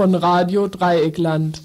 Von 0.00 0.14
Radio 0.14 0.66
Dreieckland. 0.66 1.60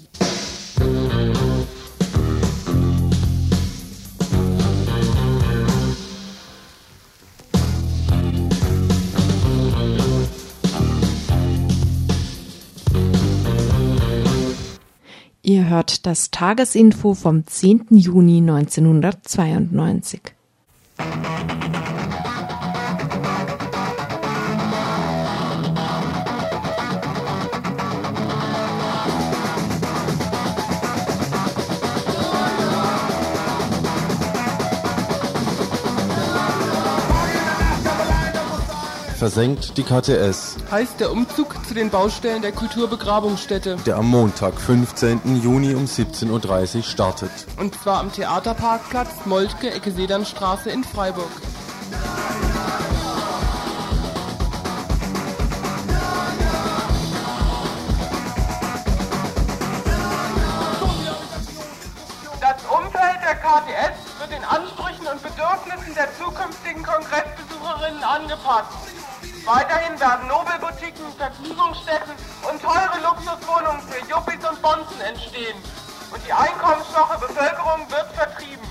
Ihr 15.40 15.68
hört 15.70 16.04
das 16.04 16.30
Tagesinfo 16.30 17.14
vom 17.14 17.46
10. 17.46 17.86
Juni 17.88 18.40
1992. 18.40 20.20
versenkt 39.26 39.76
die 39.76 39.82
KTS. 39.82 40.54
Heißt 40.70 41.00
der 41.00 41.10
Umzug 41.10 41.56
zu 41.66 41.74
den 41.74 41.90
Baustellen 41.90 42.42
der 42.42 42.52
Kulturbegrabungsstätte. 42.52 43.76
Der 43.84 43.96
am 43.96 44.08
Montag, 44.08 44.60
15. 44.60 45.42
Juni 45.42 45.74
um 45.74 45.86
17.30 45.86 46.76
Uhr 46.76 46.82
startet. 46.84 47.32
Und 47.56 47.74
zwar 47.74 47.98
am 47.98 48.12
Theaterparkplatz 48.12 49.26
Moltke, 49.26 49.72
Ecke 49.72 49.90
Sedernstraße 49.90 50.70
in 50.70 50.84
Freiburg. 50.84 51.26
Das 62.40 62.62
Umfeld 62.70 63.18
der 63.26 63.34
KTS 63.34 64.20
wird 64.20 64.30
den 64.30 64.44
Ansprüchen 64.44 65.08
und 65.08 65.20
Bedürfnissen 65.20 65.94
der 65.96 66.14
zukünftigen 66.16 66.84
Kongressbesucherinnen 66.84 68.04
angepasst. 68.04 68.70
Weiterhin 69.46 69.98
werden 70.00 70.26
Nobelboutiquen, 70.26 71.06
Vergnügungsstätten 71.16 72.16
und 72.50 72.60
teure 72.60 72.98
Luxuswohnungen 73.00 73.80
für 73.82 74.04
Yuppies 74.10 74.44
und 74.44 74.60
Bonzen 74.60 75.00
entstehen. 75.00 75.56
Und 76.10 76.20
die 76.26 76.32
einkommensschwache 76.32 77.16
Bevölkerung 77.20 77.88
wird 77.88 78.10
vertrieben. 78.12 78.66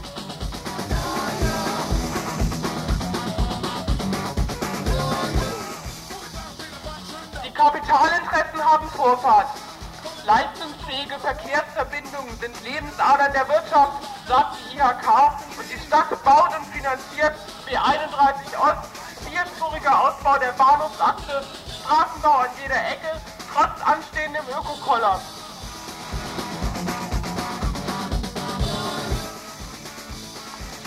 Die 7.45 7.51
Kapitalinteressen 7.53 8.61
haben 8.61 8.89
Vorfahrt. 8.89 9.47
Leistungsfähige 10.25 11.17
Verkehrsverbindungen 11.19 12.37
sind 12.41 12.63
Lebensadern 12.65 13.31
der 13.31 13.47
Wirtschaft, 13.47 13.93
sagt 14.27 14.57
die 14.59 14.75
IHK, 14.75 15.07
und 15.57 15.65
die 15.71 15.79
Stadt 15.87 16.09
baut 16.25 16.49
und 16.57 16.65
finanziert 16.65 17.33
B31 17.65 18.59
Ost 18.59 18.94
vierspuriger 19.35 19.99
Ausbau 19.99 20.37
der 20.37 20.53
Bahnhofsachse, 20.53 21.43
Straßenbau 21.67 22.31
an 22.31 22.49
jeder 22.61 22.75
Ecke, 22.75 23.19
trotz 23.53 23.81
anstehendem 23.83 24.45
Ökokoller. 24.47 25.19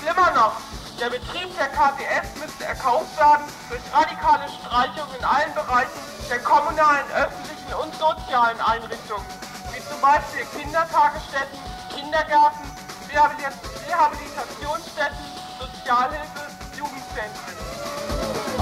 Schlimmer 0.01 0.31
noch, 0.33 0.57
der 0.99 1.11
Betrieb 1.11 1.55
der 1.59 1.69
KTS 1.69 2.41
müsste 2.41 2.65
erkauft 2.65 3.15
werden 3.19 3.45
durch 3.69 3.83
radikale 3.93 4.49
Streichungen 4.49 5.15
in 5.19 5.25
allen 5.25 5.53
Bereichen 5.53 6.01
der 6.31 6.39
kommunalen, 6.39 7.05
öffentlichen 7.13 7.75
und 7.75 7.95
sozialen 7.95 8.59
Einrichtungen, 8.61 9.27
wie 9.73 9.85
zum 9.85 10.01
Beispiel 10.01 10.47
Kindertagesstätten, 10.57 11.59
Kindergärten, 11.95 12.65
Rehabilitationsstätten, 13.13 15.19
Sozialhilfe, 15.61 16.49
Jugendzentren. 16.77 17.68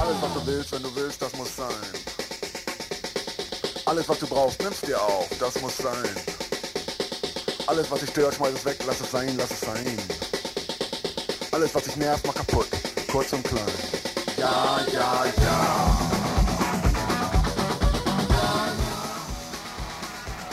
Alles, 0.07 0.21
was 0.21 0.33
du 0.35 0.47
willst, 0.47 0.71
wenn 0.71 0.83
du 0.83 0.95
willst, 0.95 1.21
das 1.21 1.33
muss 1.33 1.53
sein. 1.53 1.67
Alles, 3.85 4.07
was 4.07 4.19
du 4.19 4.27
brauchst, 4.27 4.61
nimmst 4.61 4.87
dir 4.87 5.01
auch, 5.01 5.27
das 5.37 5.59
muss 5.59 5.75
sein. 5.75 6.15
Alles, 7.67 7.91
was 7.91 7.99
dich 7.99 8.09
stört, 8.11 8.35
schmeiß 8.35 8.53
es 8.53 8.63
weg, 8.63 8.77
lass 8.87 9.01
es 9.01 9.11
sein, 9.11 9.35
lass 9.37 9.51
es 9.51 9.59
sein. 9.59 9.97
Alles, 11.51 11.75
was 11.75 11.83
dich 11.83 11.97
nervt, 11.97 12.25
mach 12.25 12.35
kaputt, 12.35 12.67
kurz 13.11 13.33
und 13.33 13.43
klein. 13.43 13.65
Ja, 14.37 14.79
ja, 14.93 15.25
ja. 15.43 15.97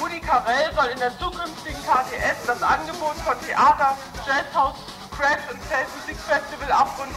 Rudi 0.01 0.19
Carell 0.19 0.75
soll 0.75 0.87
in 0.87 0.99
der 0.99 1.17
zukünftigen 1.21 1.81
KTS 1.85 2.47
das 2.49 2.61
Angebot 2.61 3.15
von 3.25 3.41
Theater, 3.47 3.97
Jazzhaus, 4.27 4.75
Crash 5.17 5.49
und 5.53 5.61
Zeltmusikfestival 5.69 6.73
abrunden. 6.73 7.15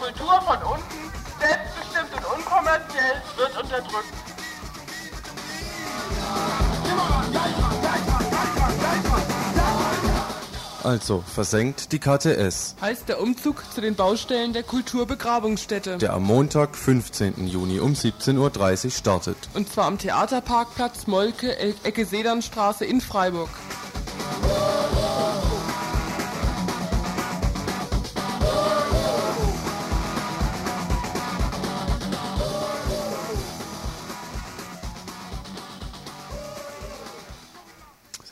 Kultur 0.00 0.40
von 0.40 0.62
unten 0.62 1.09
selbstbestimmt 1.40 2.14
und 2.16 2.38
unkommerziell 2.38 3.22
wird 3.36 3.62
unterdrückt. 3.62 4.14
Also, 10.82 11.22
versenkt 11.26 11.92
die 11.92 11.98
KTS. 11.98 12.74
Heißt 12.80 13.08
der 13.08 13.20
Umzug 13.20 13.62
zu 13.74 13.82
den 13.82 13.96
Baustellen 13.96 14.54
der 14.54 14.62
Kulturbegrabungsstätte. 14.62 15.98
Der 15.98 16.14
am 16.14 16.22
Montag, 16.22 16.74
15. 16.74 17.46
Juni 17.46 17.80
um 17.80 17.92
17.30 17.92 18.84
Uhr 18.86 18.90
startet. 18.90 19.36
Und 19.52 19.70
zwar 19.70 19.84
am 19.84 19.98
Theaterparkplatz 19.98 21.06
Molke, 21.06 21.56
Ecke 21.58 22.06
Sedernstraße 22.06 22.86
in 22.86 23.02
Freiburg. 23.02 23.50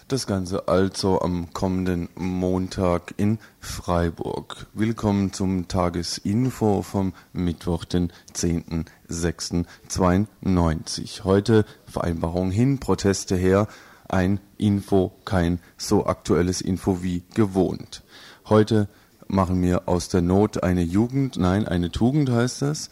Das 0.08 0.26
Ganze 0.26 0.66
also 0.68 1.20
am 1.20 1.52
kommenden 1.52 2.08
Montag 2.14 3.12
in 3.18 3.38
Freiburg. 3.60 4.66
Willkommen 4.72 5.34
zum 5.34 5.68
Tagesinfo 5.68 6.80
vom 6.80 7.12
Mittwoch, 7.34 7.84
den 7.84 8.10
10.06.92. 8.34 11.24
Heute 11.24 11.66
Vereinbarung 11.84 12.50
hin, 12.50 12.80
Proteste 12.80 13.36
her, 13.36 13.68
ein 14.08 14.40
Info, 14.56 15.12
kein 15.26 15.60
so 15.76 16.06
aktuelles 16.06 16.62
Info 16.62 17.02
wie 17.02 17.22
gewohnt. 17.34 18.02
Heute 18.48 18.88
machen 19.26 19.60
wir 19.60 19.90
aus 19.90 20.08
der 20.08 20.22
Not 20.22 20.62
eine 20.62 20.84
Jugend, 20.84 21.36
nein, 21.36 21.68
eine 21.68 21.90
Tugend 21.90 22.30
heißt 22.30 22.62
das. 22.62 22.88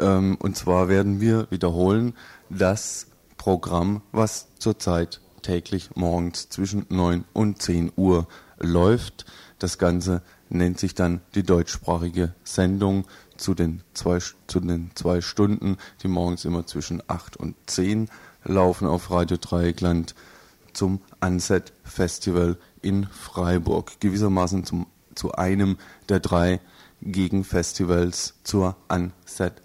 Ähm, 0.00 0.36
und 0.40 0.56
zwar 0.56 0.88
werden 0.88 1.20
wir 1.20 1.46
wiederholen 1.50 2.14
das 2.50 3.06
Programm, 3.36 4.02
was 4.10 4.48
zurzeit 4.58 5.20
täglich 5.42 5.90
morgens 5.94 6.48
zwischen 6.48 6.86
9 6.88 7.24
und 7.32 7.62
10 7.62 7.92
Uhr 7.96 8.26
läuft. 8.58 9.26
Das 9.58 9.78
Ganze 9.78 10.22
nennt 10.48 10.78
sich 10.78 10.94
dann 10.94 11.20
die 11.34 11.42
deutschsprachige 11.42 12.34
Sendung 12.44 13.04
zu 13.36 13.54
den 13.54 13.82
zwei, 13.94 14.18
zu 14.46 14.60
den 14.60 14.90
zwei 14.94 15.20
Stunden, 15.20 15.76
die 16.02 16.08
morgens 16.08 16.44
immer 16.44 16.66
zwischen 16.66 17.02
8 17.06 17.36
und 17.36 17.54
10 17.66 18.08
laufen 18.44 18.86
auf 18.86 19.10
Radio 19.10 19.36
Dreieckland 19.36 20.14
zum 20.72 21.00
Unset 21.20 21.72
Festival 21.84 22.56
in 22.82 23.06
Freiburg. 23.06 24.00
Gewissermaßen 24.00 24.64
zum, 24.64 24.86
zu 25.14 25.32
einem 25.32 25.76
der 26.08 26.20
drei 26.20 26.60
Gegenfestivals 27.02 28.34
zur 28.44 28.76
Unset 28.88 29.62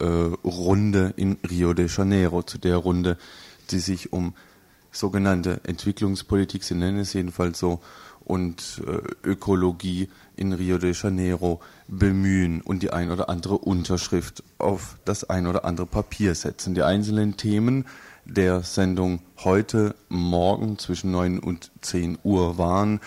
äh, 0.00 0.04
Runde 0.04 1.12
in 1.16 1.38
Rio 1.48 1.74
de 1.74 1.88
Janeiro, 1.88 2.42
zu 2.42 2.58
der 2.58 2.76
Runde, 2.76 3.18
die 3.70 3.78
sich 3.78 4.12
um 4.12 4.34
sogenannte 4.92 5.60
Entwicklungspolitik, 5.64 6.62
sie 6.62 6.74
nennen 6.74 6.98
es 6.98 7.12
jedenfalls 7.12 7.58
so, 7.58 7.80
und 8.24 8.80
äh, 8.86 9.28
Ökologie 9.28 10.08
in 10.36 10.52
Rio 10.52 10.78
de 10.78 10.92
Janeiro 10.94 11.60
bemühen 11.88 12.60
und 12.60 12.82
die 12.82 12.92
ein 12.92 13.10
oder 13.10 13.28
andere 13.28 13.58
Unterschrift 13.58 14.44
auf 14.58 14.96
das 15.04 15.28
ein 15.28 15.46
oder 15.46 15.64
andere 15.64 15.86
Papier 15.86 16.34
setzen. 16.34 16.74
Die 16.74 16.82
einzelnen 16.82 17.36
Themen 17.36 17.86
der 18.24 18.62
Sendung 18.62 19.20
heute 19.42 19.96
Morgen 20.08 20.78
zwischen 20.78 21.10
9 21.10 21.40
und 21.40 21.72
10 21.80 22.18
Uhr 22.22 22.58
waren 22.58 23.00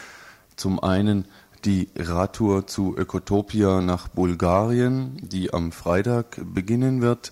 zum 0.58 0.84
einen 0.84 1.26
die 1.64 1.90
Radtour 1.96 2.68
zu 2.68 2.96
Ökotopia 2.96 3.82
nach 3.82 4.08
Bulgarien, 4.08 5.18
die 5.22 5.54
am 5.54 5.72
Freitag 5.72 6.40
beginnen 6.54 7.02
wird. 7.02 7.32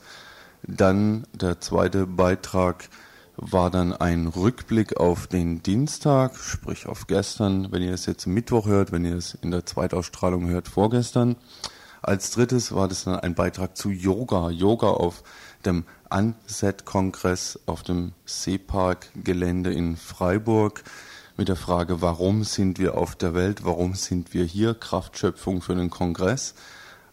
Dann 0.64 1.28
der 1.34 1.60
zweite 1.60 2.08
Beitrag 2.08 2.90
war 3.36 3.70
dann 3.70 3.94
ein 3.94 4.28
Rückblick 4.28 4.98
auf 4.98 5.28
den 5.28 5.64
Dienstag, 5.64 6.38
sprich 6.38 6.88
auf 6.88 7.08
gestern, 7.08 7.72
wenn 7.72 7.82
ihr 7.82 7.94
es 7.94 8.06
jetzt 8.06 8.28
Mittwoch 8.28 8.68
hört, 8.68 8.92
wenn 8.92 9.06
ihr 9.06 9.16
es 9.16 9.34
in 9.34 9.52
der 9.52 9.66
Zweitausstrahlung 9.66 10.48
hört, 10.48 10.68
vorgestern. 10.68 11.36
Als 12.02 12.32
drittes 12.32 12.76
war 12.76 12.88
das 12.88 13.06
dann 13.06 13.20
ein 13.20 13.34
Beitrag 13.34 13.78
zu 13.78 13.90
Yoga. 13.90 14.50
Yoga 14.50 14.88
auf 14.88 15.24
dem 15.66 15.86
Anset-Kongress 16.10 17.60
auf 17.66 17.82
dem 17.82 18.12
Seepark-Gelände 18.26 19.74
in 19.74 19.96
Freiburg 19.98 20.84
mit 21.38 21.48
der 21.48 21.56
Frage, 21.56 22.02
warum 22.02 22.44
sind 22.44 22.78
wir 22.78 22.98
auf 22.98 23.16
der 23.16 23.34
Welt, 23.34 23.64
warum 23.64 23.96
sind 23.96 24.34
wir 24.34 24.44
hier, 24.44 24.76
Kraftschöpfung 24.76 25.62
für 25.62 25.76
den 25.76 25.90
Kongress. 25.90 26.54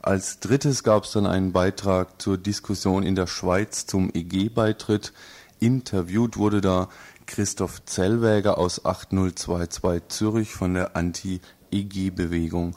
Als 0.02 0.40
drittes 0.40 0.82
gab 0.82 1.04
es 1.04 1.12
dann 1.12 1.26
einen 1.26 1.52
Beitrag 1.52 2.20
zur 2.20 2.36
Diskussion 2.36 3.02
in 3.02 3.14
der 3.14 3.26
Schweiz 3.26 3.86
zum 3.86 4.10
EG-Beitritt. 4.12 5.12
Interviewt 5.60 6.36
wurde 6.36 6.60
da 6.60 6.88
Christoph 7.26 7.84
Zellwäger 7.84 8.58
aus 8.58 8.84
8022 8.84 10.08
Zürich 10.08 10.52
von 10.52 10.74
der 10.74 10.96
Anti-EG-Bewegung. 10.96 12.76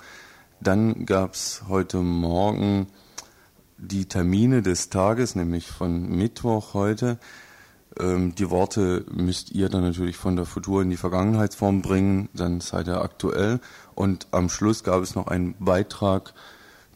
Dann 0.62 1.06
gab 1.06 1.34
es 1.34 1.64
heute 1.68 1.98
Morgen 1.98 2.88
die 3.78 4.06
Termine 4.06 4.62
des 4.62 4.90
Tages, 4.90 5.36
nämlich 5.36 5.68
von 5.68 6.10
Mittwoch 6.10 6.74
heute. 6.74 7.18
Ähm, 8.00 8.36
die 8.36 8.50
Worte 8.50 9.06
müsst 9.12 9.52
ihr 9.52 9.70
dann 9.70 9.82
natürlich 9.82 10.18
von 10.18 10.36
der 10.36 10.46
Futur 10.46 10.82
in 10.82 10.90
die 10.90 10.98
Vergangenheitsform 10.98 11.82
bringen, 11.82 12.30
dann 12.34 12.62
seid 12.62 12.88
ihr 12.88 13.02
aktuell. 13.02 13.60
Und 13.96 14.28
am 14.32 14.50
Schluss 14.50 14.84
gab 14.84 15.02
es 15.02 15.16
noch 15.16 15.28
einen 15.28 15.56
Beitrag 15.60 16.34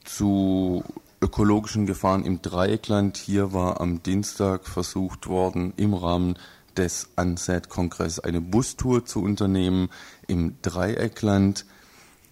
zu 0.03 0.83
ökologischen 1.21 1.85
Gefahren 1.85 2.23
im 2.23 2.41
Dreieckland. 2.41 3.17
Hier 3.17 3.53
war 3.53 3.81
am 3.81 4.03
Dienstag 4.03 4.67
versucht 4.67 5.27
worden, 5.27 5.73
im 5.77 5.93
Rahmen 5.93 6.37
des 6.75 7.09
ANSET-Kongresses 7.15 8.19
eine 8.19 8.41
Bustour 8.41 9.05
zu 9.05 9.21
unternehmen 9.23 9.89
im 10.27 10.61
Dreieckland. 10.61 11.65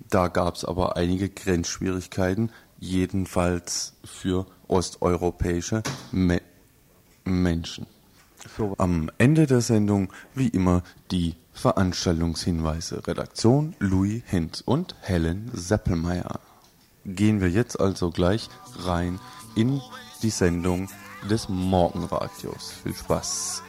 Da 0.09 0.27
gab 0.27 0.55
es 0.55 0.65
aber 0.65 0.97
einige 0.97 1.29
Grenzschwierigkeiten, 1.29 2.51
jedenfalls 2.79 3.93
für 4.03 4.45
osteuropäische 4.67 5.81
Me 6.11 6.41
Menschen. 7.23 7.87
So. 8.57 8.75
Am 8.77 9.09
Ende 9.17 9.47
der 9.47 9.61
Sendung 9.61 10.13
wie 10.35 10.49
immer 10.49 10.83
die 11.09 11.35
Veranstaltungshinweise. 11.53 13.07
Redaktion 13.07 13.75
Louis 13.79 14.21
Hinz 14.27 14.61
und 14.61 14.95
Helen 15.01 15.49
Seppelmeier. 15.53 16.39
Gehen 17.05 17.39
wir 17.39 17.49
jetzt 17.49 17.79
also 17.79 18.09
gleich 18.09 18.49
rein 18.79 19.19
in 19.55 19.79
die 20.23 20.31
Sendung 20.31 20.89
des 21.29 21.49
Morgenradios. 21.49 22.73
Viel 22.83 22.95
Spaß! 22.95 23.63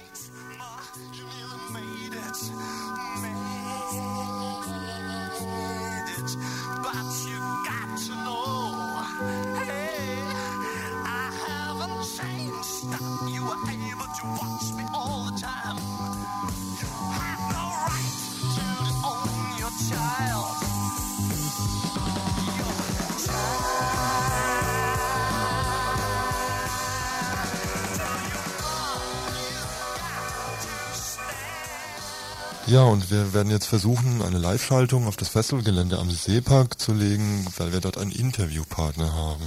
Ja, 32.66 32.82
und 32.82 33.12
wir 33.12 33.32
werden 33.32 33.52
jetzt 33.52 33.68
versuchen, 33.68 34.22
eine 34.26 34.38
Live-Schaltung 34.38 35.06
auf 35.06 35.16
das 35.16 35.28
Festivalgelände 35.28 35.98
am 35.98 36.10
Seepark 36.10 36.80
zu 36.80 36.92
legen, 36.92 37.46
weil 37.58 37.72
wir 37.72 37.80
dort 37.80 37.96
einen 37.96 38.10
Interviewpartner 38.10 39.14
haben. 39.14 39.46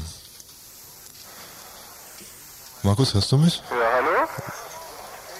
Markus, 2.81 3.13
hörst 3.13 3.30
du 3.33 3.38
mich? 3.38 3.62
Ja, 3.69 3.75
hallo? 3.75 4.30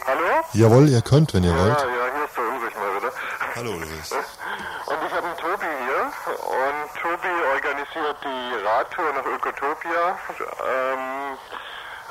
Hallo? 0.06 0.44
Jawohl, 0.52 0.90
ihr 0.90 1.02
könnt, 1.02 1.34
wenn 1.34 1.46
ihr 1.46 1.52
ja, 1.52 1.58
wollt. 1.58 1.80
Ja, 1.80 1.88
hier 1.88 2.26
ist 2.28 2.36
der 2.36 2.44
Ulrich 2.44 2.76
mal 2.76 2.98
wieder. 3.00 3.14
Hallo, 3.56 3.72
Ulrich. 3.72 4.12
Und 4.92 5.00
ich 5.08 5.14
habe 5.16 5.28
einen 5.28 5.38
Tobi 5.38 5.72
hier 5.86 6.04
und 6.50 6.88
Tobi 7.00 7.34
organisiert 7.54 8.18
die 8.26 8.66
Radtour 8.66 9.14
nach 9.14 9.26
Ökotopia. 9.26 10.18
Ähm, 10.66 11.38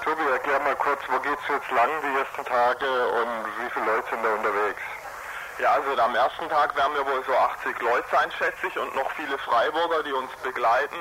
Tobi, 0.05 0.23
erklär 0.31 0.61
mal 0.61 0.77
kurz, 0.77 1.01
wo 1.11 1.19
geht's 1.19 1.43
jetzt 1.49 1.71
lang 1.73 1.91
die 2.01 2.15
ersten 2.17 2.45
Tage 2.49 2.87
und 2.87 3.45
wie 3.59 3.69
viele 3.75 3.85
Leute 3.85 4.09
sind 4.09 4.23
da 4.23 4.33
unterwegs? 4.33 4.83
Ja, 5.61 5.73
also 5.73 6.01
am 6.01 6.15
ersten 6.15 6.49
Tag 6.49 6.77
werden 6.77 6.95
wir 6.95 7.05
wohl 7.05 7.25
so 7.25 7.35
80 7.35 7.81
Leute 7.81 8.07
sein, 8.13 8.31
schätze 8.39 8.69
ich, 8.69 8.79
und 8.79 8.95
noch 8.95 9.11
viele 9.13 9.37
Freiburger, 9.39 10.05
die 10.05 10.13
uns 10.13 10.31
begleiten. 10.43 10.97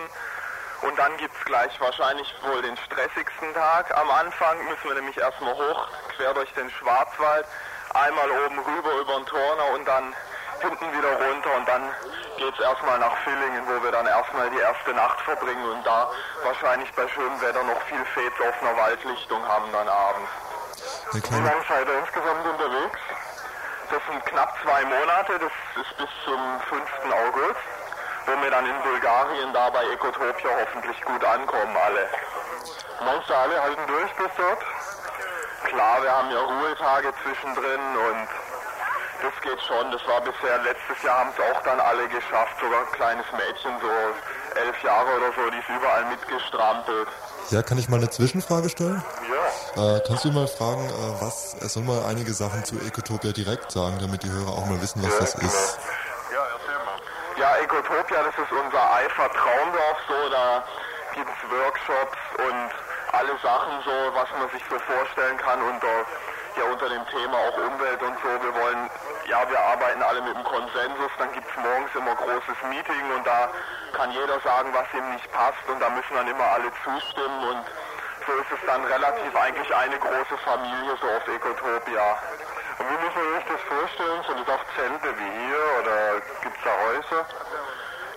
Und 0.81 0.98
dann 0.98 1.15
gibt 1.18 1.36
es 1.38 1.45
gleich 1.45 1.80
wahrscheinlich 1.80 2.33
wohl 2.42 2.62
den 2.63 2.75
stressigsten 2.77 3.54
Tag. 3.54 3.95
Am 3.95 4.09
Anfang 4.09 4.57
müssen 4.65 4.83
wir 4.83 4.95
nämlich 4.95 5.18
erstmal 5.18 5.54
hoch, 5.54 5.88
quer 6.15 6.33
durch 6.33 6.51
den 6.54 6.69
Schwarzwald, 6.71 7.45
einmal 7.94 8.30
oben 8.31 8.59
rüber 8.59 8.94
über 9.01 9.15
den 9.15 9.25
Turner 9.27 9.65
und 9.75 9.88
dann 9.88 10.13
hinten 10.59 10.92
wieder 10.92 11.12
runter 11.12 11.56
und 11.56 11.68
dann 11.68 11.83
geht 12.38 12.54
es 12.54 12.59
erstmal 12.59 12.98
nach 12.98 13.15
Villingen, 13.18 13.62
wo 13.68 13.83
wir 13.83 13.92
dann 13.92 14.07
erstmal 14.07 14.50
die 14.50 14.57
erste 14.57 14.94
Nacht 14.94 15.21
verbringen 15.21 15.65
und 15.69 15.86
da 15.86 16.09
wahrscheinlich 16.44 16.92
bei 16.94 17.07
schönem 17.09 17.39
Wetter 17.42 17.63
noch 17.63 17.81
viel 17.83 18.04
Fets 18.13 18.42
auf 18.42 18.62
einer 18.62 18.75
Waldlichtung 18.77 19.48
haben 19.48 19.71
dann 19.71 19.88
abends. 19.88 20.30
Wie 21.13 21.36
lange 21.36 21.63
seid 21.68 21.88
ihr 21.88 22.00
insgesamt 22.00 22.45
unterwegs? 22.45 23.00
Das 23.89 24.01
sind 24.09 24.25
knapp 24.25 24.53
zwei 24.63 24.83
Monate, 24.83 25.39
das 25.39 25.51
ist 25.81 25.97
bis 25.97 26.09
zum 26.25 26.39
5. 26.69 26.83
August, 27.05 27.63
wo 28.25 28.41
wir 28.41 28.51
dann 28.51 28.65
in 28.65 28.81
Bulgarien 28.83 29.53
da 29.53 29.69
bei 29.69 29.83
Ecotopia 29.93 30.49
hoffentlich 30.59 31.01
gut 31.05 31.23
ankommen 31.23 31.75
alle. 31.77 32.09
Meinst 33.05 33.29
du, 33.29 33.33
alle 33.33 33.61
halten 33.61 33.87
durch 33.87 34.11
bis 34.15 34.31
dort? 34.35 34.59
Klar, 35.63 36.03
wir 36.03 36.11
haben 36.11 36.31
ja 36.31 36.39
Ruhetage 36.39 37.13
zwischendrin 37.23 37.79
und 38.11 38.27
das 39.23 39.41
geht 39.41 39.61
schon. 39.61 39.91
Das 39.91 40.05
war 40.05 40.19
bisher, 40.21 40.57
letztes 40.59 41.01
Jahr 41.03 41.19
haben 41.19 41.33
es 41.37 41.39
auch 41.39 41.61
dann 41.63 41.79
alle 41.79 42.07
geschafft, 42.09 42.59
sogar 42.59 42.81
ein 42.81 42.91
kleines 42.91 43.25
Mädchen, 43.31 43.79
so 43.79 43.89
elf 44.59 44.83
Jahre 44.83 45.15
oder 45.15 45.31
so, 45.31 45.49
die 45.49 45.59
ist 45.59 45.69
überall 45.69 46.06
mitgestrampelt. 46.06 47.07
Ja, 47.49 47.63
kann 47.63 47.77
ich 47.77 47.87
mal 47.87 47.97
eine 47.97 48.09
Zwischenfrage 48.09 48.69
stellen? 48.69 49.01
Ja. 49.75 49.95
Äh, 49.95 50.01
kannst 50.06 50.25
du 50.25 50.31
mal 50.31 50.47
fragen, 50.47 50.83
äh, 50.89 51.21
was, 51.21 51.56
er 51.61 51.69
soll 51.69 51.83
mal 51.83 52.04
einige 52.06 52.33
Sachen 52.33 52.66
zu 52.66 52.75
Ecotopia 52.75 53.31
direkt 53.31 53.71
sagen, 53.71 53.97
damit 54.01 54.23
die 54.23 54.30
Hörer 54.30 54.51
auch 54.51 54.66
mal 54.66 54.81
wissen, 54.81 55.01
was 55.01 55.13
ja, 55.13 55.19
das 55.19 55.33
genau. 55.35 55.47
ist. 55.47 55.80
Ja, 56.33 56.44
erzähl 56.44 56.80
mal. 56.83 56.99
Ja, 57.39 57.56
Ecotopia, 57.63 58.23
das 58.23 58.35
ist 58.35 58.51
unser 58.51 58.83
Eifer 58.94 59.30
Traumdorf 59.31 59.97
so, 60.09 60.30
da 60.30 60.63
gibt 61.16 61.30
es 61.30 61.49
Workshops 61.49 62.19
und 62.35 62.69
alle 63.16 63.39
Sachen 63.42 63.80
so, 63.85 63.95
was 64.11 64.27
man 64.37 64.49
sich 64.51 64.63
so 64.69 64.77
vorstellen 64.80 65.37
kann 65.37 65.61
unter, 65.61 66.04
ja, 66.57 66.66
unter 66.66 66.90
dem 66.90 67.06
Thema 67.07 67.37
auch 67.37 67.57
Umwelt 67.57 68.02
und 68.02 68.18
so. 68.21 68.30
Wir 68.42 68.54
wollen, 68.56 68.90
ja, 69.30 69.49
wir 69.49 69.59
arbeiten 69.59 70.02
alle 70.02 70.21
mit 70.21 70.35
dem 70.35 70.44
Konsensus, 70.44 71.11
dann 71.18 71.31
gibt 71.33 71.47
es 71.49 71.56
morgens 71.64 71.94
immer 71.95 72.16
großes 72.16 72.57
Meeting 72.69 73.06
und 73.16 73.26
da 73.26 73.49
kann 73.94 74.11
jeder 74.11 74.40
sagen, 74.42 74.69
was 74.73 74.85
ihm 74.94 75.09
nicht 75.14 75.31
passt 75.31 75.64
und 75.68 75.80
da 75.80 75.90
müssen 75.90 76.14
dann 76.16 76.28
immer 76.28 76.45
alle 76.45 76.71
zustimmen 76.83 77.44
und 77.49 77.64
so 78.26 78.33
ist 78.33 78.52
es 78.52 78.66
dann 78.66 78.83
relativ 78.85 79.35
eigentlich 79.35 79.73
eine 79.73 79.97
große 79.97 80.37
Familie 80.44 80.97
so 80.99 81.07
auf 81.07 81.28
Ecotopia. 81.28 82.18
Und 82.80 82.85
wie 82.90 82.99
muss 83.06 83.16
man 83.16 83.26
sich 83.40 83.45
das 83.47 83.61
vorstellen? 83.61 84.21
Sind 84.28 84.40
das 84.42 84.49
auch 84.52 84.66
Zelte 84.76 85.09
wie 85.18 85.31
hier 85.31 85.64
oder 85.80 86.21
gibt 86.44 86.57
es 86.57 86.64
da 86.64 86.73
Häuser? 86.76 87.26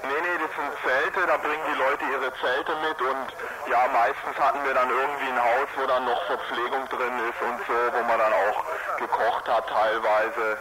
Nee, 0.02 0.20
nee, 0.26 0.38
das 0.40 0.52
sind 0.56 0.72
Zelte, 0.82 1.26
da 1.26 1.36
bringen 1.36 1.62
die 1.70 1.78
Leute 1.78 2.04
ihre 2.10 2.32
Zelte 2.40 2.72
mit 2.82 2.98
und 3.00 3.28
ja, 3.70 3.86
meistens 3.92 4.34
hatten 4.40 4.64
wir 4.64 4.74
dann 4.74 4.88
irgendwie 4.88 5.28
ein 5.28 5.38
Haus, 5.38 5.68
wo 5.76 5.86
dann 5.86 6.04
noch 6.06 6.24
Verpflegung 6.24 6.88
drin 6.88 7.14
ist 7.28 7.40
und 7.44 7.58
so, 7.68 7.76
wo 7.92 8.02
man 8.02 8.18
dann 8.18 8.32
auch 8.32 8.64
gekocht 8.96 9.46
hat 9.46 9.69
teilweise. 9.80 10.58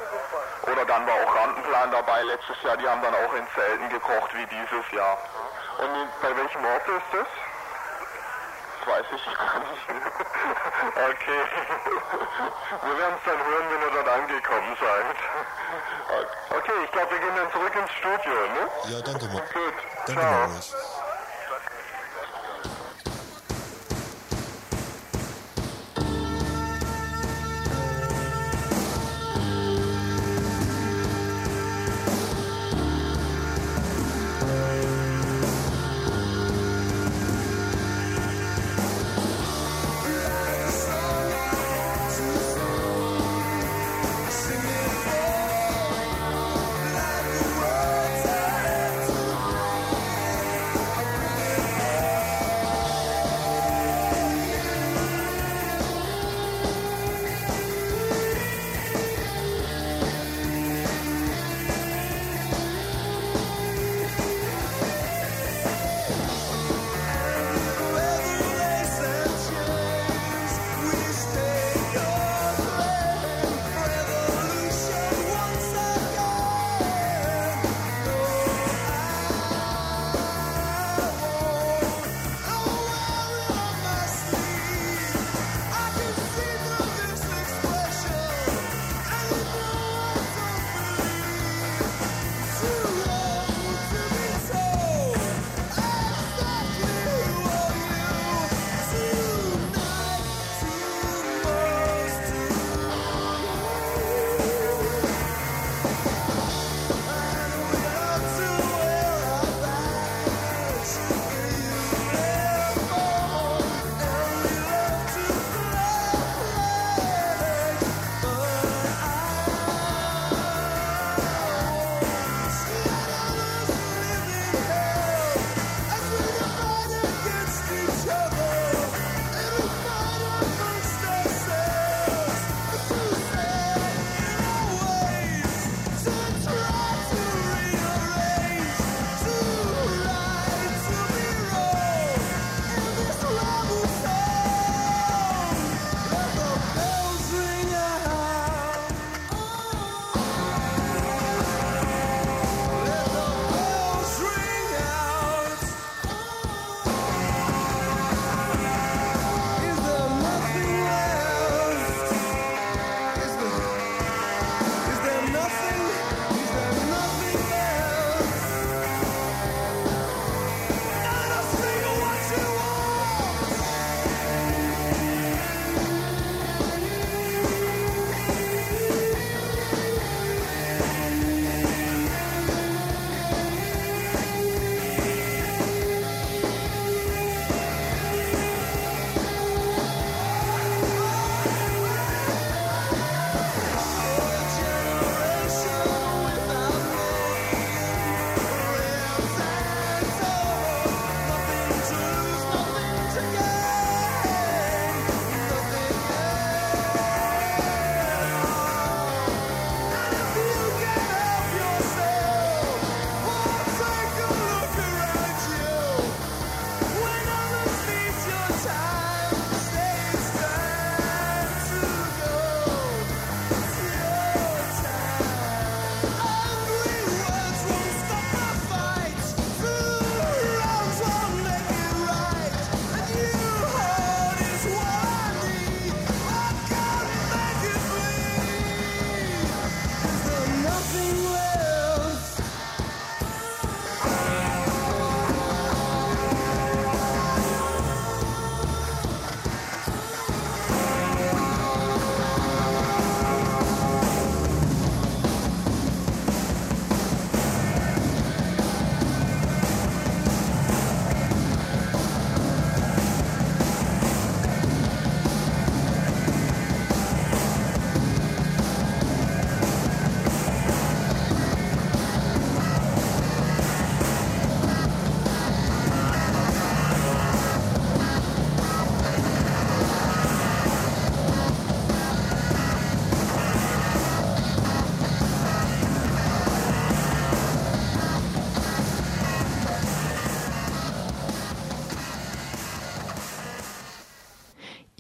Oder 0.72 0.86
dann 0.86 1.06
war 1.08 1.14
auch 1.14 1.36
Rampenplan 1.36 1.92
dabei 1.92 2.24
letztes 2.24 2.62
Jahr, 2.64 2.78
die 2.78 2.88
haben 2.88 3.02
dann 3.02 3.14
auch 3.14 3.34
in 3.34 3.46
Zelten 3.56 3.90
gekocht 3.90 4.32
wie 4.34 4.46
dieses 4.48 4.92
Jahr. 4.92 5.18
Und 5.80 6.22
bei 6.22 6.36
welchem 6.36 6.66
Ort 6.66 6.88
ist 6.88 7.10
das? 7.12 7.28
Das 8.80 8.88
weiß 8.88 9.06
ich 9.16 9.26
gar 9.26 9.60
nicht. 9.60 9.88
Okay. 10.90 11.42
Wir 12.82 12.98
werden 12.98 13.16
es 13.18 13.24
dann 13.26 13.38
hören, 13.38 13.66
wenn 13.70 13.82
ihr 13.82 13.92
dort 13.94 14.08
angekommen 14.08 14.78
seid. 14.80 15.16
Okay, 16.50 16.72
ich 16.84 16.92
glaube, 16.92 17.12
wir 17.12 17.20
gehen 17.20 17.36
dann 17.36 17.52
zurück 17.52 17.74
ins 17.76 17.92
Studio, 17.92 18.34
ne? 18.34 18.70
Ja, 18.90 19.02
danke 19.02 19.26
mal. 19.28 19.42
Gut. 19.54 19.74
Danke 20.08 20.22
Ciao. 20.22 20.89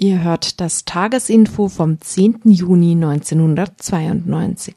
Ihr 0.09 0.23
hört 0.23 0.59
das 0.59 0.85
Tagesinfo 0.85 1.69
vom 1.69 2.01
10. 2.01 2.41
Juni 2.45 2.93
1992. 2.93 4.73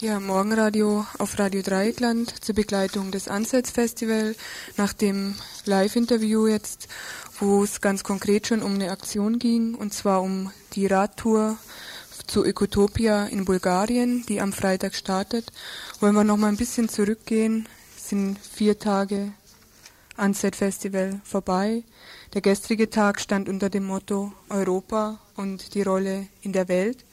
Ja, 0.00 0.18
Morgenradio 0.18 1.04
auf 1.18 1.38
Radio 1.38 1.60
Dreieckland 1.60 2.42
zur 2.42 2.54
Begleitung 2.54 3.10
des 3.10 3.28
Ansatzfestival 3.28 4.34
nach 4.78 4.94
dem 4.94 5.34
Live-Interview 5.66 6.46
jetzt, 6.46 6.88
wo 7.38 7.62
es 7.62 7.82
ganz 7.82 8.02
konkret 8.02 8.46
schon 8.46 8.62
um 8.62 8.76
eine 8.76 8.92
Aktion 8.92 9.38
ging, 9.38 9.74
und 9.74 9.92
zwar 9.92 10.22
um 10.22 10.52
die 10.72 10.86
Radtour 10.86 11.58
zu 12.26 12.46
Ökotopia 12.46 13.26
in 13.26 13.44
Bulgarien, 13.44 14.24
die 14.26 14.40
am 14.40 14.54
Freitag 14.54 14.94
startet. 14.94 15.52
Wollen 16.00 16.14
wir 16.14 16.24
noch 16.24 16.38
mal 16.38 16.48
ein 16.48 16.56
bisschen 16.56 16.88
zurückgehen, 16.88 17.68
es 17.94 18.08
sind 18.08 18.38
vier 18.38 18.78
Tage 18.78 19.32
Unset 20.16 20.56
Festival 20.56 21.20
vorbei. 21.24 21.82
Der 22.34 22.42
gestrige 22.42 22.90
Tag 22.90 23.20
stand 23.20 23.48
unter 23.48 23.70
dem 23.70 23.86
Motto 23.86 24.34
Europa 24.50 25.18
und 25.36 25.74
die 25.74 25.80
Rolle 25.80 26.28
in 26.42 26.52
der 26.52 26.68
Welt. 26.68 27.06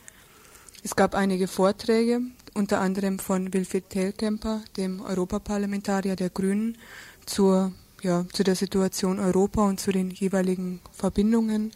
Es 0.84 0.98
gab 0.98 1.16
einige 1.16 1.48
Vorträge, 1.48 2.20
unter 2.54 2.82
anderem 2.82 3.18
von 3.20 3.54
Wilfried 3.54 3.90
Telkemper, 3.90 4.62
dem 4.76 5.00
Europaparlamentarier 5.00 6.18
der 6.18 6.30
Grünen, 6.30 6.78
zur, 7.26 7.72
ja, 8.02 8.26
zu 8.34 8.44
der 8.44 8.56
Situation 8.56 9.20
Europa 9.20 9.66
und 9.66 9.80
zu 9.80 9.94
den 9.94 10.12
jeweiligen 10.12 10.82
Verbindungen. 10.92 11.72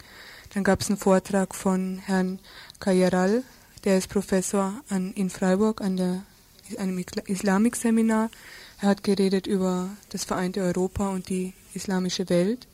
Dann 0.52 0.62
gab 0.62 0.82
es 0.82 0.88
einen 0.88 0.98
Vortrag 0.98 1.54
von 1.54 1.98
Herrn 2.04 2.40
Kayeral, 2.78 3.42
der 3.84 3.96
ist 3.96 4.10
Professor 4.10 4.74
an, 4.90 5.14
in 5.14 5.30
Freiburg 5.30 5.80
an 5.80 5.96
der, 5.96 6.22
einem 6.76 7.02
Islamikseminar. 7.24 8.30
Er 8.82 8.88
hat 8.90 9.02
geredet 9.02 9.46
über 9.46 9.88
das 10.10 10.24
vereinte 10.24 10.60
Europa 10.60 11.08
und 11.08 11.30
die 11.30 11.54
islamische 11.72 12.28
Welt. 12.28 12.66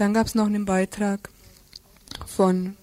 Dann 0.00 0.14
gab 0.14 0.28
es 0.28 0.34
noch 0.34 0.46
einen 0.46 0.64
Beitrag 0.64 1.28
von 2.24 2.78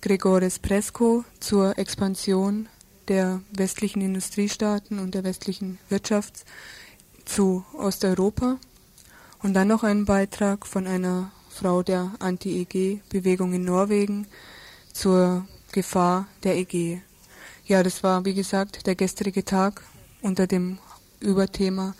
Gregores 0.00 0.60
Presco 0.60 1.24
zur 1.40 1.76
Expansion 1.76 2.68
der 3.08 3.40
westlichen 3.50 4.00
Industriestaaten 4.00 5.00
und 5.00 5.16
der 5.16 5.24
westlichen 5.24 5.80
Wirtschaft 5.88 6.44
zu 7.24 7.64
Osteuropa. 7.76 8.58
Und 9.42 9.54
dann 9.54 9.66
noch 9.66 9.82
einen 9.82 10.04
Beitrag 10.04 10.64
von 10.64 10.86
einer 10.86 11.32
Frau 11.50 11.82
der 11.82 12.12
Anti-EG-Bewegung 12.20 13.54
in 13.54 13.64
Norwegen 13.64 14.28
zur 14.92 15.44
Gefahr 15.72 16.28
der 16.44 16.56
EG. 16.58 17.00
Ja, 17.64 17.82
das 17.82 18.04
war, 18.04 18.24
wie 18.24 18.34
gesagt, 18.34 18.86
der 18.86 18.94
gestrige 18.94 19.44
Tag 19.44 19.82
unter 20.20 20.46
dem 20.46 20.78
Überthema 21.18 21.96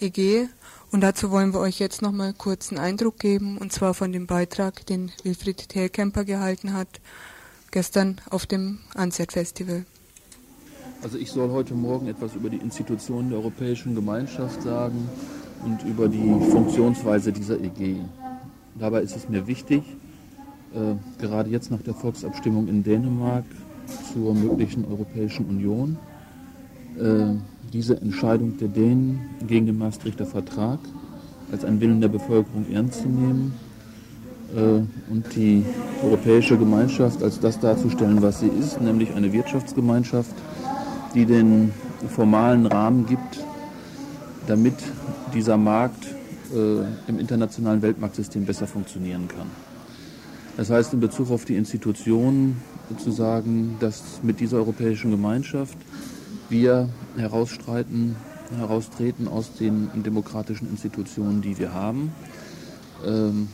EG. 0.00 0.48
Und 0.94 1.00
dazu 1.00 1.32
wollen 1.32 1.52
wir 1.52 1.58
euch 1.58 1.80
jetzt 1.80 2.02
nochmal 2.02 2.32
kurz 2.32 2.70
einen 2.70 2.78
Eindruck 2.78 3.18
geben, 3.18 3.58
und 3.58 3.72
zwar 3.72 3.94
von 3.94 4.12
dem 4.12 4.28
Beitrag, 4.28 4.86
den 4.86 5.10
Wilfried 5.24 5.68
Telkemper 5.68 6.22
gehalten 6.24 6.72
hat, 6.72 6.86
gestern 7.72 8.20
auf 8.30 8.46
dem 8.46 8.78
Anset 8.94 9.32
Festival. 9.32 9.86
Also 11.02 11.18
ich 11.18 11.32
soll 11.32 11.50
heute 11.50 11.74
Morgen 11.74 12.06
etwas 12.06 12.36
über 12.36 12.48
die 12.48 12.58
Institutionen 12.58 13.30
der 13.30 13.40
Europäischen 13.40 13.96
Gemeinschaft 13.96 14.62
sagen 14.62 15.08
und 15.64 15.82
über 15.82 16.06
die 16.06 16.32
Funktionsweise 16.52 17.32
dieser 17.32 17.58
EG. 17.58 17.96
Dabei 18.78 19.00
ist 19.00 19.16
es 19.16 19.28
mir 19.28 19.48
wichtig, 19.48 19.82
äh, 20.74 20.94
gerade 21.20 21.50
jetzt 21.50 21.72
nach 21.72 21.82
der 21.82 21.94
Volksabstimmung 21.94 22.68
in 22.68 22.84
Dänemark 22.84 23.46
zur 24.12 24.32
möglichen 24.32 24.84
Europäischen 24.84 25.46
Union, 25.46 25.98
äh, 26.96 27.34
diese 27.74 28.00
Entscheidung 28.00 28.56
der 28.56 28.68
Dänen 28.68 29.20
gegen 29.48 29.66
den 29.66 29.78
Maastrichter 29.78 30.24
Vertrag 30.24 30.78
als 31.50 31.64
einen 31.64 31.80
Willen 31.80 32.00
der 32.00 32.08
Bevölkerung 32.08 32.66
ernst 32.72 33.02
zu 33.02 33.08
nehmen 33.08 33.52
äh, 34.54 35.12
und 35.12 35.24
die 35.34 35.64
Europäische 36.02 36.56
Gemeinschaft 36.56 37.20
als 37.20 37.40
das 37.40 37.58
darzustellen, 37.58 38.22
was 38.22 38.40
sie 38.40 38.46
ist, 38.46 38.80
nämlich 38.80 39.12
eine 39.12 39.32
Wirtschaftsgemeinschaft, 39.32 40.34
die 41.14 41.26
den 41.26 41.72
formalen 42.08 42.66
Rahmen 42.66 43.06
gibt, 43.06 43.44
damit 44.46 44.74
dieser 45.34 45.56
Markt 45.56 46.06
äh, 46.54 47.10
im 47.10 47.18
internationalen 47.18 47.82
Weltmarktsystem 47.82 48.44
besser 48.44 48.68
funktionieren 48.68 49.26
kann. 49.26 49.48
Das 50.56 50.70
heißt 50.70 50.94
in 50.94 51.00
Bezug 51.00 51.32
auf 51.32 51.44
die 51.44 51.56
Institutionen 51.56 52.62
zu 52.98 53.10
sagen, 53.10 53.76
dass 53.80 54.20
mit 54.22 54.38
dieser 54.38 54.58
europäischen 54.58 55.10
Gemeinschaft 55.10 55.76
wir 56.54 56.88
herausstreiten, 57.16 58.14
heraustreten 58.56 59.26
aus 59.26 59.54
den 59.54 59.90
demokratischen 60.04 60.70
Institutionen, 60.70 61.42
die 61.42 61.58
wir 61.58 61.74
haben. 61.74 62.12
Ähm, 63.04 63.48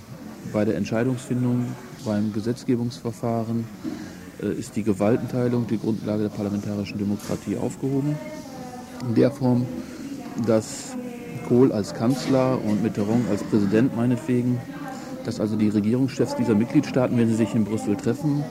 bei 0.52 0.66
der 0.66 0.76
Entscheidungsfindung, 0.76 1.64
beim 2.04 2.34
Gesetzgebungsverfahren 2.34 3.64
äh, 4.42 4.52
ist 4.52 4.76
die 4.76 4.82
Gewaltenteilung, 4.82 5.66
die 5.66 5.78
Grundlage 5.78 6.24
der 6.24 6.28
parlamentarischen 6.28 6.98
Demokratie 6.98 7.56
aufgehoben. 7.56 8.16
In 9.08 9.14
der 9.14 9.30
Form, 9.30 9.64
dass 10.46 10.94
Kohl 11.48 11.72
als 11.72 11.94
Kanzler 11.94 12.62
und 12.62 12.82
Mitterrand 12.82 13.30
als 13.30 13.42
Präsident 13.44 13.96
meinetwegen, 13.96 14.58
dass 15.24 15.40
also 15.40 15.56
die 15.56 15.70
Regierungschefs 15.70 16.36
dieser 16.36 16.54
Mitgliedstaaten, 16.54 17.16
wenn 17.16 17.28
sie 17.28 17.36
sich 17.36 17.54
in 17.54 17.64
Brüssel 17.64 17.96
treffen, 17.96 18.44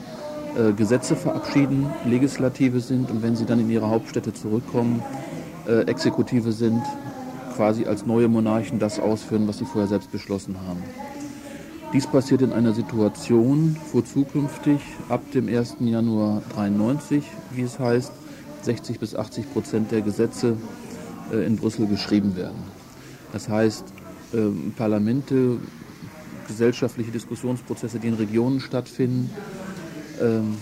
äh, 0.56 0.72
Gesetze 0.72 1.16
verabschieden, 1.16 1.86
Legislative 2.04 2.80
sind 2.80 3.10
und 3.10 3.22
wenn 3.22 3.36
sie 3.36 3.44
dann 3.44 3.60
in 3.60 3.70
ihre 3.70 3.88
Hauptstädte 3.88 4.32
zurückkommen, 4.32 5.02
äh, 5.66 5.82
Exekutive 5.82 6.52
sind, 6.52 6.82
quasi 7.54 7.84
als 7.84 8.06
neue 8.06 8.28
Monarchen 8.28 8.78
das 8.78 8.98
ausführen, 8.98 9.46
was 9.46 9.58
sie 9.58 9.64
vorher 9.64 9.88
selbst 9.88 10.10
beschlossen 10.10 10.56
haben. 10.66 10.82
Dies 11.92 12.06
passiert 12.06 12.42
in 12.42 12.52
einer 12.52 12.72
Situation, 12.72 13.76
wo 13.92 14.00
zukünftig 14.00 14.80
ab 15.08 15.22
dem 15.32 15.48
1. 15.48 15.76
Januar 15.80 16.42
93, 16.54 17.24
wie 17.52 17.62
es 17.62 17.78
heißt, 17.78 18.12
60 18.62 19.00
bis 19.00 19.14
80 19.16 19.52
Prozent 19.52 19.90
der 19.90 20.00
Gesetze 20.02 20.56
äh, 21.32 21.44
in 21.44 21.56
Brüssel 21.56 21.86
geschrieben 21.86 22.36
werden. 22.36 22.62
Das 23.32 23.48
heißt, 23.48 23.84
ähm, 24.34 24.72
Parlamente, 24.76 25.58
gesellschaftliche 26.46 27.10
Diskussionsprozesse, 27.10 27.98
die 27.98 28.08
in 28.08 28.14
Regionen 28.14 28.60
stattfinden, 28.60 29.30
ähm, 30.20 30.56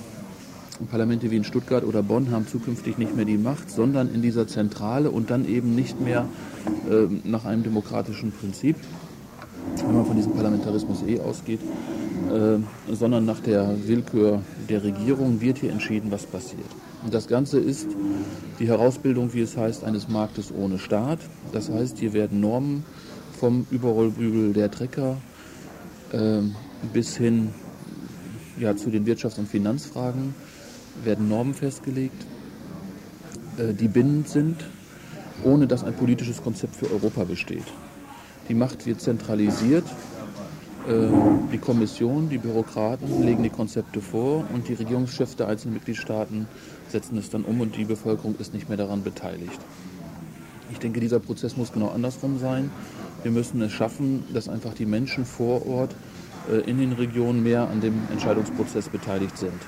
Parlamente 0.91 1.31
wie 1.31 1.37
in 1.37 1.45
Stuttgart 1.45 1.85
oder 1.85 2.03
Bonn 2.03 2.31
haben 2.31 2.47
zukünftig 2.47 2.99
nicht 2.99 3.17
mehr 3.17 3.25
die 3.25 3.37
Macht, 3.37 3.71
sondern 3.71 4.13
in 4.15 4.23
dieser 4.23 4.47
Zentrale 4.47 5.11
und 5.11 5.31
dann 5.31 5.49
eben 5.49 5.75
nicht 5.75 6.01
mehr 6.01 6.27
äh, 6.89 7.07
nach 7.25 7.45
einem 7.45 7.65
demokratischen 7.65 8.31
Prinzip, 8.31 8.77
wenn 9.77 9.95
man 9.95 10.07
von 10.07 10.17
diesem 10.17 10.33
Parlamentarismus 10.33 11.03
eh 11.03 11.21
ausgeht, 11.21 11.61
äh, 12.31 12.95
sondern 12.95 13.25
nach 13.25 13.41
der 13.41 13.75
Willkür 13.87 14.41
der 14.69 14.85
Regierung 14.85 15.41
wird 15.41 15.59
hier 15.59 15.73
entschieden, 15.73 16.11
was 16.11 16.27
passiert. 16.27 16.69
Und 17.05 17.15
das 17.15 17.27
Ganze 17.29 17.59
ist 17.59 17.89
die 18.59 18.69
Herausbildung, 18.69 19.33
wie 19.35 19.41
es 19.41 19.57
heißt, 19.57 19.85
eines 19.85 20.09
Marktes 20.09 20.53
ohne 20.53 20.79
Staat. 20.79 21.21
Das 21.53 21.71
heißt, 21.71 21.99
hier 21.99 22.13
werden 22.13 22.41
Normen 22.41 22.85
vom 23.39 23.67
Überrollbügel 23.71 24.53
der 24.53 24.71
Trecker 24.71 25.17
äh, 26.13 26.41
bis 26.93 27.17
hin 27.17 27.51
ja, 28.59 28.77
zu 28.77 28.91
den 28.91 29.07
Wirtschafts- 29.07 29.39
und 29.39 29.49
Finanzfragen 29.49 30.35
werden 31.05 31.29
Normen 31.29 31.55
festgelegt, 31.55 32.25
äh, 33.59 33.73
die 33.73 33.89
bindend 33.89 34.29
sind, 34.29 34.65
ohne 35.45 35.67
dass 35.67 35.85
ein 35.85 35.95
politisches 35.95 36.43
Konzept 36.43 36.77
für 36.77 36.91
Europa 36.91 37.25
besteht. 37.25 37.65
Die 38.49 38.55
Macht 38.55 38.87
wird 38.87 39.01
zentralisiert. 39.01 39.85
Äh, 40.89 41.09
die 41.53 41.59
Kommission, 41.59 42.29
die 42.29 42.39
Bürokraten 42.39 43.23
legen 43.25 43.43
die 43.43 43.51
Konzepte 43.51 44.01
vor 44.01 44.45
und 44.53 44.69
die 44.69 44.75
Regierungschefs 44.75 45.37
der 45.37 45.49
einzelnen 45.49 45.75
Mitgliedstaaten 45.75 46.47
setzen 46.89 47.19
es 47.19 47.31
dann 47.31 47.45
um 47.45 47.61
und 47.61 47.77
die 47.77 47.85
Bevölkerung 47.85 48.35
ist 48.39 48.55
nicht 48.55 48.69
mehr 48.69 48.79
daran 48.79 49.03
beteiligt. 49.03 49.61
Ich 50.71 50.79
denke, 50.79 51.01
dieser 51.01 51.21
Prozess 51.21 51.57
muss 51.57 51.73
genau 51.73 51.89
andersrum 51.89 52.39
sein. 52.39 52.71
Wir 53.23 53.31
müssen 53.31 53.61
es 53.63 53.73
schaffen, 53.73 54.25
dass 54.33 54.49
einfach 54.49 54.75
die 54.75 54.87
Menschen 54.87 55.25
vor 55.25 55.67
Ort 55.67 55.95
in 56.67 56.79
den 56.79 56.93
Regionen 56.93 57.43
mehr 57.43 57.69
an 57.69 57.81
dem 57.81 57.95
Entscheidungsprozess 58.11 58.89
beteiligt 58.89 59.37
sind. 59.37 59.61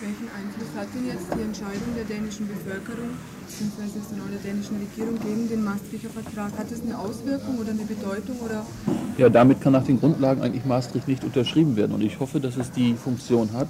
Welchen 0.00 0.28
Einfluss 0.32 0.68
hat 0.76 0.88
denn 0.94 1.06
jetzt 1.06 1.26
die 1.36 1.42
Entscheidung 1.42 1.94
der 1.94 2.04
dänischen 2.04 2.48
Bevölkerung 2.48 3.10
bzw. 3.46 4.00
der 4.32 4.52
dänischen 4.52 4.76
Regierung 4.78 5.18
gegen 5.20 5.48
den 5.48 5.62
Maastrichter 5.62 6.08
Vertrag? 6.08 6.56
Hat 6.56 6.72
es 6.72 6.80
eine 6.82 6.98
Auswirkung 6.98 7.58
oder 7.58 7.70
eine 7.70 7.84
Bedeutung? 7.84 8.36
Oder? 8.40 8.64
Ja, 9.18 9.28
damit 9.28 9.60
kann 9.60 9.74
nach 9.74 9.84
den 9.84 10.00
Grundlagen 10.00 10.40
eigentlich 10.40 10.64
Maastricht 10.64 11.06
nicht 11.06 11.24
unterschrieben 11.24 11.76
werden. 11.76 11.94
Und 11.94 12.02
ich 12.02 12.18
hoffe, 12.18 12.40
dass 12.40 12.56
es 12.56 12.70
die 12.70 12.94
Funktion 12.94 13.52
hat, 13.52 13.68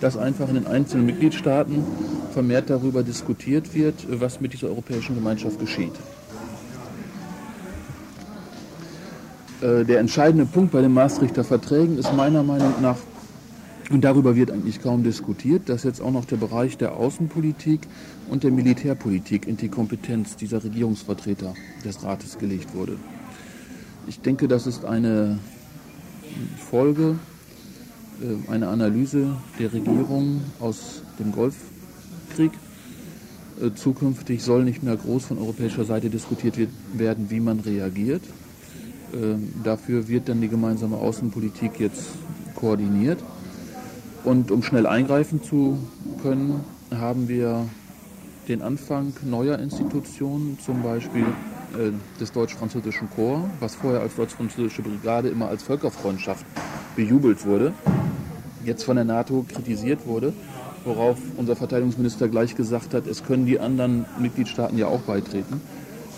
dass 0.00 0.16
einfach 0.16 0.48
in 0.48 0.54
den 0.54 0.66
einzelnen 0.66 1.06
Mitgliedstaaten 1.06 1.84
vermehrt 2.32 2.68
darüber 2.68 3.02
diskutiert 3.02 3.74
wird, 3.74 4.06
was 4.08 4.40
mit 4.40 4.52
dieser 4.52 4.68
europäischen 4.68 5.14
Gemeinschaft 5.14 5.58
geschieht. 5.58 5.92
Äh, 9.60 9.84
der 9.84 10.00
entscheidende 10.00 10.46
Punkt 10.46 10.72
bei 10.72 10.80
den 10.80 10.92
Maastrichter 10.92 11.44
Verträgen 11.44 11.98
ist 11.98 12.12
meiner 12.14 12.42
Meinung 12.42 12.74
nach, 12.80 12.96
und 13.90 14.02
darüber 14.02 14.36
wird 14.36 14.52
eigentlich 14.52 14.80
kaum 14.80 15.02
diskutiert, 15.02 15.68
dass 15.68 15.82
jetzt 15.82 16.00
auch 16.00 16.12
noch 16.12 16.24
der 16.24 16.36
Bereich 16.36 16.78
der 16.78 16.94
Außenpolitik 16.96 17.80
und 18.28 18.44
der 18.44 18.52
Militärpolitik 18.52 19.48
in 19.48 19.56
die 19.56 19.68
Kompetenz 19.68 20.36
dieser 20.36 20.62
Regierungsvertreter 20.62 21.54
des 21.84 22.02
Rates 22.04 22.38
gelegt 22.38 22.74
wurde. 22.74 22.96
Ich 24.06 24.20
denke, 24.20 24.46
das 24.48 24.66
ist 24.66 24.84
eine 24.84 25.38
Folge 26.70 27.16
äh, 28.22 28.52
eine 28.52 28.68
Analyse 28.68 29.36
der 29.58 29.72
Regierung 29.72 30.40
aus 30.60 31.02
dem 31.18 31.32
Golfkrieg. 31.32 32.52
Äh, 33.60 33.74
zukünftig 33.74 34.42
soll 34.42 34.64
nicht 34.64 34.82
mehr 34.82 34.96
groß 34.96 35.26
von 35.26 35.38
europäischer 35.38 35.84
Seite 35.84 36.10
diskutiert 36.10 36.56
werden, 36.94 37.26
wie 37.28 37.40
man 37.40 37.60
reagiert. 37.60 38.22
Ähm, 39.14 39.52
dafür 39.64 40.08
wird 40.08 40.28
dann 40.28 40.40
die 40.40 40.48
gemeinsame 40.48 40.96
Außenpolitik 40.96 41.80
jetzt 41.80 42.10
koordiniert. 42.54 43.18
Und 44.24 44.50
um 44.50 44.62
schnell 44.62 44.86
eingreifen 44.86 45.42
zu 45.42 45.78
können, 46.22 46.60
haben 46.90 47.28
wir 47.28 47.66
den 48.48 48.62
Anfang 48.62 49.12
neuer 49.24 49.58
Institutionen, 49.58 50.58
zum 50.64 50.82
Beispiel 50.82 51.24
äh, 51.78 51.92
des 52.20 52.32
deutsch-französischen 52.32 53.08
Korps, 53.10 53.48
was 53.60 53.74
vorher 53.76 54.00
als 54.00 54.16
deutsch-französische 54.16 54.82
Brigade 54.82 55.28
immer 55.28 55.48
als 55.48 55.62
Völkerfreundschaft 55.62 56.44
bejubelt 56.96 57.46
wurde, 57.46 57.72
jetzt 58.64 58.84
von 58.84 58.96
der 58.96 59.04
NATO 59.04 59.44
kritisiert 59.48 60.06
wurde, 60.06 60.32
worauf 60.84 61.18
unser 61.36 61.56
Verteidigungsminister 61.56 62.28
gleich 62.28 62.56
gesagt 62.56 62.94
hat, 62.94 63.06
es 63.06 63.24
können 63.24 63.46
die 63.46 63.60
anderen 63.60 64.04
Mitgliedstaaten 64.18 64.76
ja 64.78 64.86
auch 64.86 65.00
beitreten. 65.00 65.60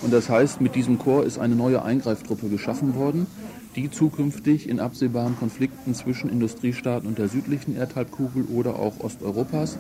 Und 0.02 0.12
das 0.12 0.28
heißt, 0.28 0.60
mit 0.60 0.74
diesem 0.74 0.98
Korps 0.98 1.26
ist 1.26 1.38
eine 1.38 1.54
neue 1.54 1.82
Eingreiftruppe 1.82 2.48
geschaffen 2.48 2.94
worden, 2.96 3.26
die 3.76 3.90
zukünftig 3.90 4.68
in 4.68 4.80
absehbaren 4.80 5.38
Konflikten 5.38 5.94
zwischen 5.94 6.28
Industriestaaten 6.28 7.08
und 7.08 7.18
der 7.18 7.28
südlichen 7.28 7.76
Erdhalbkugel 7.76 8.44
oder 8.44 8.76
auch 8.76 9.00
Osteuropas 9.00 9.78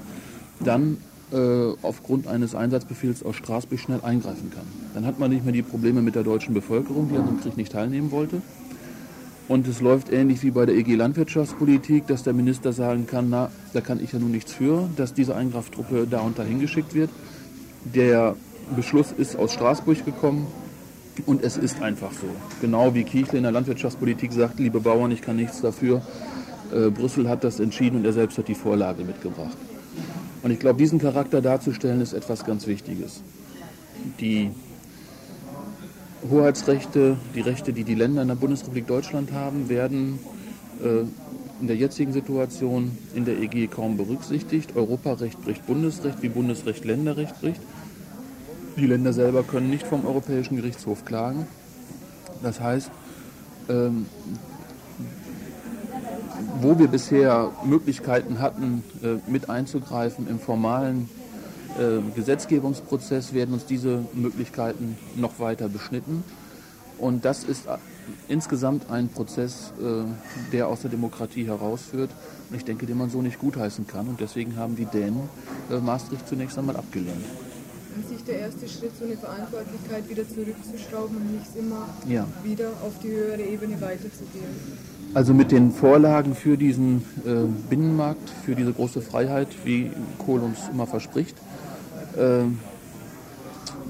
dann 0.60 0.98
äh, 1.32 1.72
aufgrund 1.82 2.26
eines 2.28 2.54
Einsatzbefehls 2.54 3.22
aus 3.22 3.36
Straßburg 3.36 3.80
schnell 3.80 4.00
eingreifen 4.02 4.50
kann. 4.50 4.64
Dann 4.94 5.06
hat 5.06 5.18
man 5.18 5.30
nicht 5.30 5.44
mehr 5.44 5.52
die 5.52 5.62
Probleme 5.62 6.02
mit 6.02 6.14
der 6.14 6.22
deutschen 6.22 6.54
Bevölkerung, 6.54 7.08
die 7.08 7.16
an 7.16 7.26
dem 7.26 7.40
Krieg 7.40 7.56
nicht 7.56 7.72
teilnehmen 7.72 8.10
wollte. 8.10 8.42
Und 9.48 9.66
es 9.66 9.80
läuft 9.80 10.12
ähnlich 10.12 10.42
wie 10.42 10.50
bei 10.50 10.66
der 10.66 10.76
EG 10.76 10.94
Landwirtschaftspolitik, 10.94 12.06
dass 12.06 12.22
der 12.22 12.32
Minister 12.32 12.72
sagen 12.72 13.06
kann, 13.06 13.28
na, 13.28 13.50
da 13.72 13.80
kann 13.80 14.02
ich 14.02 14.12
ja 14.12 14.18
nun 14.18 14.30
nichts 14.30 14.52
für, 14.52 14.88
dass 14.96 15.14
diese 15.14 15.34
Eingreiftruppe 15.34 16.06
da 16.08 16.20
und 16.20 16.38
dahin 16.38 16.60
geschickt 16.60 16.94
wird. 16.94 17.10
Der 17.84 18.36
Beschluss 18.76 19.12
ist 19.12 19.36
aus 19.36 19.52
Straßburg 19.52 20.04
gekommen 20.04 20.46
und 21.26 21.42
es 21.42 21.56
ist 21.56 21.82
einfach 21.82 22.12
so. 22.12 22.26
Genau 22.60 22.94
wie 22.94 23.04
Kiechle 23.04 23.38
in 23.38 23.44
der 23.44 23.52
Landwirtschaftspolitik 23.52 24.32
sagt, 24.32 24.58
liebe 24.58 24.80
Bauern, 24.80 25.10
ich 25.10 25.22
kann 25.22 25.36
nichts 25.36 25.60
dafür. 25.60 26.02
Äh, 26.72 26.90
Brüssel 26.90 27.28
hat 27.28 27.44
das 27.44 27.60
entschieden 27.60 27.96
und 27.96 28.04
er 28.04 28.12
selbst 28.12 28.38
hat 28.38 28.48
die 28.48 28.54
Vorlage 28.54 29.04
mitgebracht. 29.04 29.56
Und 30.42 30.50
ich 30.50 30.58
glaube, 30.58 30.78
diesen 30.78 30.98
Charakter 30.98 31.40
darzustellen, 31.40 32.00
ist 32.00 32.12
etwas 32.12 32.44
ganz 32.44 32.66
Wichtiges. 32.66 33.22
Die 34.20 34.50
Hoheitsrechte, 36.30 37.16
die 37.34 37.40
Rechte, 37.40 37.72
die 37.72 37.84
die 37.84 37.94
Länder 37.94 38.22
in 38.22 38.28
der 38.28 38.34
Bundesrepublik 38.34 38.86
Deutschland 38.86 39.32
haben, 39.32 39.68
werden 39.68 40.18
äh, 40.82 41.04
in 41.60 41.68
der 41.68 41.76
jetzigen 41.76 42.12
Situation 42.12 42.96
in 43.14 43.24
der 43.24 43.38
EG 43.38 43.68
kaum 43.68 43.96
berücksichtigt. 43.96 44.74
Europarecht 44.74 45.40
bricht 45.42 45.66
Bundesrecht, 45.66 46.22
wie 46.22 46.28
Bundesrecht 46.28 46.84
Länderrecht 46.84 47.40
bricht. 47.40 47.60
Die 48.76 48.86
Länder 48.86 49.12
selber 49.12 49.42
können 49.42 49.68
nicht 49.68 49.86
vom 49.86 50.06
Europäischen 50.06 50.56
Gerichtshof 50.56 51.04
klagen. 51.04 51.46
Das 52.42 52.60
heißt, 52.60 52.90
ähm, 53.68 54.06
wo 56.60 56.78
wir 56.78 56.88
bisher 56.88 57.50
Möglichkeiten 57.64 58.40
hatten, 58.40 58.82
äh, 59.02 59.30
mit 59.30 59.50
einzugreifen 59.50 60.26
im 60.26 60.40
formalen 60.40 61.10
äh, 61.78 62.00
Gesetzgebungsprozess, 62.14 63.34
werden 63.34 63.54
uns 63.54 63.66
diese 63.66 64.04
Möglichkeiten 64.14 64.96
noch 65.16 65.38
weiter 65.38 65.68
beschnitten. 65.68 66.24
Und 66.98 67.24
das 67.26 67.44
ist 67.44 67.66
äh, 67.66 67.76
insgesamt 68.28 68.90
ein 68.90 69.08
Prozess, 69.08 69.72
der 70.52 70.66
aus 70.66 70.80
der 70.80 70.90
Demokratie 70.90 71.46
herausführt. 71.46 72.10
Und 72.50 72.56
ich 72.56 72.64
denke, 72.64 72.86
den 72.86 72.98
man 72.98 73.10
so 73.10 73.22
nicht 73.22 73.38
gutheißen 73.38 73.86
kann. 73.86 74.08
Und 74.08 74.20
deswegen 74.20 74.56
haben 74.56 74.74
die 74.74 74.86
Dänen 74.86 75.28
Maastricht 75.84 76.26
zunächst 76.26 76.58
einmal 76.58 76.76
abgelehnt. 76.76 77.24
An 77.94 78.04
sich 78.08 78.24
der 78.24 78.38
erste 78.40 78.68
Schritt, 78.68 78.92
so 78.98 79.04
eine 79.04 79.16
Verantwortlichkeit 79.16 80.08
wieder 80.08 80.26
zurückzuschrauben 80.26 81.16
und 81.16 81.32
nicht 81.32 81.56
immer 81.58 81.88
ja. 82.08 82.26
wieder 82.42 82.68
auf 82.84 82.92
die 83.02 83.10
höhere 83.10 83.42
Ebene 83.42 83.80
weiterzugehen. 83.80 84.44
Also 85.14 85.34
mit 85.34 85.52
den 85.52 85.72
Vorlagen 85.72 86.34
für 86.34 86.56
diesen 86.56 87.04
äh, 87.26 87.44
Binnenmarkt, 87.68 88.30
für 88.44 88.54
diese 88.54 88.72
große 88.72 89.02
Freiheit, 89.02 89.48
wie 89.64 89.90
Kohl 90.18 90.40
uns 90.40 90.58
immer 90.72 90.86
verspricht, 90.86 91.36
äh, 92.16 92.44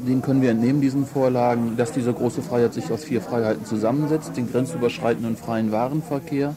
den 0.07 0.21
können 0.21 0.43
wir 0.43 0.51
entnehmen, 0.51 0.81
diesen 0.81 1.07
Vorlagen, 1.07 1.77
dass 1.77 1.93
diese 1.93 2.12
große 2.12 2.43
Freiheit 2.43 2.75
sich 2.75 2.91
aus 2.91 3.05
vier 3.05 3.21
Freiheiten 3.21 3.65
zusammensetzt, 3.65 4.37
den 4.37 4.51
grenzüberschreitenden 4.51 5.37
freien 5.37 5.71
Warenverkehr, 5.71 6.57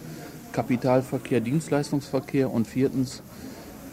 Kapitalverkehr, 0.51 1.41
Dienstleistungsverkehr 1.41 2.51
und 2.51 2.65
viertens 2.65 3.21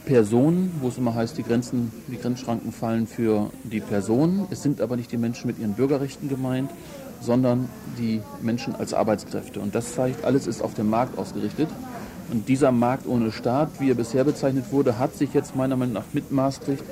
Personen, 0.04 0.74
wo 0.80 0.88
es 0.88 0.98
immer 0.98 1.14
heißt, 1.14 1.38
die 1.38 1.42
Grenzen, 1.42 1.92
die 2.08 2.18
Grenzschranken 2.18 2.72
fallen 2.72 3.06
für 3.06 3.50
die 3.64 3.80
Personen. 3.80 4.46
Es 4.50 4.62
sind 4.62 4.80
aber 4.80 4.96
nicht 4.96 5.12
die 5.12 5.16
Menschen 5.16 5.46
mit 5.46 5.58
ihren 5.58 5.74
Bürgerrechten 5.74 6.28
gemeint, 6.28 6.70
sondern 7.20 7.68
die 7.98 8.20
Menschen 8.40 8.74
als 8.74 8.94
Arbeitskräfte. 8.94 9.60
Und 9.60 9.74
das 9.74 9.94
zeigt, 9.94 10.24
alles 10.24 10.46
ist 10.46 10.60
auf 10.60 10.74
den 10.74 10.90
Markt 10.90 11.18
ausgerichtet. 11.18 11.68
Und 12.32 12.48
dieser 12.48 12.72
Markt 12.72 13.06
ohne 13.06 13.30
Staat, 13.30 13.68
wie 13.78 13.90
er 13.90 13.94
bisher 13.94 14.24
bezeichnet 14.24 14.72
wurde, 14.72 14.98
hat 14.98 15.14
sich 15.14 15.34
jetzt 15.34 15.54
meiner 15.54 15.76
Meinung 15.76 15.94
nach 15.94 16.04
mit 16.12 16.32
Maastricht, 16.32 16.84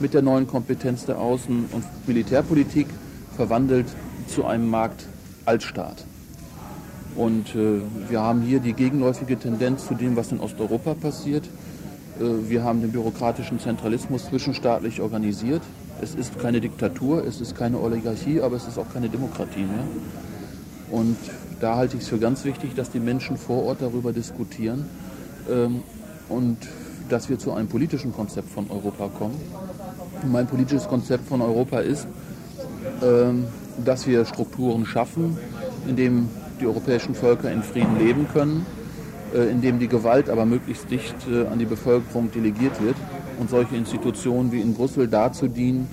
mit 0.00 0.14
der 0.14 0.22
neuen 0.22 0.46
Kompetenz 0.46 1.04
der 1.04 1.18
Außen- 1.18 1.70
und 1.72 1.84
Militärpolitik 2.06 2.86
verwandelt 3.36 3.86
zu 4.28 4.44
einem 4.44 4.68
Markt 4.68 5.06
als 5.44 5.64
Staat. 5.64 6.04
Und 7.16 7.54
äh, 7.54 7.80
wir 8.08 8.20
haben 8.20 8.42
hier 8.42 8.58
die 8.58 8.72
gegenläufige 8.72 9.38
Tendenz 9.38 9.86
zu 9.86 9.94
dem, 9.94 10.16
was 10.16 10.32
in 10.32 10.40
Osteuropa 10.40 10.94
passiert. 10.94 11.44
Äh, 12.20 12.48
wir 12.48 12.64
haben 12.64 12.80
den 12.80 12.92
bürokratischen 12.92 13.58
Zentralismus 13.58 14.26
zwischenstaatlich 14.26 15.00
organisiert. 15.00 15.62
Es 16.00 16.14
ist 16.14 16.38
keine 16.38 16.60
Diktatur, 16.60 17.24
es 17.24 17.40
ist 17.40 17.56
keine 17.56 17.78
Oligarchie, 17.78 18.40
aber 18.40 18.56
es 18.56 18.66
ist 18.66 18.78
auch 18.78 18.92
keine 18.92 19.08
Demokratie 19.08 19.60
mehr. 19.60 19.84
Und 20.90 21.16
da 21.60 21.76
halte 21.76 21.96
ich 21.96 22.02
es 22.02 22.08
für 22.08 22.18
ganz 22.18 22.44
wichtig, 22.44 22.74
dass 22.74 22.90
die 22.90 23.00
Menschen 23.00 23.36
vor 23.36 23.64
Ort 23.64 23.80
darüber 23.80 24.12
diskutieren 24.12 24.86
ähm, 25.50 25.82
und 26.28 26.58
dass 27.08 27.28
wir 27.28 27.38
zu 27.38 27.52
einem 27.52 27.68
politischen 27.68 28.12
Konzept 28.12 28.50
von 28.50 28.70
Europa 28.70 29.08
kommen. 29.08 29.40
Und 30.22 30.32
mein 30.32 30.46
politisches 30.46 30.88
Konzept 30.88 31.28
von 31.28 31.40
Europa 31.42 31.80
ist, 31.80 32.06
ähm, 33.02 33.44
dass 33.84 34.06
wir 34.06 34.24
Strukturen 34.24 34.86
schaffen, 34.86 35.36
in 35.86 35.96
denen 35.96 36.28
die 36.60 36.66
europäischen 36.66 37.14
Völker 37.14 37.50
in 37.50 37.62
Frieden 37.62 37.98
leben 37.98 38.26
können, 38.32 38.66
in 39.38 39.60
dem 39.60 39.78
die 39.78 39.88
Gewalt 39.88 40.30
aber 40.30 40.44
möglichst 40.46 40.90
dicht 40.90 41.16
äh, 41.30 41.46
an 41.46 41.58
die 41.58 41.64
Bevölkerung 41.64 42.30
delegiert 42.30 42.80
wird 42.82 42.96
und 43.38 43.50
solche 43.50 43.76
Institutionen 43.76 44.52
wie 44.52 44.60
in 44.60 44.74
Brüssel 44.74 45.08
dazu 45.08 45.48
dienen, 45.48 45.88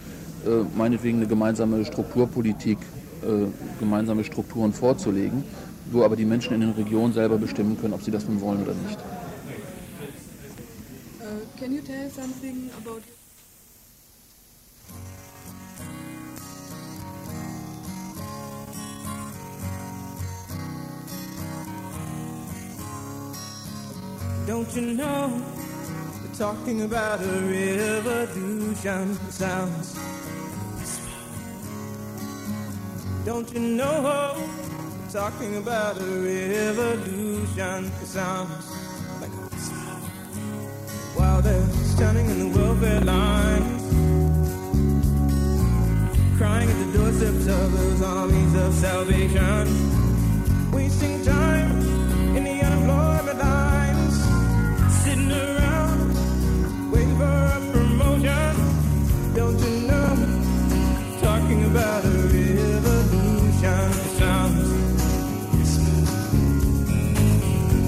äh, 0.46 0.64
meinetwegen 0.78 1.18
eine 1.18 1.28
gemeinsame 1.28 1.84
Strukturpolitik, 1.86 2.78
äh, 3.24 3.48
gemeinsame 3.80 4.24
Strukturen 4.24 4.74
vorzulegen, 4.74 5.44
wo 5.92 6.04
aber 6.04 6.16
die 6.16 6.26
Menschen 6.26 6.54
in 6.54 6.62
den 6.62 6.72
Regionen 6.72 7.14
selber 7.14 7.38
bestimmen 7.38 7.80
können, 7.80 7.94
ob 7.94 8.04
sie 8.04 8.12
das 8.12 8.28
nun 8.28 8.42
wollen 8.42 8.64
oder 8.64 8.74
nicht. 8.74 9.00
Uh, 11.20 11.60
can 11.60 11.74
you 11.74 11.82
tell 11.82 12.10
something 12.10 12.70
about 12.84 13.02
Don't 24.52 24.76
you 24.76 24.82
know 24.82 25.42
We're 26.22 26.36
talking 26.36 26.82
about 26.82 27.22
a 27.22 27.36
revolution 27.56 29.16
sounds. 29.32 29.98
Don't 33.24 33.50
you 33.54 33.62
know? 33.62 34.36
We're 34.36 35.10
Talking 35.10 35.56
about 35.56 36.02
a 36.02 36.04
revolution 36.04 37.92
sounds 38.04 38.68
like 39.22 39.32
a. 39.32 39.48
While 41.18 41.42
they're 41.42 41.68
standing 41.96 42.30
in 42.30 42.40
the 42.52 42.60
welfare 42.60 43.00
lines, 43.06 43.84
crying 46.38 46.70
at 46.70 46.78
the 46.86 46.92
doorsteps 46.98 47.48
of 47.48 47.72
those 47.72 48.02
armies 48.02 48.56
of 48.56 48.74
salvation, 48.74 50.72
wasting 50.74 51.24
time 51.24 52.01
Don't 58.24 59.60
you 59.60 59.88
know? 59.88 60.10
Talking 61.22 61.66
about 61.66 62.06
a 62.06 62.08
revolution 62.34 63.94
sounds. 64.20 64.70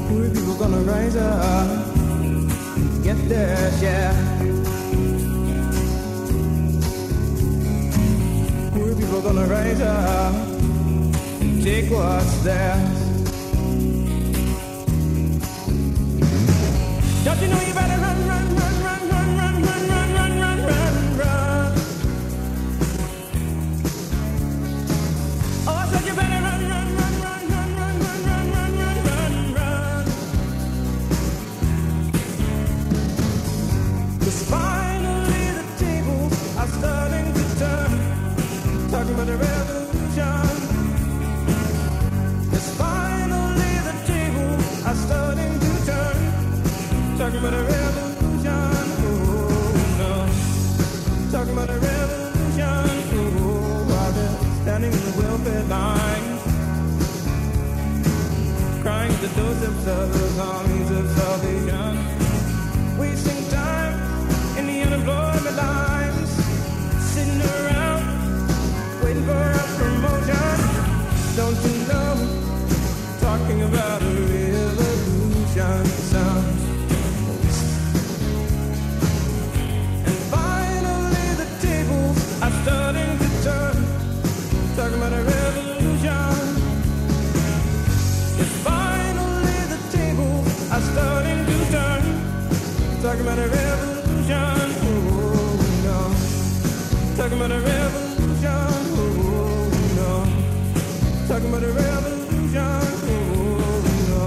Poor 0.08 0.30
people 0.30 0.56
gonna 0.56 0.82
rise 0.82 1.16
up, 1.16 1.68
get. 3.04 3.18
Poor 8.74 8.96
people 8.96 9.22
gonna 9.22 9.46
rise 9.46 9.82
up, 9.82 10.34
take 11.64 11.92
what's 11.92 12.44
theirs. 12.44 13.02
Don't 17.24 17.42
you 17.42 17.48
know 17.48 17.62
you 17.68 17.74
better 17.74 18.03
The 59.24 59.30
doorsteps 59.40 59.88
of 59.88 60.14
those 60.14 60.38
armies 60.38 60.92
of 60.92 61.10
salvation. 61.12 63.00
Wasting 63.00 63.50
time 63.52 63.94
in 64.58 64.68
the 64.68 64.82
unemployment 64.82 65.56
lines. 65.56 66.30
Sitting 67.14 67.42
around 67.42 68.04
waiting 69.02 69.24
for 69.24 69.32
a 69.32 69.66
promotion. 69.80 70.58
Don't 71.38 71.56
you 71.56 71.88
know? 71.88 72.16
Talking 73.22 73.62
about 73.62 74.02
Talking 97.24 97.40
about 97.40 97.52
a 97.52 97.60
revolution. 97.62 98.68
Oh 99.00 99.72
no. 99.96 100.12
Talking 101.30 101.50
about 101.54 101.64
a 101.64 101.72
revolution. 101.72 102.82
Oh 103.08 103.80
no. 104.10 104.24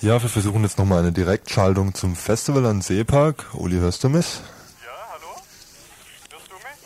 Ja, 0.00 0.22
wir 0.22 0.30
versuchen 0.30 0.62
jetzt 0.62 0.78
nochmal 0.78 1.00
eine 1.00 1.12
Direktschaltung 1.12 1.92
zum 1.94 2.16
Festival 2.16 2.64
an 2.64 2.80
Seepark. 2.80 3.44
Uli, 3.52 3.76
hörst 3.76 4.02
du 4.04 4.08
mich? 4.08 4.40
Ja, 4.86 4.92
hallo? 5.12 5.36
Hörst 6.30 6.50
du 6.50 6.54
mich? 6.54 6.78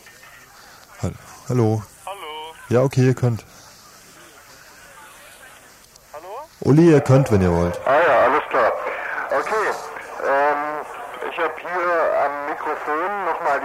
Ha 1.03 1.11
hallo. 1.47 1.83
Hallo? 2.05 2.53
Ja, 2.67 2.81
okay, 2.81 3.05
ihr 3.05 3.15
könnt. 3.15 3.45
Hallo? 6.11 6.27
Uli, 6.59 6.91
ihr 6.91 6.99
könnt, 6.99 7.31
wenn 7.31 7.41
ihr 7.41 7.53
wollt. 7.53 7.79
Ah 7.85 7.93
ja, 7.93 8.19
alles 8.25 8.43
klar. 8.49 8.73
Okay, 9.31 9.69
ähm, 10.27 10.85
ich 11.31 11.37
habe 11.37 11.53
hier 11.61 11.91
am 12.25 12.49
Mikrofon 12.49 13.25
nochmal 13.25 13.61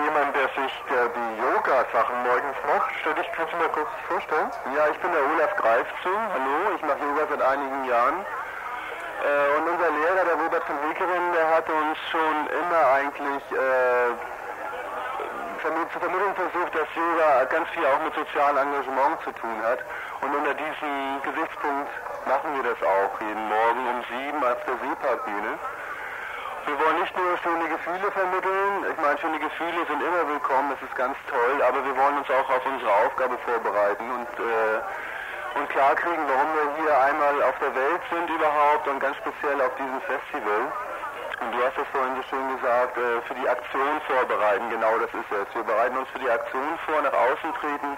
sich 0.75 0.97
äh, 0.97 1.09
die 1.15 1.31
Yoga-Sachen 1.43 2.17
morgens 2.23 2.59
macht. 2.67 2.91
Stell 3.01 3.15
dich, 3.15 3.31
kannst 3.33 3.53
du 3.53 3.57
mir 3.59 3.69
kurz 3.69 3.89
vorstellen? 4.09 4.51
Ja, 4.75 4.89
ich 4.91 4.99
bin 4.99 5.13
der 5.13 5.23
Olaf 5.23 5.55
Greifzu. 5.57 6.11
Hallo, 6.11 6.75
ich 6.75 6.83
mache 6.83 6.99
Yoga 6.99 7.25
seit 7.31 7.43
einigen 7.43 7.85
Jahren. 7.85 8.19
Äh, 9.23 9.59
und 9.59 9.69
unser 9.71 9.91
Lehrer, 9.91 10.25
der 10.25 10.37
Robert 10.43 10.65
von 10.65 10.77
Wickeren, 10.89 11.33
der 11.33 11.47
hat 11.55 11.67
uns 11.71 11.99
schon 12.11 12.37
immer 12.51 12.83
eigentlich 12.93 13.45
äh, 13.53 14.13
zu 15.65 15.99
vermitteln 15.99 16.35
versucht, 16.37 16.75
dass 16.75 16.89
Yoga 16.93 17.45
ganz 17.49 17.69
viel 17.71 17.87
auch 17.87 18.03
mit 18.05 18.15
sozialem 18.15 18.69
Engagement 18.69 19.17
zu 19.25 19.33
tun 19.33 19.57
hat. 19.65 19.81
Und 20.21 20.35
unter 20.37 20.53
diesem 20.53 21.23
Gesichtspunkt 21.25 21.89
machen 22.27 22.53
wir 22.57 22.69
das 22.69 22.81
auch 22.85 23.21
jeden 23.21 23.49
Morgen 23.49 23.83
um 23.89 23.99
sieben 24.13 24.45
auf 24.45 24.61
der 24.69 24.77
Seeparkbühne. 24.77 25.57
Wir 26.67 26.81
wollen 26.81 27.01
nicht 27.01 27.13
nur 27.13 27.37
schöne 27.45 27.69
Gefühle 27.69 28.09
vermitteln. 28.11 28.89
Ich 28.89 28.97
meine, 28.97 29.19
schöne 29.21 29.39
Gefühle 29.39 29.85
sind 29.85 30.01
immer 30.01 30.25
willkommen, 30.25 30.73
das 30.73 30.81
ist 30.81 30.97
ganz 30.97 31.13
toll, 31.29 31.61
aber 31.61 31.85
wir 31.85 31.93
wollen 31.93 32.17
uns 32.17 32.31
auch 32.33 32.49
auf 32.49 32.65
unsere 32.65 32.89
Aufgabe 33.05 33.37
vorbereiten 33.45 34.09
und, 34.09 34.33
äh, 34.41 35.61
und 35.61 35.69
klarkriegen, 35.69 36.25
warum 36.25 36.49
wir 36.57 36.67
hier 36.81 36.95
einmal 37.05 37.37
auf 37.45 37.57
der 37.61 37.69
Welt 37.69 38.01
sind 38.09 38.31
überhaupt 38.33 38.89
und 38.89 38.97
ganz 38.97 39.13
speziell 39.21 39.61
auf 39.61 39.77
diesem 39.77 40.01
Festival. 40.09 40.73
Und 41.45 41.53
du 41.53 41.59
hast 41.61 41.77
es 41.77 41.89
vorhin 41.93 42.17
so 42.17 42.25
schön 42.33 42.47
gesagt, 42.57 42.97
äh, 42.97 43.21
für 43.29 43.37
die 43.37 43.49
Aktion 43.49 44.01
vorbereiten, 44.09 44.65
genau 44.73 44.97
das 45.05 45.13
ist 45.13 45.31
es. 45.37 45.47
Wir 45.53 45.69
bereiten 45.69 46.01
uns 46.01 46.09
für 46.17 46.23
die 46.25 46.31
Aktion 46.33 46.81
vor, 46.89 46.97
nach 47.05 47.13
außen 47.13 47.53
treten, 47.61 47.93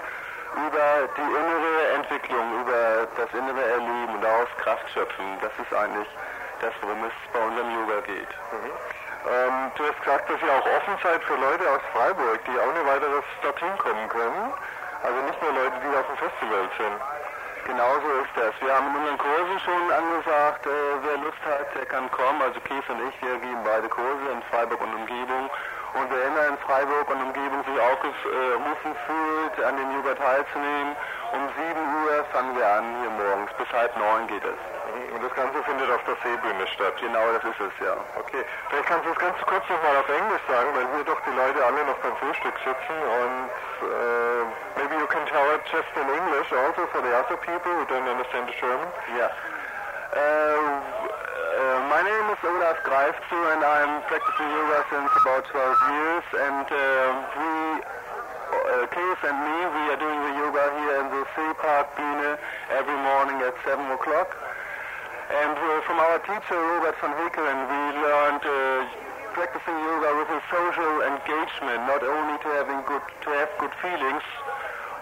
über 0.59 0.87
die 1.15 1.29
innere 1.39 2.03
Entwicklung, 2.03 2.67
über 2.67 3.07
das 3.15 3.31
innere 3.31 3.63
Erleben 3.63 4.11
und 4.11 4.23
daraus 4.27 4.51
Kraft 4.59 4.91
schöpfen. 4.91 5.39
Das 5.39 5.55
ist 5.55 5.71
eigentlich 5.71 6.11
das, 6.61 6.73
worum 6.81 7.05
es 7.05 7.17
bei 7.33 7.41
unserem 7.41 7.71
Yoga 7.75 8.01
geht. 8.07 8.33
Ähm, 9.27 9.73
du 9.75 9.83
hast 9.83 10.01
gesagt, 10.03 10.31
dass 10.31 10.39
ihr 10.41 10.53
auch 10.53 10.67
offen 10.67 10.95
seid 11.03 11.23
für 11.25 11.35
Leute 11.35 11.65
aus 11.69 11.83
Freiburg, 11.93 12.39
die 12.47 12.57
ohne 12.57 12.81
weiteres 12.87 13.25
dorthin 13.43 13.75
kommen 13.79 14.09
können. 14.09 14.55
Also 15.03 15.19
nicht 15.27 15.41
nur 15.43 15.53
Leute, 15.53 15.77
die 15.83 15.93
auf 15.97 16.07
dem 16.07 16.19
Festival 16.19 16.65
sind. 16.79 16.99
Genauso 17.67 18.07
ist 18.23 18.31
das. 18.39 18.55
Wir 18.63 18.71
haben 18.71 18.95
in 18.95 19.03
unseren 19.03 19.19
Kursen 19.19 19.59
schon 19.67 19.83
angesagt, 19.91 20.63
äh, 20.67 20.71
wer 21.03 21.19
Lust 21.19 21.43
hat, 21.43 21.67
der 21.75 21.87
kann 21.87 22.07
kommen. 22.15 22.41
Also 22.41 22.61
Kies 22.63 22.87
und 22.87 23.03
ich, 23.11 23.15
wir 23.19 23.35
geben 23.43 23.63
beide 23.67 23.89
Kurse 23.91 24.23
in 24.31 24.41
Freiburg 24.51 24.81
und 24.81 24.95
Umgebung. 24.95 25.51
Und 25.99 26.07
wer 26.07 26.23
immer 26.31 26.47
in 26.47 26.59
Freiburg 26.59 27.11
und 27.11 27.19
Umgebung 27.27 27.65
sich 27.67 27.79
aufgerufen 27.83 28.93
fühlt, 29.11 29.55
an 29.67 29.77
den 29.77 29.91
Yoga 29.99 30.15
teilzunehmen, 30.15 30.95
um 31.33 31.43
7 31.59 31.75
Uhr 32.07 32.25
fangen 32.31 32.55
wir 32.55 32.69
an 32.69 32.85
hier 33.03 33.11
morgens. 33.11 33.51
Bis 33.59 33.71
halb 33.75 33.97
neun 33.99 34.27
geht 34.29 34.45
es. 34.45 34.61
Und 35.17 35.25
das 35.25 35.33
Ganze 35.33 35.57
findet 35.65 35.89
auf 35.89 36.05
der 36.05 36.13
Seebühne 36.21 36.69
statt. 36.77 36.93
Genau, 37.01 37.25
das 37.33 37.41
ist 37.49 37.57
es, 37.57 37.73
ja. 37.81 37.97
Okay, 38.21 38.45
vielleicht 38.69 38.85
kannst 38.85 39.09
du 39.09 39.17
das 39.17 39.19
ganz 39.25 39.41
kurz 39.49 39.65
nochmal 39.65 39.97
auf 39.97 40.09
Englisch 40.13 40.45
sagen, 40.45 40.69
weil 40.77 40.85
hier 40.93 41.09
doch 41.09 41.21
die 41.25 41.33
Leute 41.33 41.57
alle 41.65 41.89
noch 41.89 41.97
beim 42.05 42.13
Frühstück 42.21 42.53
sitzen 42.61 42.97
und 43.01 43.49
äh, 43.81 44.45
maybe 44.77 44.93
you 45.01 45.09
can 45.09 45.25
tell 45.25 45.49
it 45.57 45.65
just 45.73 45.89
in 45.97 46.05
English 46.05 46.53
also 46.53 46.85
for 46.93 47.01
the 47.01 47.09
other 47.17 47.41
people 47.41 47.73
who 47.73 47.89
don't 47.89 48.05
understand 48.05 48.45
the 48.45 48.57
German. 48.61 48.93
Yeah. 49.17 49.33
Uh, 50.13 50.85
uh, 50.85 51.81
my 51.89 52.05
name 52.05 52.29
is 52.37 52.41
Olaf 52.45 52.77
Greifzu 52.85 53.41
and 53.57 53.65
I'm 53.65 54.05
practicing 54.13 54.53
yoga 54.53 54.85
since 54.93 55.13
about 55.17 55.49
12 55.49 55.65
years 55.97 56.27
and 56.45 56.67
uh, 56.69 57.09
we, 57.41 57.51
uh, 57.81 58.85
Kees 58.93 59.21
and 59.25 59.39
me, 59.41 59.57
we 59.65 59.83
are 59.97 60.01
doing 60.05 60.21
the 60.29 60.33
yoga 60.45 60.65
here 60.77 60.97
in 61.01 61.09
the 61.09 61.25
Seepark 61.33 61.89
Bühne 61.97 62.37
every 62.69 63.01
morning 63.01 63.41
at 63.49 63.57
7 63.65 63.81
o'clock. 63.97 64.37
And 65.27 65.59
uh, 65.59 65.81
from 65.83 65.99
our 65.99 66.19
teacher 66.23 66.55
Robert 66.55 66.95
van 67.03 67.11
Hekeren 67.19 67.59
we 67.67 67.81
learned 67.99 68.45
uh, 68.47 68.87
practicing 69.35 69.75
yoga 69.75 70.11
with 70.23 70.31
a 70.31 70.41
social 70.49 71.03
engagement, 71.03 71.83
not 71.91 72.03
only 72.07 72.39
to 72.47 72.49
having 72.55 72.81
good 72.87 73.03
to 73.27 73.29
have 73.35 73.51
good 73.59 73.75
feelings, 73.83 74.23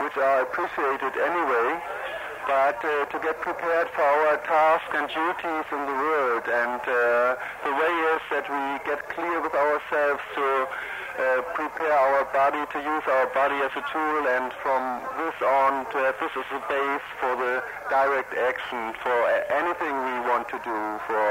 which 0.00 0.16
are 0.16 0.42
appreciated 0.42 1.12
anyway, 1.20 1.76
but 2.48 2.80
uh, 2.82 3.04
to 3.12 3.16
get 3.20 3.36
prepared 3.40 3.88
for 3.92 4.02
our 4.02 4.40
tasks 4.48 4.90
and 4.96 5.12
duties 5.12 5.66
in 5.70 5.82
the 5.86 5.96
world. 6.02 6.44
And 6.48 6.82
uh, 6.82 7.36
the 7.62 7.72
way 7.76 7.94
is 8.16 8.22
that 8.32 8.48
we 8.48 8.64
get 8.88 9.04
clear 9.12 9.40
with 9.44 9.54
ourselves 9.54 10.24
to 10.34 10.66
uh, 11.14 11.42
prepare 11.54 11.94
our 11.94 12.26
body, 12.34 12.62
to 12.74 12.78
use 12.82 13.04
our 13.06 13.26
body 13.30 13.54
as 13.62 13.70
a 13.78 13.84
tool, 13.86 14.22
and 14.26 14.50
from 14.62 14.82
this 15.22 15.36
on 15.42 15.86
to 15.94 15.96
have 16.02 16.18
this 16.18 16.34
as 16.34 16.48
a 16.50 16.60
base 16.66 17.06
for 17.22 17.32
the 17.38 17.62
direct 17.86 18.34
action 18.34 18.94
for 18.98 19.18
anything 19.54 19.94
we 19.94 20.16
want 20.26 20.48
to 20.50 20.58
do, 20.66 20.78
for 21.06 21.22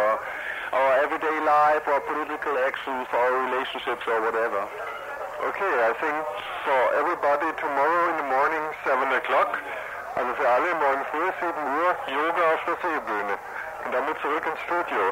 our 0.71 0.93
everyday 1.03 1.37
life, 1.43 1.83
or 1.87 1.99
political 2.07 2.55
action, 2.63 3.03
for 3.11 3.19
our 3.19 3.35
relationships, 3.51 4.07
or 4.07 4.23
whatever. 4.23 4.63
Okay, 5.51 5.73
I 5.83 5.91
think 5.99 6.15
for 6.63 6.81
everybody 7.03 7.51
tomorrow 7.59 8.03
in 8.11 8.17
the 8.23 8.29
morning 8.31 8.63
7 8.87 9.03
o'clock, 9.19 9.59
also 10.15 10.31
für 10.35 10.47
alle 10.47 10.71
morgen 10.79 11.03
früh 11.11 11.27
7 11.39 11.51
Uhr, 11.51 11.91
Yoga 12.07 12.43
auf 12.55 12.63
der 12.65 12.77
Seebühne. 12.79 13.35
Und 13.85 13.91
damit 13.91 14.15
zurück 14.21 14.45
ins 14.47 14.59
Studio. 14.63 15.11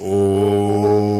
Oh. 0.00 1.17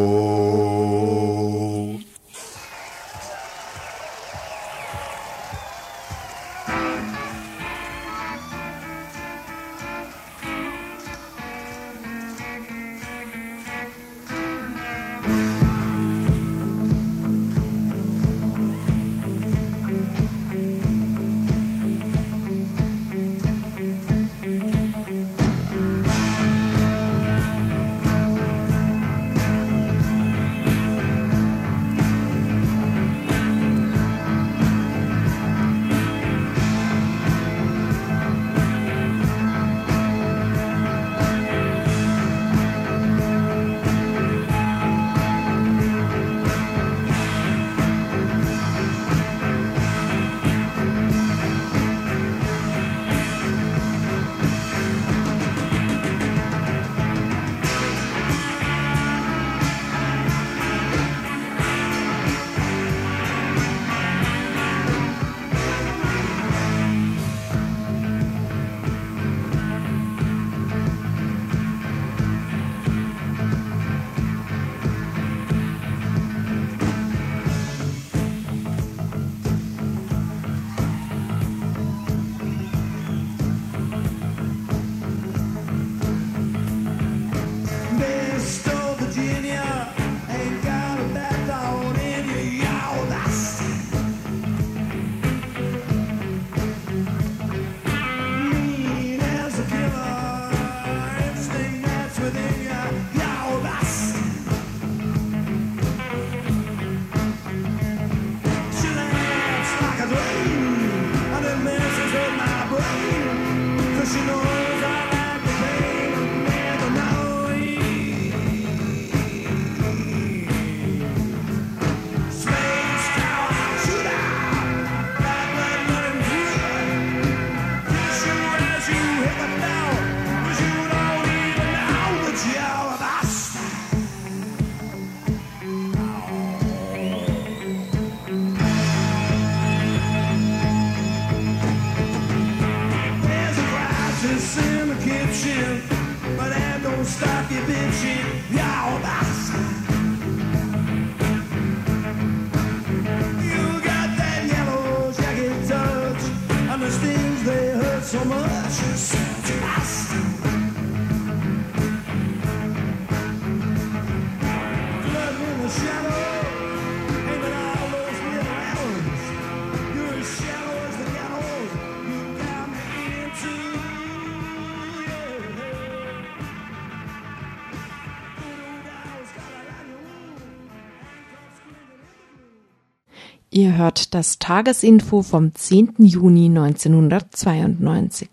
Ihr 183.58 183.76
hört 183.76 184.14
das 184.14 184.38
Tagesinfo 184.38 185.24
vom 185.24 185.52
10. 185.52 185.94
Juni 185.98 186.46
1992. 186.46 188.28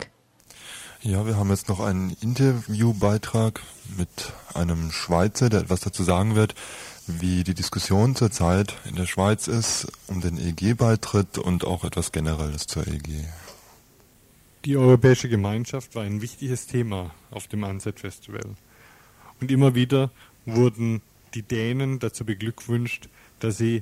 Ja, 1.01 1.25
wir 1.25 1.35
haben 1.35 1.49
jetzt 1.49 1.67
noch 1.67 1.79
einen 1.79 2.15
Interviewbeitrag 2.21 3.59
mit 3.97 4.33
einem 4.53 4.91
Schweizer, 4.91 5.49
der 5.49 5.61
etwas 5.61 5.79
dazu 5.79 6.03
sagen 6.03 6.35
wird, 6.35 6.53
wie 7.07 7.43
die 7.43 7.55
Diskussion 7.55 8.15
zurzeit 8.15 8.75
in 8.87 8.95
der 8.97 9.07
Schweiz 9.07 9.47
ist 9.47 9.87
um 10.05 10.21
den 10.21 10.37
EG-Beitritt 10.37 11.39
und 11.39 11.65
auch 11.65 11.83
etwas 11.85 12.11
Generelles 12.11 12.67
zur 12.67 12.85
EG. 12.85 13.25
Die 14.63 14.77
Europäische 14.77 15.27
Gemeinschaft 15.27 15.95
war 15.95 16.03
ein 16.03 16.21
wichtiges 16.21 16.67
Thema 16.67 17.09
auf 17.31 17.47
dem 17.47 17.63
Ansett 17.63 17.99
Festival. 17.99 18.45
Und 19.41 19.49
immer 19.49 19.73
wieder 19.73 20.11
wurden 20.45 21.01
die 21.33 21.41
Dänen 21.41 21.97
dazu 21.97 22.25
beglückwünscht, 22.25 23.09
dass 23.39 23.57
sie 23.57 23.81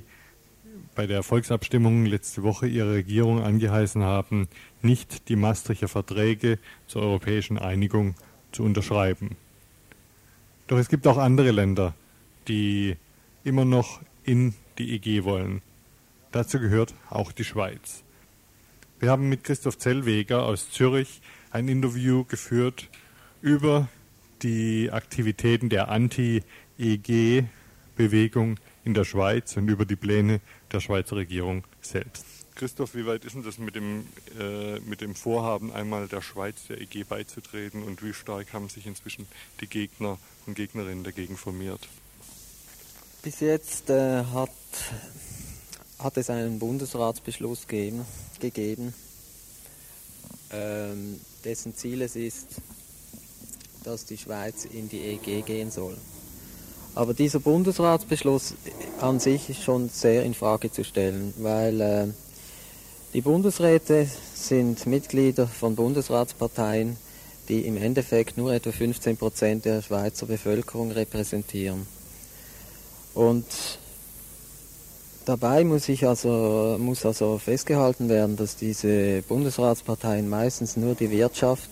bei 0.94 1.06
der 1.06 1.22
Volksabstimmung 1.22 2.06
letzte 2.06 2.42
Woche 2.42 2.66
ihre 2.66 2.94
Regierung 2.94 3.42
angeheißen 3.42 4.02
haben, 4.02 4.48
nicht 4.82 5.28
die 5.28 5.36
Maastrichter 5.36 5.88
Verträge 5.88 6.58
zur 6.86 7.02
europäischen 7.02 7.58
Einigung 7.58 8.14
zu 8.52 8.62
unterschreiben. 8.62 9.36
Doch 10.66 10.78
es 10.78 10.88
gibt 10.88 11.06
auch 11.06 11.18
andere 11.18 11.50
Länder, 11.50 11.94
die 12.48 12.96
immer 13.42 13.64
noch 13.64 14.00
in 14.24 14.54
die 14.78 14.94
EG 14.94 15.24
wollen. 15.24 15.62
Dazu 16.32 16.58
gehört 16.58 16.94
auch 17.10 17.32
die 17.32 17.44
Schweiz. 17.44 18.02
Wir 18.98 19.10
haben 19.10 19.28
mit 19.28 19.44
Christoph 19.44 19.78
Zellweger 19.78 20.44
aus 20.44 20.70
Zürich 20.70 21.20
ein 21.50 21.68
Interview 21.68 22.24
geführt 22.24 22.88
über 23.42 23.88
die 24.42 24.90
Aktivitäten 24.90 25.68
der 25.68 25.88
Anti-EG-Bewegung 25.88 28.58
in 28.84 28.94
der 28.94 29.04
Schweiz 29.04 29.56
und 29.56 29.68
über 29.68 29.84
die 29.84 29.96
Pläne 29.96 30.40
der 30.74 30.80
Schweizer 30.80 31.16
Regierung 31.16 31.64
selbst. 31.80 32.24
Christoph, 32.54 32.94
wie 32.94 33.06
weit 33.06 33.24
ist 33.24 33.34
denn 33.34 33.42
das 33.42 33.58
mit 33.58 33.74
dem, 33.74 34.06
äh, 34.38 34.78
mit 34.80 35.00
dem 35.00 35.14
Vorhaben, 35.14 35.72
einmal 35.72 36.06
der 36.06 36.20
Schweiz 36.20 36.66
der 36.68 36.80
EG 36.80 37.04
beizutreten 37.04 37.82
und 37.82 38.02
wie 38.02 38.12
stark 38.12 38.52
haben 38.52 38.68
sich 38.68 38.86
inzwischen 38.86 39.26
die 39.60 39.66
Gegner 39.66 40.18
und 40.46 40.54
Gegnerinnen 40.54 41.02
dagegen 41.02 41.36
formiert? 41.36 41.80
Bis 43.22 43.40
jetzt 43.40 43.90
äh, 43.90 44.24
hat, 44.24 44.50
hat 45.98 46.16
es 46.16 46.30
einen 46.30 46.58
Bundesratsbeschluss 46.58 47.66
geben, 47.66 48.04
gegeben, 48.38 48.94
ähm, 50.52 51.20
dessen 51.44 51.74
Ziel 51.74 52.02
es 52.02 52.14
ist, 52.14 52.60
dass 53.82 54.04
die 54.04 54.18
Schweiz 54.18 54.64
in 54.64 54.88
die 54.88 55.00
EG 55.00 55.42
gehen 55.42 55.70
soll. 55.70 55.96
Aber 56.94 57.12
dieser 57.12 57.40
Bundesratsbeschluss 57.40 58.54
an 59.00 59.18
sich 59.18 59.50
ist 59.50 59.62
schon 59.62 59.88
sehr 59.88 60.22
in 60.22 60.34
Frage 60.34 60.70
zu 60.70 60.84
stellen, 60.84 61.34
weil 61.38 61.80
äh, 61.80 62.06
die 63.14 63.20
Bundesräte 63.20 64.08
sind 64.34 64.86
Mitglieder 64.86 65.48
von 65.48 65.74
Bundesratsparteien, 65.74 66.96
die 67.48 67.66
im 67.66 67.76
Endeffekt 67.76 68.36
nur 68.36 68.52
etwa 68.52 68.70
15 68.70 69.16
Prozent 69.16 69.64
der 69.64 69.82
Schweizer 69.82 70.26
Bevölkerung 70.26 70.92
repräsentieren. 70.92 71.86
Und 73.12 73.46
dabei 75.24 75.64
muss, 75.64 75.88
ich 75.88 76.06
also, 76.06 76.76
muss 76.78 77.04
also 77.04 77.38
festgehalten 77.38 78.08
werden, 78.08 78.36
dass 78.36 78.56
diese 78.56 79.22
Bundesratsparteien 79.22 80.28
meistens 80.28 80.76
nur 80.76 80.94
die 80.94 81.10
Wirtschaft 81.10 81.70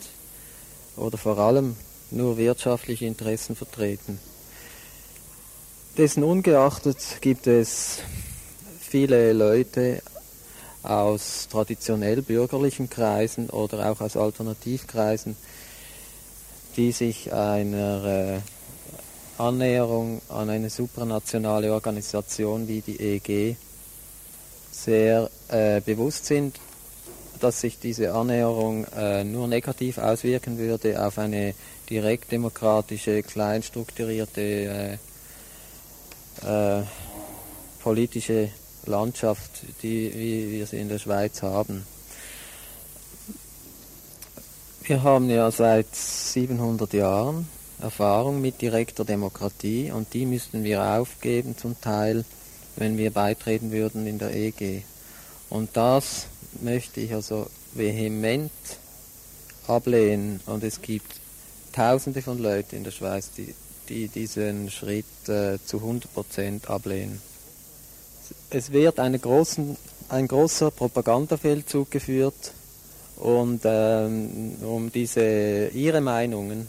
oder 0.97 1.17
vor 1.17 1.39
allem 1.39 1.77
nur 2.11 2.37
wirtschaftliche 2.37 3.07
Interessen 3.07 3.55
vertreten. 3.55 4.19
Dessen 5.99 6.25
ungeachtet 6.25 7.19
gibt 7.21 7.47
es 7.47 7.99
viele 8.81 9.35
Leute 9.35 10.01
aus 10.83 11.49
traditionell 11.51 12.23
bürgerlichen 12.23 12.89
Kreisen 12.89 13.51
oder 13.51 13.91
auch 13.91 14.01
aus 14.01 14.17
Alternativkreisen, 14.17 15.37
die 16.79 16.93
sich 16.93 17.31
einer 17.31 18.07
äh, 18.07 18.41
Annäherung 19.37 20.23
an 20.31 20.49
eine 20.49 20.71
supranationale 20.71 21.71
Organisation 21.71 22.69
wie 22.69 22.81
die 22.81 22.99
EG 22.99 23.57
sehr 24.71 25.29
äh, 25.49 25.83
bewusst 25.83 26.25
sind, 26.25 26.59
dass 27.39 27.61
sich 27.61 27.79
diese 27.79 28.15
Annäherung 28.15 28.87
äh, 28.97 29.25
nur 29.25 29.47
negativ 29.47 29.99
auswirken 29.99 30.57
würde 30.57 31.05
auf 31.07 31.19
eine 31.19 31.53
direktdemokratische, 31.91 33.23
kleinstrukturierte 33.23 34.99
äh, 36.45 36.83
politische 37.83 38.49
Landschaft, 38.87 39.51
die, 39.83 40.13
wie 40.15 40.53
wir 40.53 40.67
sie 40.67 40.79
in 40.79 40.89
der 40.89 40.99
Schweiz 40.99 41.43
haben. 41.43 41.87
Wir 44.83 45.03
haben 45.03 45.31
ja 45.31 45.51
seit 45.51 45.95
700 45.95 46.93
Jahren 46.93 47.49
Erfahrung 47.81 48.41
mit 48.41 48.61
direkter 48.61 49.05
Demokratie 49.05 49.91
und 49.93 50.13
die 50.15 50.27
müssten 50.27 50.65
wir 50.65 50.83
aufgeben 50.83 51.57
zum 51.57 51.81
Teil, 51.81 52.25
wenn 52.77 52.97
wir 52.97 53.11
beitreten 53.11 53.71
würden 53.73 54.07
in 54.07 54.19
der 54.19 54.35
EG. 54.35 54.83
Und 55.51 55.77
das 55.77 56.27
möchte 56.61 57.01
ich 57.01 57.13
also 57.13 57.47
vehement 57.75 58.51
ablehnen 59.67 60.41
und 60.47 60.65
es 60.65 60.81
gibt 60.81 61.21
tausende 61.73 62.23
von 62.23 62.39
Leuten 62.39 62.77
in 62.77 62.85
der 62.85 62.91
Schweiz, 62.91 63.31
die, 63.37 63.55
die 63.89 64.09
diesen 64.09 64.71
Schritt 64.71 65.05
äh, 65.29 65.59
zu 65.65 65.79
100% 65.79 66.67
ablehnen. 66.67 67.21
Es 68.51 68.73
wird 68.73 68.99
großen, 69.19 69.77
ein 70.09 70.29
großer 70.29 70.71
Propagandafeldzug 70.71 71.91
geführt 71.91 72.53
und 73.17 73.61
ähm, 73.65 74.57
um 74.63 74.91
diese 74.91 75.69
ihre 75.69 76.01
Meinungen 76.01 76.67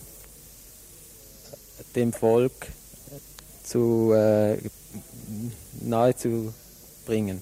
dem 1.95 2.13
Volk 2.13 2.67
zu 3.63 4.13
äh, 4.13 4.57
nahe. 5.81 7.41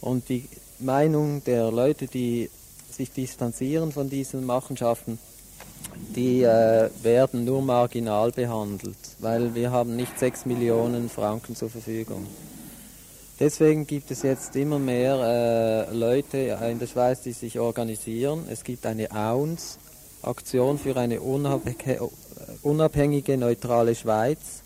Und 0.00 0.28
die 0.28 0.48
Meinung 0.78 1.42
der 1.44 1.70
Leute, 1.70 2.06
die 2.06 2.50
sich 2.90 3.10
distanzieren 3.10 3.92
von 3.92 4.08
diesen 4.08 4.44
Machenschaften, 4.44 5.18
die 6.14 6.42
äh, 6.42 6.90
werden 7.02 7.44
nur 7.44 7.62
marginal 7.62 8.32
behandelt, 8.32 8.96
weil 9.18 9.54
wir 9.54 9.70
haben 9.70 9.96
nicht 9.96 10.18
6 10.18 10.46
Millionen 10.46 11.08
Franken 11.08 11.54
zur 11.54 11.70
Verfügung. 11.70 12.26
Deswegen 13.38 13.86
gibt 13.86 14.10
es 14.10 14.22
jetzt 14.22 14.56
immer 14.56 14.78
mehr 14.78 15.86
äh, 15.90 15.94
Leute 15.94 16.56
in 16.70 16.78
der 16.78 16.86
Schweiz, 16.86 17.20
die 17.20 17.32
sich 17.32 17.60
organisieren. 17.60 18.44
Es 18.50 18.64
gibt 18.64 18.86
eine 18.86 19.10
AUNS, 19.10 19.78
Aktion 20.22 20.78
für 20.78 20.96
eine 20.96 21.20
unabhängige, 22.62 23.36
neutrale 23.36 23.94
Schweiz. 23.94 24.62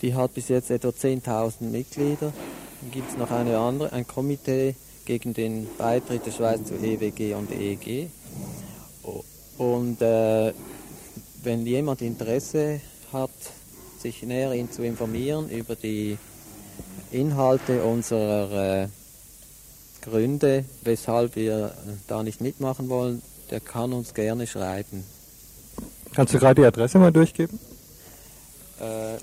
Die 0.00 0.14
hat 0.14 0.32
bis 0.32 0.48
jetzt 0.48 0.70
etwa 0.70 0.88
10.000 0.88 1.64
Mitglieder. 1.64 2.32
Dann 2.80 2.90
gibt 2.90 3.10
es 3.10 3.18
noch 3.18 3.30
eine 3.30 3.58
andere, 3.58 3.92
ein 3.92 4.06
Komitee 4.06 4.74
gegen 5.04 5.34
den 5.34 5.66
Beitritt 5.76 6.24
der 6.24 6.32
Schweiz 6.32 6.64
zu 6.64 6.74
EWG 6.74 7.34
und 7.34 7.50
EEG. 7.52 8.10
Und 9.58 10.00
äh, 10.02 10.52
wenn 11.42 11.66
jemand 11.66 12.02
Interesse 12.02 12.80
hat, 13.12 13.30
sich 13.98 14.22
näher 14.22 14.52
zu 14.70 14.82
informieren 14.82 15.48
über 15.50 15.74
die 15.74 16.18
Inhalte 17.10 17.82
unserer 17.82 18.82
äh, 18.82 18.88
Gründe, 20.02 20.64
weshalb 20.82 21.36
wir 21.36 21.72
da 22.06 22.22
nicht 22.22 22.40
mitmachen 22.40 22.88
wollen, 22.88 23.22
der 23.50 23.60
kann 23.60 23.92
uns 23.92 24.14
gerne 24.14 24.46
schreiben. 24.46 25.04
Kannst 26.14 26.34
du 26.34 26.38
gerade 26.38 26.60
die 26.60 26.66
Adresse 26.66 26.98
mal 26.98 27.12
durchgeben? 27.12 27.58
Äh, 28.80 29.16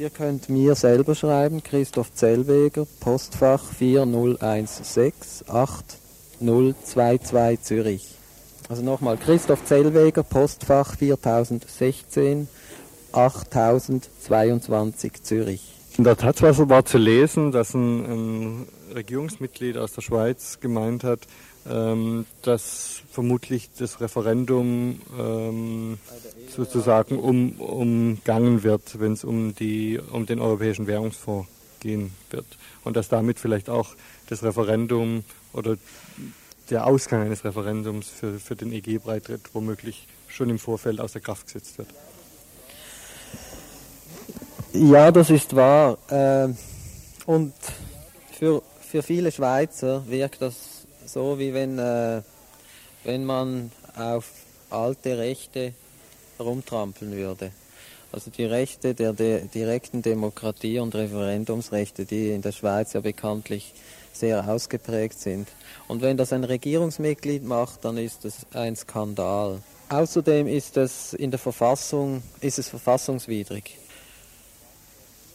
ihr 0.00 0.10
könnt 0.10 0.48
mir 0.48 0.74
selber 0.74 1.14
schreiben, 1.14 1.62
Christoph 1.62 2.12
Zellweger, 2.12 2.86
Postfach 3.00 3.64
4016 3.64 5.48
8022 5.48 7.62
Zürich. 7.62 8.19
Also 8.70 8.84
nochmal, 8.84 9.16
Christoph 9.16 9.64
Zellweger, 9.64 10.22
Postfach 10.22 10.96
4016 10.96 12.46
8022 13.10 15.24
Zürich. 15.24 15.62
In 15.98 16.04
der 16.04 16.16
Taz 16.16 16.40
war 16.40 16.84
zu 16.84 16.96
lesen, 16.96 17.50
dass 17.50 17.74
ein, 17.74 18.04
ein 18.04 18.68
Regierungsmitglied 18.94 19.76
aus 19.76 19.94
der 19.94 20.02
Schweiz 20.02 20.60
gemeint 20.60 21.02
hat, 21.02 21.26
ähm, 21.68 22.26
dass 22.42 23.02
vermutlich 23.10 23.70
das 23.76 24.00
Referendum 24.00 25.00
ähm, 25.18 25.98
sozusagen 26.48 27.18
um, 27.18 27.54
umgangen 27.54 28.62
wird, 28.62 29.00
wenn 29.00 29.14
es 29.14 29.24
um, 29.24 29.52
um 30.12 30.26
den 30.26 30.38
Europäischen 30.38 30.86
Währungsfonds 30.86 31.48
gehen 31.80 32.12
wird. 32.30 32.46
Und 32.84 32.96
dass 32.96 33.08
damit 33.08 33.40
vielleicht 33.40 33.68
auch 33.68 33.96
das 34.28 34.44
Referendum 34.44 35.24
oder 35.52 35.76
der 36.70 36.86
Ausgang 36.86 37.22
eines 37.22 37.44
Referendums 37.44 38.08
für, 38.08 38.38
für 38.38 38.56
den 38.56 38.72
EG-Beitritt 38.72 39.54
womöglich 39.54 40.06
schon 40.28 40.50
im 40.50 40.58
Vorfeld 40.58 41.00
außer 41.00 41.20
Kraft 41.20 41.46
gesetzt 41.46 41.78
wird. 41.78 41.88
Ja, 44.72 45.10
das 45.10 45.30
ist 45.30 45.54
wahr. 45.56 45.98
Äh, 46.08 46.52
und 47.26 47.52
für, 48.32 48.62
für 48.80 49.02
viele 49.02 49.32
Schweizer 49.32 50.04
wirkt 50.06 50.42
das 50.42 50.86
so, 51.06 51.38
wie 51.38 51.52
wenn, 51.52 51.78
äh, 51.78 52.22
wenn 53.04 53.24
man 53.24 53.72
auf 53.96 54.30
alte 54.70 55.18
Rechte 55.18 55.74
rumtrampeln 56.38 57.12
würde. 57.12 57.50
Also 58.12 58.30
die 58.30 58.44
Rechte 58.44 58.94
der, 58.94 59.12
der 59.12 59.40
direkten 59.40 60.02
Demokratie 60.02 60.78
und 60.78 60.94
Referendumsrechte, 60.94 62.04
die 62.04 62.30
in 62.30 62.42
der 62.42 62.52
Schweiz 62.52 62.92
ja 62.92 63.00
bekanntlich 63.00 63.72
sehr 64.20 64.48
ausgeprägt 64.48 65.18
sind. 65.18 65.48
Und 65.88 66.02
wenn 66.02 66.16
das 66.16 66.32
ein 66.32 66.44
Regierungsmitglied 66.44 67.42
macht, 67.42 67.84
dann 67.84 67.96
ist 67.96 68.24
es 68.24 68.46
ein 68.52 68.76
Skandal. 68.76 69.60
Außerdem 69.88 70.46
ist 70.46 70.76
es 70.76 71.14
in 71.14 71.30
der 71.32 71.40
Verfassung, 71.40 72.22
ist 72.40 72.58
es 72.58 72.68
verfassungswidrig. 72.68 73.76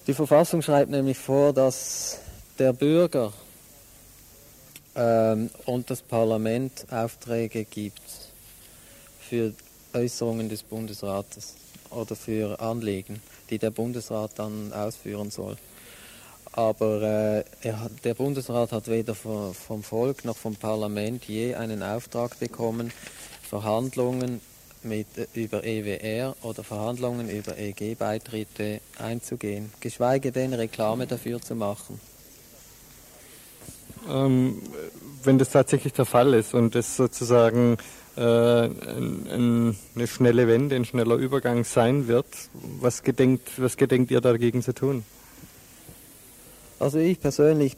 Die 0.07 0.13
Verfassung 0.13 0.61
schreibt 0.61 0.91
nämlich 0.91 1.17
vor, 1.17 1.51
dass 1.51 2.19
der 2.57 2.71
Bürger 2.71 3.33
ähm, 4.95 5.49
und 5.65 5.89
das 5.89 6.01
Parlament 6.01 6.85
Aufträge 6.89 7.65
gibt 7.65 8.01
für 9.19 9.53
Äußerungen 9.93 10.47
des 10.47 10.63
Bundesrates 10.63 11.55
oder 11.89 12.15
für 12.15 12.59
Anliegen, 12.59 13.21
die 13.49 13.57
der 13.57 13.71
Bundesrat 13.71 14.31
dann 14.35 14.71
ausführen 14.73 15.31
soll. 15.31 15.57
Aber 16.55 17.43
äh, 17.63 17.73
hat, 17.73 17.91
der 18.05 18.13
Bundesrat 18.13 18.71
hat 18.71 18.87
weder 18.87 19.13
vom 19.13 19.83
Volk 19.83 20.23
noch 20.23 20.37
vom 20.37 20.55
Parlament 20.55 21.25
je 21.25 21.53
einen 21.53 21.83
Auftrag 21.83 22.39
bekommen, 22.39 22.93
Verhandlungen 23.43 24.39
mit, 24.83 25.07
äh, 25.17 25.27
über 25.33 25.65
EWR 25.65 26.33
oder 26.43 26.63
Verhandlungen 26.63 27.29
über 27.29 27.57
EG-Beitritte 27.57 28.79
einzugehen, 28.97 29.73
geschweige 29.81 30.31
denn 30.31 30.53
Reklame 30.53 31.07
dafür 31.07 31.41
zu 31.41 31.55
machen. 31.55 31.99
Ähm, 34.09 34.61
wenn 35.25 35.37
das 35.37 35.49
tatsächlich 35.49 35.91
der 35.91 36.05
Fall 36.05 36.33
ist 36.35 36.53
und 36.53 36.73
es 36.75 36.95
sozusagen 36.95 37.75
äh, 38.15 38.21
ein, 38.21 39.75
eine 39.93 40.07
schnelle 40.07 40.47
Wende, 40.47 40.77
ein 40.77 40.85
schneller 40.85 41.15
Übergang 41.15 41.65
sein 41.65 42.07
wird, 42.07 42.27
was 42.79 43.03
gedenkt, 43.03 43.51
was 43.57 43.75
gedenkt 43.75 44.09
ihr 44.11 44.21
dagegen 44.21 44.61
zu 44.61 44.73
tun? 44.73 45.03
Also 46.79 46.99
ich 46.99 47.19
persönlich 47.19 47.77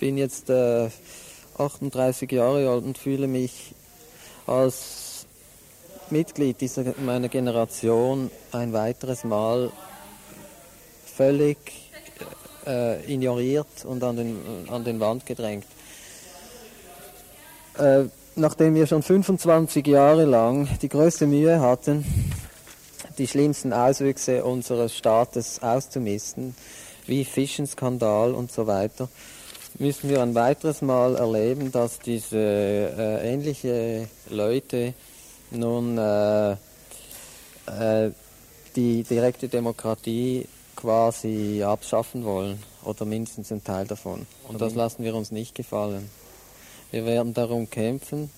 bin 0.00 0.18
jetzt 0.18 0.50
äh, 0.50 0.88
38 1.58 2.30
Jahre 2.32 2.68
alt 2.68 2.84
und 2.84 2.98
fühle 2.98 3.28
mich 3.28 3.74
als 4.46 5.26
Mitglied 6.10 6.60
dieser, 6.60 6.84
meiner 7.04 7.28
Generation 7.28 8.30
ein 8.52 8.72
weiteres 8.72 9.24
Mal 9.24 9.70
völlig 11.04 11.58
äh, 12.66 13.12
ignoriert 13.12 13.84
und 13.84 14.02
an 14.02 14.16
den, 14.16 14.36
an 14.68 14.84
den 14.84 14.98
Wand 14.98 15.26
gedrängt. 15.26 15.66
Äh, 17.78 18.04
nachdem 18.34 18.74
wir 18.74 18.86
schon 18.86 19.02
25 19.02 19.86
Jahre 19.86 20.24
lang 20.24 20.68
die 20.82 20.88
größte 20.88 21.26
Mühe 21.26 21.60
hatten, 21.60 22.04
die 23.18 23.26
schlimmsten 23.26 23.72
Auswüchse 23.72 24.44
unseres 24.44 24.96
Staates 24.96 25.62
auszumisten, 25.62 26.54
wie 27.08 27.24
Fischenskandal 27.24 28.32
und 28.32 28.52
so 28.52 28.66
weiter, 28.66 29.08
müssen 29.78 30.10
wir 30.10 30.22
ein 30.22 30.34
weiteres 30.34 30.82
Mal 30.82 31.16
erleben, 31.16 31.72
dass 31.72 31.98
diese 31.98 32.38
äh, 32.38 33.32
ähnliche 33.32 34.08
Leute 34.28 34.94
nun 35.50 35.98
äh, 35.98 36.52
äh, 36.52 38.10
die 38.76 39.02
direkte 39.02 39.48
Demokratie 39.48 40.46
quasi 40.76 41.62
abschaffen 41.64 42.24
wollen 42.24 42.62
oder 42.84 43.04
mindestens 43.04 43.50
einen 43.50 43.64
Teil 43.64 43.86
davon. 43.86 44.26
Und 44.46 44.60
das 44.60 44.74
lassen 44.74 45.02
wir 45.02 45.14
uns 45.14 45.30
nicht 45.30 45.54
gefallen. 45.54 46.08
Wir 46.90 47.04
werden 47.04 47.34
darum 47.34 47.68
kämpfen 47.68 48.30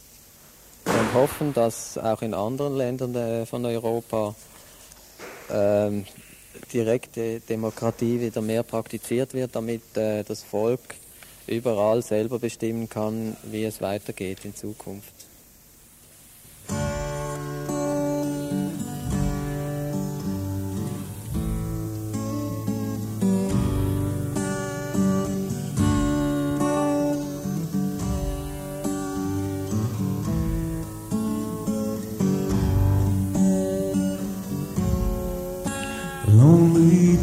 und 0.85 1.15
hoffen, 1.15 1.53
dass 1.53 1.99
auch 1.99 2.23
in 2.23 2.35
anderen 2.35 2.77
Ländern 2.77 3.15
äh, 3.15 3.47
von 3.47 3.65
Europa 3.65 4.35
ähm, 5.51 6.07
direkte 6.73 7.41
Demokratie 7.41 8.21
wieder 8.21 8.41
mehr 8.41 8.63
praktiziert 8.63 9.35
wird, 9.35 9.55
damit 9.55 9.97
äh, 9.97 10.25
das 10.25 10.43
Volk 10.43 10.81
überall 11.47 12.03
selber 12.03 12.39
bestimmen 12.39 12.89
kann, 12.89 13.37
wie 13.45 13.65
es 13.65 13.81
weitergeht 13.81 14.45
in 14.45 14.55
Zukunft. 14.55 15.13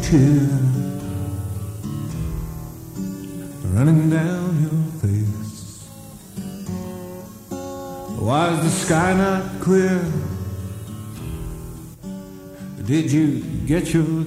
kid 0.08 0.48
running 3.74 4.08
down 4.08 4.62
your 4.62 4.80
face. 5.02 5.84
Why 8.18 8.54
is 8.54 8.60
the 8.64 8.70
sky 8.70 9.12
not 9.12 9.60
clear? 9.60 10.02
Did 12.86 13.12
you 13.12 13.42
get 13.66 13.92
your 13.92 14.17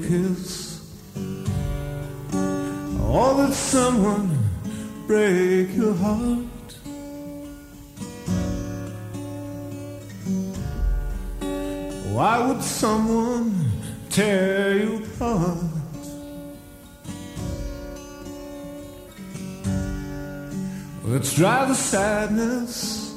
Let's 21.61 21.91
the 21.91 21.97
sadness. 21.97 23.15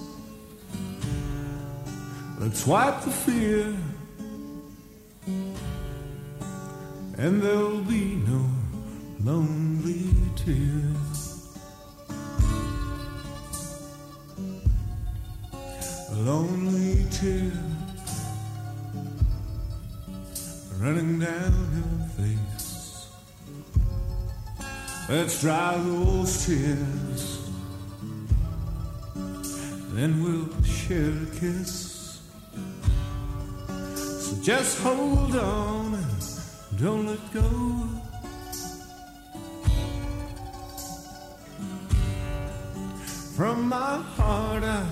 Let's 2.38 2.66
wipe 2.66 3.00
the 3.00 3.10
fear. 3.10 3.74
and 7.16 7.40
there'll 7.40 7.80
be 7.82 8.16
no 8.16 8.44
lonely 9.22 10.10
tears. 10.36 11.48
A 16.10 16.16
lonely 16.16 17.06
tear 17.10 17.52
running 20.80 21.18
down 21.18 21.54
your 21.76 22.08
face. 22.18 23.08
Let's 25.08 25.40
dry 25.40 25.78
those 25.78 26.46
tears, 26.46 27.03
a 30.90 31.26
kiss. 31.40 32.20
So 33.66 34.42
just 34.42 34.78
hold 34.80 35.34
on 35.36 35.94
and 35.94 36.78
don't 36.78 37.06
let 37.06 37.32
go. 37.32 37.42
From 43.36 43.68
my 43.68 43.96
heart, 44.16 44.62
I 44.62 44.86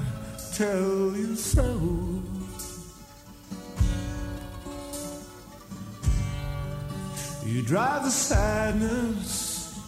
tell 0.55 1.17
you 1.17 1.37
so. 1.37 2.23
You 7.45 7.63
drive 7.63 8.05
the 8.05 8.11
sadness, 8.11 9.79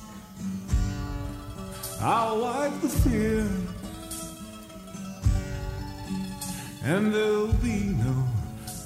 I'll 2.01 2.41
wipe 2.43 2.81
the 2.83 2.89
fear, 2.89 3.49
and 6.85 7.13
there'll 7.13 7.53
be 7.55 7.95
no 8.05 8.29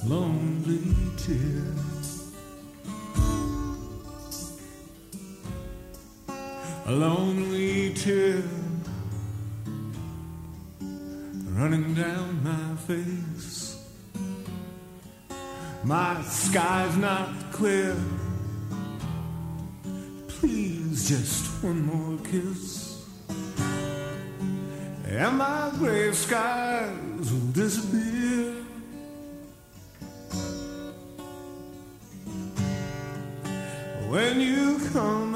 lonely 0.04 0.94
tears. 1.16 1.88
a 6.88 6.90
lonely 6.90 7.92
tear 7.92 8.42
running 11.50 11.92
down 11.92 12.42
my 12.42 12.76
face. 12.86 13.76
My 15.84 16.22
sky's 16.22 16.96
not 16.96 17.28
clear. 17.52 17.94
Please, 20.28 21.10
just 21.10 21.62
one 21.62 21.84
more 21.84 22.18
kiss. 22.24 23.04
And 25.06 25.36
my 25.36 25.70
gray 25.78 26.12
skies 26.12 27.30
disappear. 27.58 28.54
When 34.08 34.40
you 34.40 34.78
come 34.92 35.27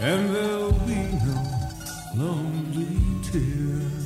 and 0.00 0.34
there'll 0.34 0.72
be 0.72 0.94
no 1.24 1.42
lonely 2.14 3.22
tear. 3.22 4.05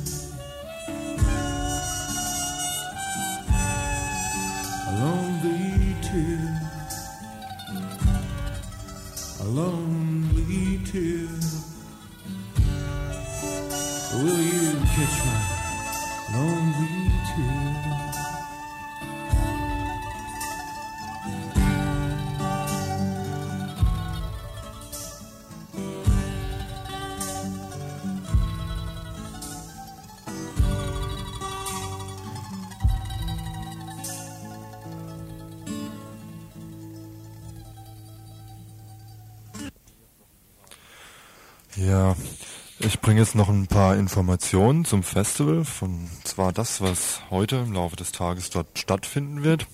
Jetzt 43.21 43.35
noch 43.35 43.49
ein 43.49 43.67
paar 43.67 43.97
Informationen 43.97 44.83
zum 44.83 45.03
Festival, 45.03 45.63
von 45.63 46.09
zwar 46.23 46.51
das, 46.51 46.81
was 46.81 47.21
heute 47.29 47.57
im 47.57 47.71
Laufe 47.71 47.95
des 47.95 48.11
Tages 48.11 48.49
dort 48.49 48.79
stattfinden 48.79 49.43
wird. 49.43 49.67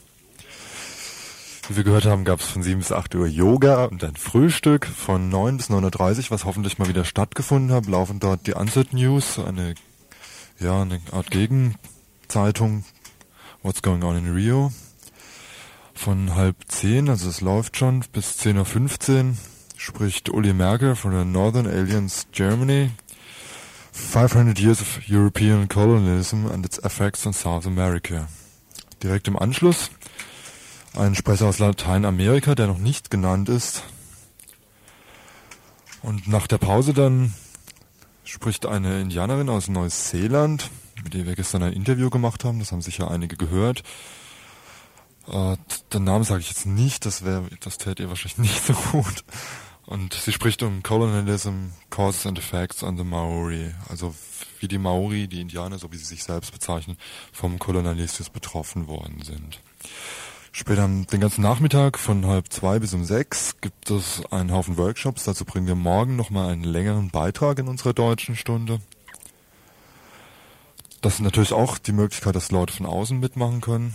Wie 1.69 1.77
wir 1.77 1.85
gehört 1.85 2.05
haben, 2.05 2.25
gab 2.25 2.41
es 2.41 2.47
von 2.47 2.61
7 2.61 2.79
bis 2.79 2.91
8 2.91 3.15
Uhr 3.15 3.25
Yoga 3.25 3.85
und 3.85 4.03
ein 4.03 4.17
Frühstück 4.17 4.85
von 4.85 5.29
9 5.29 5.55
bis 5.55 5.69
9.30 5.69 6.17
Uhr, 6.17 6.31
was 6.31 6.43
hoffentlich 6.43 6.77
mal 6.77 6.89
wieder 6.89 7.05
stattgefunden 7.05 7.73
hat, 7.73 7.85
laufen 7.85 8.19
dort 8.19 8.45
die 8.47 8.53
Unset 8.53 8.91
News, 8.91 9.39
eine, 9.39 9.75
ja, 10.59 10.81
eine 10.81 10.99
Art 11.13 11.31
Gegenzeitung, 11.31 12.83
What's 13.63 13.81
Going 13.81 14.03
On 14.03 14.17
in 14.17 14.33
Rio. 14.33 14.73
Von 15.93 16.35
halb 16.35 16.57
zehn, 16.67 17.07
also 17.07 17.29
es 17.29 17.39
läuft 17.39 17.77
schon, 17.77 18.03
bis 18.11 18.41
10.15 18.41 19.29
Uhr 19.29 19.35
spricht 19.77 20.29
Uli 20.29 20.51
Merkel 20.51 20.95
von 20.97 21.11
der 21.11 21.23
Northern 21.23 21.65
Alliance 21.65 22.25
Germany. 22.33 22.91
500 23.97 24.59
Years 24.59 24.79
of 24.79 25.01
European 25.09 25.67
Colonialism 25.67 26.45
and 26.45 26.65
its 26.65 26.77
Effects 26.77 27.25
on 27.25 27.33
South 27.33 27.65
America. 27.65 28.27
Direkt 29.01 29.27
im 29.27 29.37
Anschluss 29.37 29.89
ein 30.95 31.15
Sprecher 31.15 31.47
aus 31.47 31.59
Lateinamerika, 31.59 32.55
der 32.55 32.67
noch 32.67 32.77
nicht 32.77 33.09
genannt 33.09 33.49
ist. 33.49 33.83
Und 36.03 36.27
nach 36.27 36.47
der 36.47 36.59
Pause 36.59 36.93
dann 36.93 37.33
spricht 38.23 38.65
eine 38.65 39.01
Indianerin 39.01 39.49
aus 39.49 39.67
Neuseeland, 39.67 40.69
mit 41.03 41.13
der 41.13 41.25
wir 41.25 41.35
gestern 41.35 41.63
ein 41.63 41.73
Interview 41.73 42.09
gemacht 42.09 42.43
haben, 42.45 42.59
das 42.59 42.71
haben 42.71 42.81
sicher 42.81 43.09
einige 43.09 43.35
gehört. 43.35 43.83
Äh, 45.27 45.57
den 45.91 46.03
Namen 46.03 46.23
sage 46.23 46.41
ich 46.41 46.49
jetzt 46.49 46.65
nicht, 46.65 47.05
das 47.05 47.25
wäre, 47.25 47.45
das 47.59 47.77
täte 47.77 48.03
ihr 48.03 48.09
wahrscheinlich 48.09 48.37
nicht 48.53 48.63
so 48.63 48.73
gut. 48.73 49.25
Und 49.87 50.13
sie 50.13 50.33
spricht 50.33 50.63
um 50.63 50.83
Colonialism, 50.83 51.71
Causes 51.89 52.25
and 52.25 52.37
Effects 52.37 52.83
on 52.83 52.97
the 52.97 53.05
Maori. 53.05 53.73
Also 53.87 54.13
wie 54.59 54.67
die 54.67 54.77
Maori, 54.77 55.29
die 55.29 55.39
Indianer, 55.39 55.79
so 55.79 55.91
wie 55.93 55.97
sie 55.97 56.03
sich 56.03 56.25
selbst 56.25 56.51
bezeichnen, 56.51 56.97
vom 57.31 57.57
Kolonialismus 57.57 58.29
betroffen 58.29 58.87
worden 58.87 59.21
sind. 59.23 59.61
Später 60.51 60.87
den 60.87 61.21
ganzen 61.21 61.41
Nachmittag 61.41 61.97
von 61.97 62.25
halb 62.25 62.51
zwei 62.51 62.79
bis 62.79 62.93
um 62.93 63.05
sechs 63.05 63.55
gibt 63.61 63.89
es 63.89 64.23
einen 64.29 64.51
Haufen 64.51 64.77
Workshops. 64.77 65.23
Dazu 65.23 65.45
bringen 65.45 65.67
wir 65.67 65.75
morgen 65.75 66.17
nochmal 66.17 66.51
einen 66.51 66.65
längeren 66.65 67.09
Beitrag 67.09 67.57
in 67.59 67.69
unserer 67.69 67.93
deutschen 67.93 68.35
Stunde. 68.35 68.81
Das 71.01 71.13
ist 71.13 71.21
natürlich 71.21 71.53
auch 71.53 71.77
die 71.77 71.93
Möglichkeit, 71.93 72.35
dass 72.35 72.51
Leute 72.51 72.73
von 72.73 72.85
außen 72.85 73.17
mitmachen 73.17 73.61
können. 73.61 73.93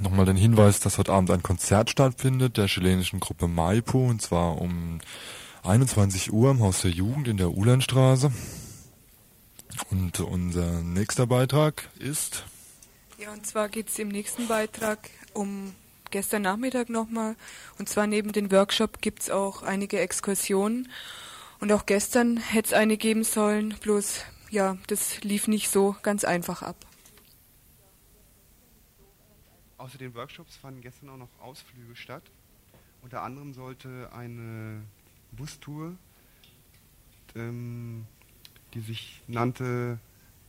Nochmal 0.00 0.26
den 0.26 0.36
Hinweis, 0.36 0.80
dass 0.80 0.98
heute 0.98 1.12
Abend 1.12 1.30
ein 1.30 1.42
Konzert 1.42 1.90
stattfindet 1.90 2.58
der 2.58 2.66
chilenischen 2.66 3.18
Gruppe 3.18 3.48
Maipo 3.48 4.06
und 4.06 4.20
zwar 4.20 4.60
um 4.60 5.00
21 5.62 6.32
Uhr 6.32 6.50
im 6.50 6.60
Haus 6.60 6.82
der 6.82 6.90
Jugend 6.90 7.28
in 7.28 7.38
der 7.38 7.52
Ulandstraße. 7.52 8.30
Und 9.90 10.20
unser 10.20 10.82
nächster 10.82 11.26
Beitrag 11.26 11.88
ist. 11.98 12.44
Ja, 13.18 13.32
und 13.32 13.46
zwar 13.46 13.68
geht 13.68 13.88
es 13.88 13.98
im 13.98 14.08
nächsten 14.08 14.48
Beitrag 14.48 15.10
um 15.32 15.74
gestern 16.10 16.42
Nachmittag 16.42 16.88
nochmal. 16.88 17.34
Und 17.78 17.88
zwar 17.88 18.06
neben 18.06 18.32
dem 18.32 18.52
Workshop 18.52 19.00
gibt 19.00 19.22
es 19.22 19.30
auch 19.30 19.62
einige 19.62 19.98
Exkursionen. 19.98 20.88
Und 21.58 21.72
auch 21.72 21.86
gestern 21.86 22.36
hätte 22.36 22.68
es 22.68 22.72
eine 22.74 22.96
geben 22.96 23.24
sollen, 23.24 23.74
bloß 23.80 24.20
ja, 24.50 24.76
das 24.86 25.22
lief 25.22 25.48
nicht 25.48 25.70
so 25.70 25.96
ganz 26.02 26.24
einfach 26.24 26.62
ab. 26.62 26.85
Außer 29.86 29.98
den 29.98 30.16
Workshops 30.16 30.56
fanden 30.56 30.80
gestern 30.80 31.10
auch 31.10 31.16
noch 31.16 31.28
Ausflüge 31.40 31.94
statt. 31.94 32.24
Unter 33.02 33.22
anderem 33.22 33.54
sollte 33.54 34.10
eine 34.12 34.82
Bustour, 35.30 35.94
ähm, 37.36 38.04
die 38.74 38.80
sich 38.80 39.22
nannte 39.28 40.00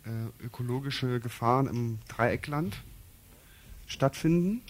äh, 0.05 0.43
Ökologische 0.43 1.19
Gefahren 1.19 1.67
im 1.67 1.99
Dreieckland, 2.07 2.81
stattfinden. 3.85 4.63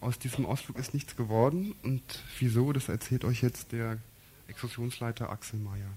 Aus 0.00 0.18
diesem 0.18 0.46
Ausflug 0.46 0.78
ist 0.78 0.94
nichts 0.94 1.14
geworden. 1.14 1.76
Und 1.84 2.24
wieso, 2.40 2.72
das 2.72 2.88
erzählt 2.88 3.24
euch 3.24 3.40
jetzt 3.40 3.70
der 3.70 3.98
Exkursionsleiter 4.48 5.30
Axel 5.30 5.60
Mayer. 5.60 5.92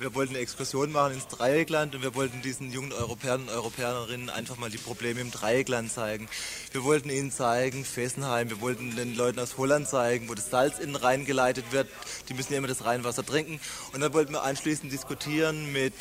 Wir 0.00 0.14
wollten 0.14 0.34
eine 0.34 0.42
Exkursion 0.42 0.92
machen 0.92 1.14
ins 1.14 1.26
Dreieckland 1.26 1.92
und 1.96 2.02
wir 2.02 2.14
wollten 2.14 2.40
diesen 2.40 2.70
jungen 2.70 2.92
Europäern 2.92 3.42
und 3.42 3.50
Europäerinnen 3.50 4.30
einfach 4.30 4.56
mal 4.56 4.70
die 4.70 4.78
Probleme 4.78 5.20
im 5.20 5.32
Dreieckland 5.32 5.90
zeigen. 5.90 6.28
Wir 6.70 6.84
wollten 6.84 7.10
ihnen 7.10 7.32
zeigen, 7.32 7.84
Fessenheim, 7.84 8.48
wir 8.48 8.60
wollten 8.60 8.94
den 8.94 9.16
Leuten 9.16 9.40
aus 9.40 9.58
Holland 9.58 9.88
zeigen, 9.88 10.28
wo 10.28 10.34
das 10.34 10.50
Salz 10.50 10.78
innen 10.78 10.94
reingeleitet 10.94 11.72
wird. 11.72 11.88
Die 12.28 12.34
müssen 12.34 12.52
ja 12.52 12.58
immer 12.58 12.68
das 12.68 12.84
Rheinwasser 12.84 13.26
trinken. 13.26 13.58
Und 13.92 14.00
dann 14.00 14.12
wollten 14.12 14.32
wir 14.32 14.44
anschließend 14.44 14.92
diskutieren 14.92 15.72
mit 15.72 15.94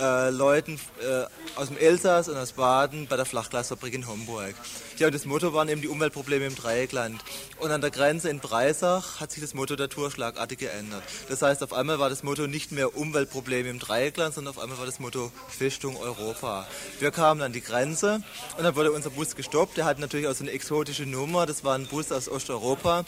äh, 0.00 0.30
Leuten 0.30 0.80
äh, 1.02 1.24
aus 1.56 1.68
dem 1.68 1.76
Elsass 1.76 2.30
und 2.30 2.38
aus 2.38 2.52
Baden 2.52 3.08
bei 3.08 3.16
der 3.16 3.26
Flachglasfabrik 3.26 3.92
in 3.92 4.06
Homburg. 4.06 4.54
Ja, 4.98 5.08
und 5.08 5.14
das 5.14 5.24
Motto 5.24 5.52
waren 5.52 5.68
eben 5.68 5.80
die 5.80 5.88
Umweltprobleme 5.88 6.46
im 6.46 6.54
Dreieckland. 6.54 7.20
Und 7.58 7.72
an 7.72 7.80
der 7.80 7.90
Grenze 7.90 8.28
in 8.28 8.38
Breisach 8.38 9.18
hat 9.18 9.32
sich 9.32 9.42
das 9.42 9.52
Motto 9.52 9.74
der 9.74 9.88
Tour 9.88 10.10
schlagartig 10.12 10.60
geändert. 10.60 11.02
Das 11.28 11.42
heißt, 11.42 11.64
auf 11.64 11.72
einmal 11.72 11.98
war 11.98 12.10
das 12.10 12.22
Motto 12.22 12.46
nicht 12.46 12.70
mehr 12.70 12.96
Umweltprobleme 12.96 13.68
im 13.68 13.80
Dreieckland, 13.80 14.34
sondern 14.34 14.54
auf 14.54 14.62
einmal 14.62 14.78
war 14.78 14.86
das 14.86 15.00
Motto 15.00 15.32
Festung 15.48 15.96
Europa. 15.96 16.68
Wir 17.00 17.10
kamen 17.10 17.42
an 17.42 17.52
die 17.52 17.60
Grenze 17.60 18.22
und 18.56 18.62
dann 18.62 18.76
wurde 18.76 18.92
unser 18.92 19.10
Bus 19.10 19.34
gestoppt. 19.34 19.76
Der 19.76 19.84
hatte 19.84 20.00
natürlich 20.00 20.28
auch 20.28 20.34
so 20.34 20.44
eine 20.44 20.52
exotische 20.52 21.06
Nummer. 21.06 21.44
Das 21.44 21.64
war 21.64 21.74
ein 21.74 21.86
Bus 21.88 22.12
aus 22.12 22.28
Osteuropa. 22.28 23.04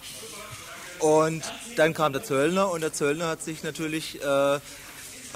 Und 0.99 1.45
dann 1.77 1.95
kam 1.95 2.13
der 2.13 2.25
Zöllner 2.25 2.71
und 2.71 2.81
der 2.81 2.93
Zöllner 2.93 3.29
hat 3.29 3.43
sich 3.43 3.63
natürlich 3.63 4.21
äh, 4.23 4.59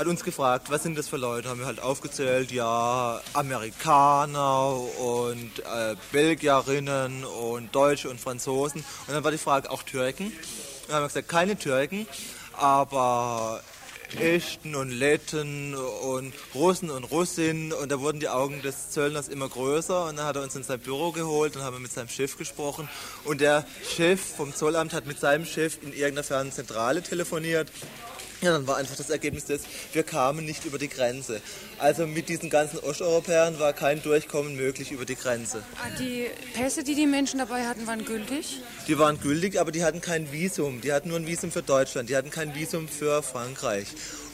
hat 0.00 0.06
uns 0.06 0.24
gefragt, 0.24 0.70
was 0.70 0.82
sind 0.82 0.96
das 0.96 1.08
für 1.08 1.18
Leute? 1.18 1.50
Haben 1.50 1.60
wir 1.60 1.66
halt 1.66 1.82
aufgezählt, 1.82 2.52
ja, 2.52 3.20
Amerikaner 3.34 4.74
und 4.98 5.58
äh, 5.58 5.94
Belgierinnen 6.10 7.22
und 7.24 7.74
Deutsche 7.74 8.08
und 8.08 8.18
Franzosen. 8.18 8.82
Und 9.06 9.14
dann 9.14 9.22
war 9.24 9.30
die 9.30 9.36
Frage 9.36 9.70
auch 9.70 9.82
Türken. 9.82 10.32
Dann 10.86 10.96
haben 10.96 11.02
wir 11.02 11.08
gesagt, 11.08 11.28
keine 11.28 11.58
Türken, 11.58 12.06
aber 12.54 13.60
Echten 14.18 14.74
und 14.74 14.90
Letten 14.90 15.74
und 15.74 16.32
Russen 16.54 16.88
und 16.88 17.04
Russinnen 17.04 17.74
und 17.74 17.92
da 17.92 18.00
wurden 18.00 18.20
die 18.20 18.28
Augen 18.30 18.62
des 18.62 18.90
Zöllners 18.90 19.28
immer 19.28 19.50
größer 19.50 20.06
und 20.06 20.16
dann 20.16 20.26
hat 20.26 20.36
er 20.36 20.42
uns 20.42 20.56
in 20.56 20.62
sein 20.64 20.80
Büro 20.80 21.12
geholt 21.12 21.56
und 21.56 21.62
haben 21.62 21.76
wir 21.76 21.80
mit 21.80 21.92
seinem 21.92 22.08
Chef 22.08 22.36
gesprochen 22.36 22.88
und 23.24 23.40
der 23.40 23.64
Chef 23.86 24.20
vom 24.20 24.52
Zollamt 24.52 24.94
hat 24.94 25.06
mit 25.06 25.20
seinem 25.20 25.44
Chef 25.44 25.78
in 25.82 25.92
irgendeiner 25.92 26.24
fernen 26.24 26.50
Zentrale 26.50 27.02
telefoniert 27.02 27.70
ja, 28.42 28.52
dann 28.52 28.66
war 28.66 28.76
einfach 28.76 28.96
das 28.96 29.10
Ergebnis 29.10 29.44
das, 29.44 29.60
wir 29.92 30.02
kamen 30.02 30.44
nicht 30.44 30.64
über 30.64 30.78
die 30.78 30.88
Grenze. 30.88 31.40
Also 31.78 32.06
mit 32.06 32.28
diesen 32.28 32.50
ganzen 32.50 32.78
Osteuropäern 32.78 33.58
war 33.58 33.72
kein 33.72 34.02
Durchkommen 34.02 34.56
möglich 34.56 34.92
über 34.92 35.04
die 35.04 35.16
Grenze. 35.16 35.62
Ah, 35.76 35.88
die 35.98 36.26
Pässe, 36.54 36.84
die 36.84 36.94
die 36.94 37.06
Menschen 37.06 37.38
dabei 37.38 37.66
hatten, 37.66 37.86
waren 37.86 38.04
gültig? 38.04 38.60
Die 38.86 38.98
waren 38.98 39.20
gültig, 39.20 39.60
aber 39.60 39.72
die 39.72 39.84
hatten 39.84 40.00
kein 40.00 40.32
Visum. 40.32 40.80
Die 40.80 40.92
hatten 40.92 41.08
nur 41.08 41.18
ein 41.18 41.26
Visum 41.26 41.50
für 41.50 41.62
Deutschland. 41.62 42.08
Die 42.08 42.16
hatten 42.16 42.30
kein 42.30 42.54
Visum 42.54 42.88
für 42.88 43.22
Frankreich. 43.22 43.88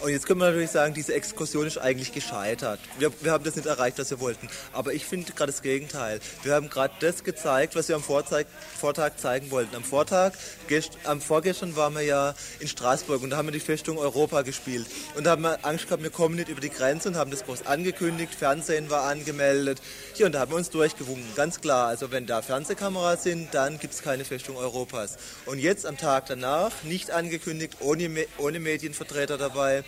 Und 0.07 0.13
jetzt 0.13 0.25
können 0.25 0.39
wir 0.39 0.47
natürlich 0.47 0.71
sagen, 0.71 0.95
diese 0.95 1.15
Exkursion 1.15 1.67
ist 1.67 1.79
eigentlich 1.79 2.13
gescheitert. 2.13 2.79
Wir, 2.97 3.11
wir 3.23 3.33
haben 3.33 3.43
das 3.43 3.57
nicht 3.57 3.67
erreicht, 3.67 3.99
was 3.99 4.09
wir 4.11 4.21
wollten. 4.21 4.49
Aber 4.73 4.95
ich 4.95 5.05
finde 5.05 5.33
gerade 5.33 5.51
das 5.51 5.63
Gegenteil. 5.63 6.21
Wir 6.45 6.55
haben 6.55 6.71
gerade 6.71 6.95
das 7.01 7.25
gezeigt, 7.25 7.75
was 7.75 7.89
wir 7.89 7.97
am 7.97 8.05
Vortag, 8.05 8.45
Vortag 8.79 9.17
zeigen 9.17 9.51
wollten. 9.51 9.75
Am 9.75 9.83
Vortag, 9.83 10.35
gest, 10.69 10.97
am 11.03 11.21
Vorgestern 11.21 11.75
waren 11.75 11.95
wir 11.95 12.03
ja 12.03 12.37
in 12.61 12.69
Straßburg 12.69 13.21
und 13.21 13.31
da 13.31 13.37
haben 13.37 13.49
wir 13.49 13.53
die 13.53 13.59
Festung 13.59 13.99
Europa 13.99 14.43
gespielt. 14.43 14.87
Und 15.17 15.25
da 15.25 15.33
haben 15.33 15.43
wir 15.43 15.65
Angst 15.65 15.89
gehabt, 15.89 16.05
wir 16.05 16.11
kommen 16.11 16.37
nicht 16.37 16.51
über 16.51 16.61
die 16.61 16.71
Grenze 16.71 17.09
und 17.09 17.17
haben 17.17 17.33
das 17.33 17.45
groß 17.45 17.67
angekündigt. 17.67 18.33
Fernsehen 18.33 18.91
war 18.91 19.09
angemeldet. 19.09 19.83
Hier, 20.15 20.27
und 20.27 20.37
da 20.37 20.39
haben 20.39 20.53
wir 20.53 20.57
uns 20.57 20.71
durchgewungen. 20.71 21.25
Ganz 21.35 21.61
klar. 21.61 21.89
Also 21.89 22.13
wenn 22.13 22.27
da 22.27 22.43
Fernsehkameras 22.43 23.25
sind, 23.25 23.53
dann 23.55 23.81
gibt 23.81 23.95
es 23.95 24.03
keine 24.03 24.25
Festung 24.25 24.57
Europas. 24.57 25.19
Und 25.47 25.59
jetzt 25.59 25.85
am 25.85 25.97
Tag 25.97 26.27
danach, 26.27 26.71
nicht 26.85 27.11
angekündigt, 27.11 27.79
ohne, 27.81 28.09
ohne 28.39 28.61
Medienvertreter 28.61 29.37
dabei, 29.37 29.83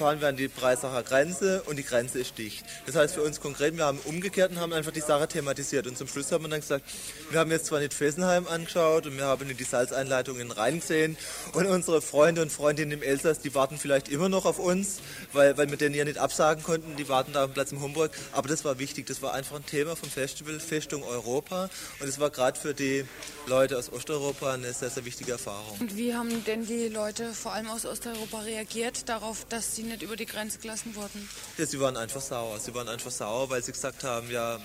fahren 0.00 0.22
wir 0.22 0.28
an 0.28 0.36
die 0.36 0.48
Breisacher 0.48 1.02
Grenze 1.02 1.62
und 1.66 1.76
die 1.76 1.84
Grenze 1.84 2.20
ist 2.20 2.38
dicht. 2.38 2.64
Das 2.86 2.96
heißt 2.96 3.16
für 3.16 3.22
uns 3.22 3.38
konkret, 3.38 3.76
wir 3.76 3.84
haben 3.84 3.98
umgekehrt 4.06 4.50
und 4.50 4.58
haben 4.58 4.72
einfach 4.72 4.92
die 4.92 5.02
Sache 5.02 5.28
thematisiert. 5.28 5.86
Und 5.86 5.98
zum 5.98 6.08
Schluss 6.08 6.32
haben 6.32 6.42
wir 6.42 6.48
dann 6.48 6.60
gesagt, 6.60 6.86
wir 7.28 7.38
haben 7.38 7.50
jetzt 7.50 7.66
zwar 7.66 7.80
nicht 7.80 7.92
Fessenheim 7.92 8.48
angeschaut 8.48 9.04
und 9.06 9.18
wir 9.18 9.26
haben 9.26 9.46
nicht 9.46 9.60
die 9.60 9.64
Salzeinleitung 9.64 10.40
in 10.40 10.52
Rhein 10.52 10.80
gesehen 10.80 11.18
und 11.52 11.66
unsere 11.66 12.00
Freunde 12.00 12.40
und 12.40 12.50
Freundinnen 12.50 12.92
im 12.92 13.02
Elsass, 13.02 13.40
die 13.40 13.54
warten 13.54 13.76
vielleicht 13.76 14.08
immer 14.08 14.30
noch 14.30 14.46
auf 14.46 14.58
uns, 14.58 15.00
weil, 15.34 15.58
weil 15.58 15.68
wir 15.68 15.76
denen 15.76 15.94
ja 15.94 16.06
nicht 16.06 16.16
absagen 16.16 16.62
konnten, 16.62 16.96
die 16.96 17.10
warten 17.10 17.34
da 17.34 17.44
am 17.44 17.52
Platz 17.52 17.70
in 17.70 17.82
Homburg. 17.82 18.10
Aber 18.32 18.48
das 18.48 18.64
war 18.64 18.78
wichtig, 18.78 19.04
das 19.04 19.20
war 19.20 19.34
einfach 19.34 19.56
ein 19.56 19.66
Thema 19.66 19.96
vom 19.96 20.08
Festival 20.08 20.60
Festung 20.60 21.02
Europa 21.02 21.68
und 22.00 22.08
es 22.08 22.18
war 22.18 22.30
gerade 22.30 22.58
für 22.58 22.72
die 22.72 23.04
Leute 23.46 23.76
aus 23.76 23.92
Osteuropa 23.92 24.54
eine 24.54 24.72
sehr, 24.72 24.88
sehr 24.88 25.04
wichtige 25.04 25.32
Erfahrung. 25.32 25.78
Und 25.78 25.94
wie 25.94 26.14
haben 26.14 26.42
denn 26.46 26.64
die 26.64 26.88
Leute 26.88 27.34
vor 27.34 27.52
allem 27.52 27.68
aus 27.68 27.84
Osteuropa 27.84 28.40
reagiert 28.40 29.06
darauf, 29.06 29.44
dass 29.50 29.76
sie 29.76 29.89
nicht 29.90 30.02
über 30.02 30.16
die 30.16 30.26
Grenze 30.26 30.58
gelassen 30.58 30.94
wurden? 30.94 31.28
Ja, 31.58 31.66
sie 31.66 31.80
waren 31.80 31.96
einfach 31.96 32.20
sauer. 32.20 32.58
Sie 32.58 32.74
waren 32.74 32.88
einfach 32.88 33.10
sauer, 33.10 33.50
weil 33.50 33.62
sie 33.62 33.72
gesagt 33.72 34.04
haben, 34.04 34.30
ja, 34.30 34.58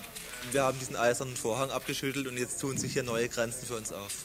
wir 0.52 0.62
haben 0.62 0.78
diesen 0.78 0.96
eisernen 0.96 1.36
Vorhang 1.36 1.70
abgeschüttelt 1.70 2.26
und 2.26 2.38
jetzt 2.38 2.60
tun 2.60 2.78
sich 2.78 2.94
hier 2.94 3.02
neue 3.02 3.28
Grenzen 3.28 3.66
für 3.66 3.76
uns 3.76 3.92
auf. 3.92 4.24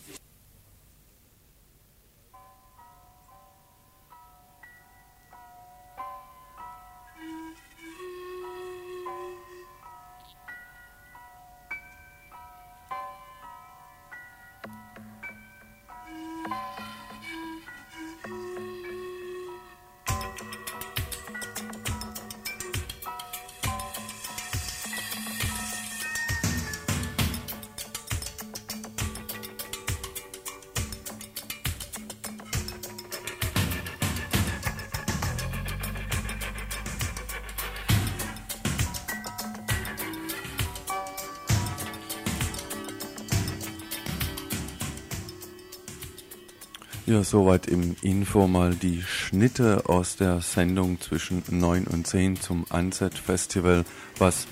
Soweit 47.24 47.68
im 47.68 47.96
Info 48.02 48.48
mal 48.48 48.74
die 48.74 49.02
Schnitte 49.04 49.84
aus 49.88 50.16
der 50.16 50.42
Sendung 50.42 51.00
zwischen 51.02 51.44
9 51.50 51.86
und 51.86 52.08
10 52.08 52.42
zum 52.42 52.64
Unset 52.70 53.18
Festival, 53.18 53.86
was 54.18 54.48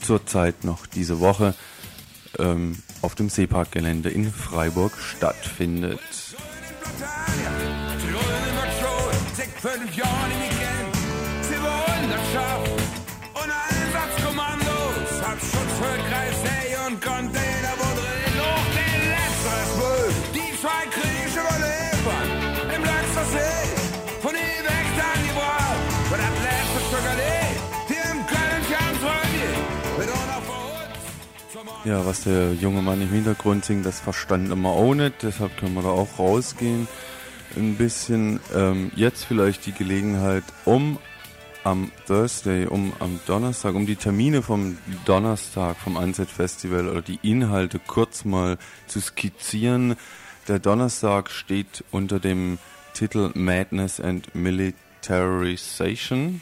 zurzeit 0.00 0.64
noch 0.64 0.86
diese 0.86 1.20
Woche 1.20 1.54
ähm, 2.38 2.76
auf 3.02 3.14
dem 3.14 3.28
Seeparkgelände 3.28 4.08
in 4.08 4.32
Freiburg 4.32 4.92
stattfindet. 4.98 6.00
Ja, 31.86 32.04
was 32.04 32.24
der 32.24 32.52
junge 32.52 32.82
Mann 32.82 33.00
im 33.00 33.10
Hintergrund 33.10 33.64
singt, 33.64 33.86
das 33.86 34.00
verstanden 34.00 34.60
wir 34.60 34.70
auch 34.70 34.92
nicht, 34.92 35.22
deshalb 35.22 35.56
können 35.56 35.74
wir 35.74 35.82
da 35.82 35.90
auch 35.90 36.18
rausgehen. 36.18 36.88
Ein 37.54 37.76
bisschen 37.76 38.40
ähm, 38.52 38.90
jetzt 38.96 39.24
vielleicht 39.24 39.66
die 39.66 39.72
Gelegenheit, 39.72 40.42
um 40.64 40.98
am 41.62 41.92
Thursday, 42.08 42.66
um 42.66 42.92
am 42.98 43.20
Donnerstag, 43.28 43.76
um 43.76 43.86
die 43.86 43.94
Termine 43.94 44.42
vom 44.42 44.78
Donnerstag 45.04 45.76
vom 45.76 45.94
Unset 45.94 46.28
Festival 46.28 46.88
oder 46.88 47.02
die 47.02 47.20
Inhalte 47.22 47.78
kurz 47.78 48.24
mal 48.24 48.58
zu 48.88 49.00
skizzieren. 49.00 49.94
Der 50.48 50.58
Donnerstag 50.58 51.30
steht 51.30 51.84
unter 51.92 52.18
dem 52.18 52.58
Titel 52.94 53.30
Madness 53.34 54.00
and 54.00 54.34
Militarization. 54.34 56.40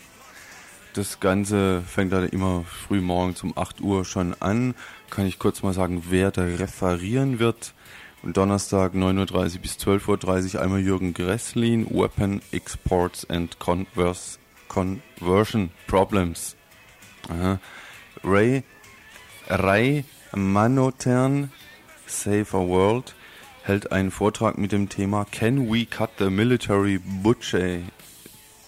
Das 0.94 1.18
Ganze 1.18 1.82
fängt 1.82 2.12
da 2.12 2.22
immer 2.22 2.62
früh 2.62 3.00
morgens 3.00 3.42
um 3.42 3.58
8 3.58 3.80
Uhr 3.80 4.04
schon 4.04 4.32
an. 4.40 4.76
Kann 5.10 5.26
ich 5.26 5.40
kurz 5.40 5.64
mal 5.64 5.72
sagen, 5.72 6.04
wer 6.08 6.30
da 6.30 6.42
referieren 6.42 7.40
wird. 7.40 7.74
Und 8.22 8.36
Donnerstag 8.36 8.94
9.30 8.94 9.54
Uhr 9.56 9.60
bis 9.60 9.72
12.30 9.72 10.54
Uhr 10.54 10.62
einmal 10.62 10.78
Jürgen 10.78 11.12
Gresslin, 11.12 11.90
Weapon 11.90 12.42
Exports 12.52 13.28
and 13.28 13.58
Converse, 13.58 14.38
Conversion 14.68 15.70
Problems. 15.88 16.54
Aha. 17.28 17.58
Ray, 18.22 18.62
Ray 19.48 20.04
Manotern, 20.32 21.50
Save 22.06 22.46
a 22.52 22.68
World, 22.68 23.16
hält 23.64 23.90
einen 23.90 24.12
Vortrag 24.12 24.58
mit 24.58 24.70
dem 24.70 24.88
Thema 24.88 25.26
Can 25.32 25.72
we 25.72 25.86
cut 25.86 26.10
the 26.18 26.30
military 26.30 26.98
budget 26.98 27.82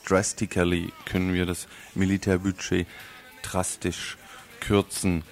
drastically 0.07 0.93
können 1.05 1.35
wir 1.35 1.47
das 1.47 1.69
Militärbudget 1.95 2.87
drastisch 3.43 4.17
kürzen. 4.61 5.23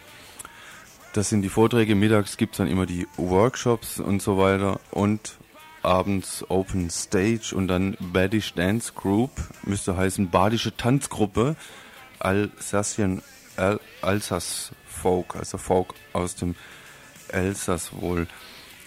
Das 1.12 1.28
sind 1.28 1.42
die 1.42 1.48
Vorträge, 1.48 1.94
mittags 1.94 2.36
gibt 2.36 2.54
es 2.54 2.58
dann 2.58 2.68
immer 2.68 2.86
die 2.86 3.06
Workshops 3.16 4.00
und 4.00 4.20
so 4.20 4.36
weiter 4.36 4.80
und 4.90 5.38
abends 5.82 6.44
Open 6.48 6.90
Stage 6.90 7.54
und 7.54 7.68
dann 7.68 7.96
Badish 8.00 8.54
Dance 8.54 8.92
Group, 8.94 9.30
müsste 9.64 9.96
heißen 9.96 10.30
Badische 10.30 10.76
Tanzgruppe, 10.76 11.56
Alsacien, 12.18 13.22
Al 13.56 13.78
Alsace 14.02 14.72
Folk, 14.86 15.36
also 15.36 15.58
Folk 15.58 15.94
aus 16.12 16.34
dem 16.34 16.56
Elsass 17.28 17.92
wohl. 17.92 18.26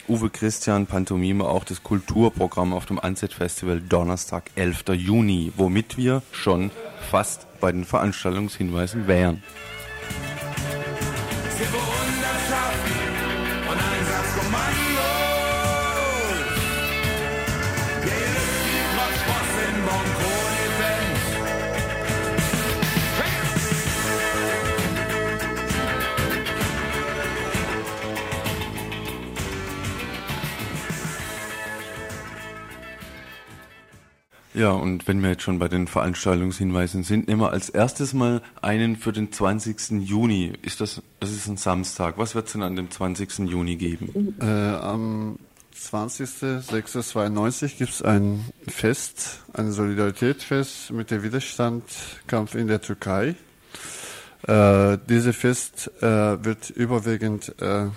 Uwe 0.07 0.29
Christian 0.29 0.85
Pantomime 0.85 1.43
auch 1.43 1.65
das 1.65 1.83
Kulturprogramm 1.83 2.71
auf 2.71 2.85
dem 2.85 2.97
Anset 2.97 3.33
Festival 3.33 3.81
Donnerstag, 3.81 4.51
11. 4.55 4.85
Juni, 4.93 5.51
womit 5.57 5.97
wir 5.97 6.21
schon 6.31 6.71
fast 7.11 7.45
bei 7.59 7.73
den 7.73 7.83
Veranstaltungshinweisen 7.83 9.07
wären. 9.07 9.43
Ja, 34.57 34.71
und 34.71 35.07
wenn 35.07 35.21
wir 35.21 35.29
jetzt 35.29 35.43
schon 35.43 35.59
bei 35.59 35.67
den 35.67 35.85
Veranstaltungshinweisen 35.85 37.03
sind, 37.03 37.27
nehmen 37.27 37.41
wir 37.41 37.51
als 37.51 37.69
erstes 37.69 38.15
mal 38.15 38.41
einen 38.59 38.95
für 38.95 39.11
den 39.11 39.31
20. 39.31 40.01
Juni. 40.01 40.51
Ist 40.63 40.81
das, 40.81 41.03
das 41.19 41.29
ist 41.29 41.45
ein 41.47 41.57
Samstag. 41.57 42.17
Was 42.17 42.33
wird 42.33 42.47
es 42.47 42.53
denn 42.53 42.63
an 42.63 42.75
dem 42.75 42.89
20. 42.89 43.37
Juni 43.47 43.75
geben? 43.75 44.35
Äh, 44.41 44.45
am 44.45 45.37
20.06.92 45.79 47.77
gibt 47.77 47.91
es 47.91 48.01
ein 48.01 48.45
Fest, 48.67 49.43
ein 49.53 49.71
Solidaritätsfest 49.71 50.89
mit 50.89 51.11
dem 51.11 51.21
Widerstandskampf 51.21 52.55
in 52.55 52.65
der 52.67 52.81
Türkei. 52.81 53.35
Äh, 54.47 54.97
dieses 55.07 55.35
Fest 55.35 55.91
äh, 56.01 56.43
wird 56.43 56.71
überwiegend 56.71 57.53
äh, 57.61 57.89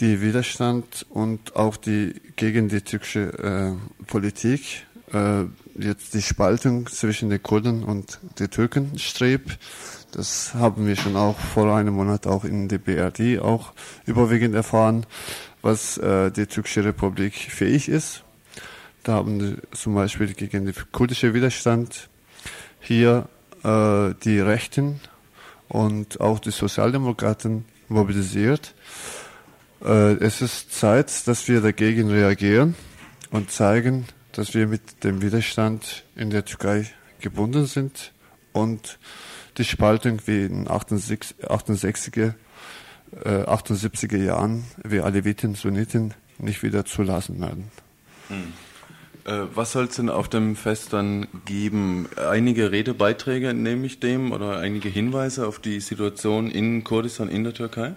die 0.00 0.22
Widerstand 0.22 1.04
und 1.10 1.54
auch 1.54 1.76
die 1.76 2.14
gegen 2.36 2.70
die 2.70 2.80
türkische 2.80 3.20
äh, 3.38 4.04
Politik, 4.06 4.85
äh, 5.12 5.44
jetzt 5.78 6.14
die 6.14 6.22
Spaltung 6.22 6.86
zwischen 6.86 7.30
den 7.30 7.42
Kurden 7.42 7.84
und 7.84 8.18
den 8.38 8.50
Türken 8.50 8.98
strebt. 8.98 9.58
Das 10.12 10.54
haben 10.54 10.86
wir 10.86 10.96
schon 10.96 11.16
auch 11.16 11.38
vor 11.38 11.74
einem 11.74 11.94
Monat 11.94 12.26
auch 12.26 12.44
in 12.44 12.68
der 12.68 12.78
BRD 12.78 13.40
auch 13.40 13.72
überwiegend 14.06 14.54
erfahren, 14.54 15.04
was 15.62 15.98
äh, 15.98 16.30
die 16.30 16.46
türkische 16.46 16.84
Republik 16.84 17.34
fähig 17.34 17.88
ist. 17.88 18.22
Da 19.02 19.14
haben 19.14 19.40
wir 19.40 19.56
zum 19.72 19.94
Beispiel 19.94 20.34
gegen 20.34 20.64
den 20.64 20.74
kurdischen 20.90 21.34
Widerstand 21.34 22.08
hier 22.80 23.28
äh, 23.62 24.14
die 24.24 24.40
Rechten 24.40 25.00
und 25.68 26.20
auch 26.20 26.38
die 26.38 26.50
Sozialdemokraten 26.50 27.64
mobilisiert. 27.88 28.74
Äh, 29.84 30.14
es 30.14 30.42
ist 30.42 30.72
Zeit, 30.72 31.26
dass 31.28 31.46
wir 31.48 31.60
dagegen 31.60 32.10
reagieren 32.10 32.74
und 33.30 33.50
zeigen, 33.50 34.06
dass 34.36 34.52
wir 34.52 34.66
mit 34.66 35.02
dem 35.02 35.22
Widerstand 35.22 36.04
in 36.14 36.28
der 36.28 36.44
Türkei 36.44 36.86
gebunden 37.20 37.64
sind 37.64 38.12
und 38.52 38.98
die 39.56 39.64
Spaltung 39.64 40.20
wie 40.26 40.44
in 40.44 40.68
68, 40.68 41.36
68er, 41.42 42.34
äh, 43.24 43.28
78er 43.44 44.22
Jahren, 44.22 44.64
wie 44.84 45.00
Aleviten, 45.00 45.54
Sunniten, 45.54 46.12
nicht 46.38 46.62
wieder 46.62 46.84
zulassen 46.84 47.40
werden. 47.40 47.70
Hm. 48.28 48.52
Äh, 49.24 49.46
was 49.54 49.72
soll 49.72 49.86
es 49.86 49.96
denn 49.96 50.10
auf 50.10 50.28
dem 50.28 50.54
Fest 50.54 50.92
dann 50.92 51.26
geben? 51.46 52.06
Einige 52.16 52.70
Redebeiträge 52.70 53.54
nehme 53.54 53.86
ich 53.86 54.00
dem 54.00 54.32
oder 54.32 54.58
einige 54.58 54.90
Hinweise 54.90 55.46
auf 55.46 55.58
die 55.58 55.80
Situation 55.80 56.50
in 56.50 56.84
Kurdistan, 56.84 57.30
in 57.30 57.42
der 57.42 57.54
Türkei? 57.54 57.94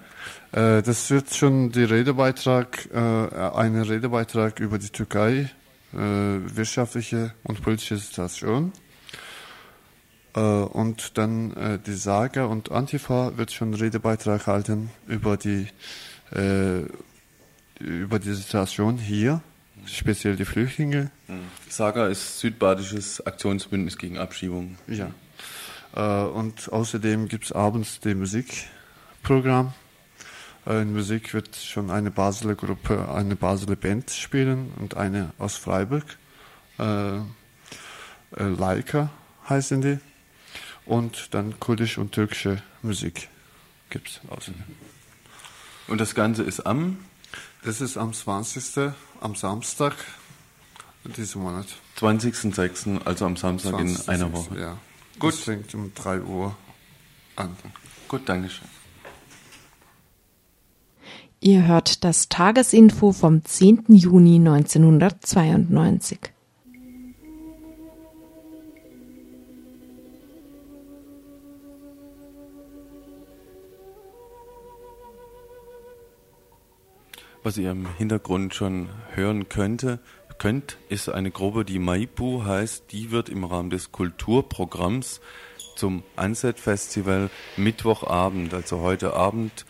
Äh, 0.54 0.82
das 0.82 1.12
wird 1.12 1.36
schon 1.36 1.72
die 1.72 1.84
Redebeitrag, 1.84 2.88
äh, 2.94 2.98
ein 2.98 3.76
Redebeitrag 3.80 4.60
über 4.62 4.80
die 4.80 4.90
Türkei, 4.90 5.50
wirtschaftliche 5.92 7.34
und 7.44 7.62
politische 7.62 7.98
Situation. 7.98 8.72
Äh, 10.36 10.40
und 10.40 11.18
dann 11.18 11.54
äh, 11.56 11.80
die 11.80 11.94
Saga 11.94 12.46
und 12.46 12.72
Antifa 12.72 13.38
wird 13.38 13.52
schon 13.52 13.70
einen 13.70 13.82
Redebeitrag 13.82 14.48
halten 14.48 14.90
über 15.08 15.38
die, 15.38 15.68
äh, 16.32 16.82
über 17.80 18.20
die 18.20 18.34
Situation 18.34 18.98
hier, 18.98 19.42
speziell 19.86 20.36
die 20.36 20.46
Flüchtlinge. 20.46 21.12
Hm. 21.28 21.40
Saga 21.68 22.08
ist 22.08 22.40
südbadisches 22.40 23.26
Aktionsbündnis 23.26 23.98
gegen 23.98 24.18
Abschiebung. 24.18 24.78
Ja. 24.88 25.12
Äh, 25.96 26.30
und 26.30 26.72
außerdem 26.72 27.28
gibt 27.28 27.46
es 27.46 27.52
abends 27.52 28.00
das 28.00 28.14
Musikprogramm. 28.14 29.74
Äh, 30.66 30.82
in 30.82 30.93
Musik 30.93 31.34
wird 31.34 31.55
schon 31.55 31.89
eine 31.89 32.12
Basler 32.12 32.55
Gruppe, 32.55 33.10
eine 33.10 33.36
Basler 33.36 33.76
Band 33.76 34.12
spielen 34.12 34.72
und 34.80 34.97
eine 34.97 35.34
aus 35.38 35.55
Freiburg. 35.55 36.05
Äh, 36.78 37.18
äh, 37.18 37.22
Laika 38.38 39.10
heißen 39.47 39.82
die. 39.82 39.99
Und 40.86 41.34
dann 41.34 41.60
kurdisch 41.60 41.97
und 41.97 42.14
türkische 42.14 42.62
Musik 42.82 43.30
gibt 43.89 44.10
es 44.10 44.22
außerdem. 44.30 44.64
Und 45.88 45.99
das 45.99 46.16
Ganze 46.16 46.43
ist 46.43 46.66
am? 46.66 46.97
Das 47.64 47.82
ist 47.82 47.97
am 47.97 48.14
20. 48.14 48.91
am 49.22 49.36
Samstag 49.36 49.93
diesen 51.03 51.41
Monat. 51.41 51.68
20.06., 51.99 53.03
also 53.03 53.26
am 53.26 53.38
Samstag 53.38 53.72
20. 53.72 54.07
in 54.07 54.10
einer 54.10 54.34
Woche. 54.34 54.60
Ja. 54.60 54.78
Gut. 55.18 55.34
Das 55.34 55.41
fängt 55.41 55.74
um 55.76 55.93
3 55.93 56.22
Uhr 56.22 56.55
an. 57.36 57.55
Gut, 58.07 58.28
Dankeschön. 58.28 58.68
Ihr 61.42 61.66
hört 61.66 62.04
das 62.04 62.28
Tagesinfo 62.28 63.14
vom 63.14 63.46
10. 63.46 63.86
Juni 63.88 64.36
1992. 64.36 66.20
Was 77.42 77.58
ihr 77.58 77.72
im 77.72 77.88
Hintergrund 77.96 78.54
schon 78.54 78.90
hören 79.14 79.48
könnte, 79.48 80.00
könnt, 80.40 80.78
ist 80.90 81.08
eine 81.08 81.32
Gruppe, 81.32 81.64
die 81.64 81.80
Maipu 81.80 82.44
heißt. 82.44 82.92
Die 82.92 83.12
wird 83.12 83.30
im 83.30 83.46
Rahmen 83.46 83.70
des 83.70 83.94
Kulturprogramms 83.94 85.22
zum 85.78 86.04
Anset 86.18 86.60
Festival 86.60 87.30
Mittwochabend, 87.56 88.54
also 88.54 88.82
heute 88.82 89.14
Abend 89.14 89.66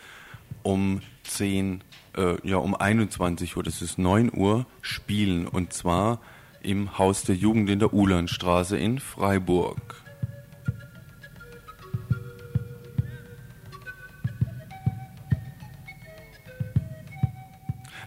um 0.64 1.00
10, 1.34 1.82
äh, 2.16 2.36
ja 2.48 2.56
um 2.56 2.74
21 2.74 3.56
Uhr, 3.56 3.62
das 3.62 3.82
ist 3.82 3.98
9 3.98 4.30
Uhr, 4.32 4.66
spielen. 4.82 5.46
Und 5.46 5.72
zwar 5.72 6.20
im 6.62 6.98
Haus 6.98 7.22
der 7.22 7.36
Jugend 7.36 7.70
in 7.70 7.78
der 7.78 7.94
Ulanstraße 7.94 8.76
in 8.76 8.98
Freiburg. 8.98 10.02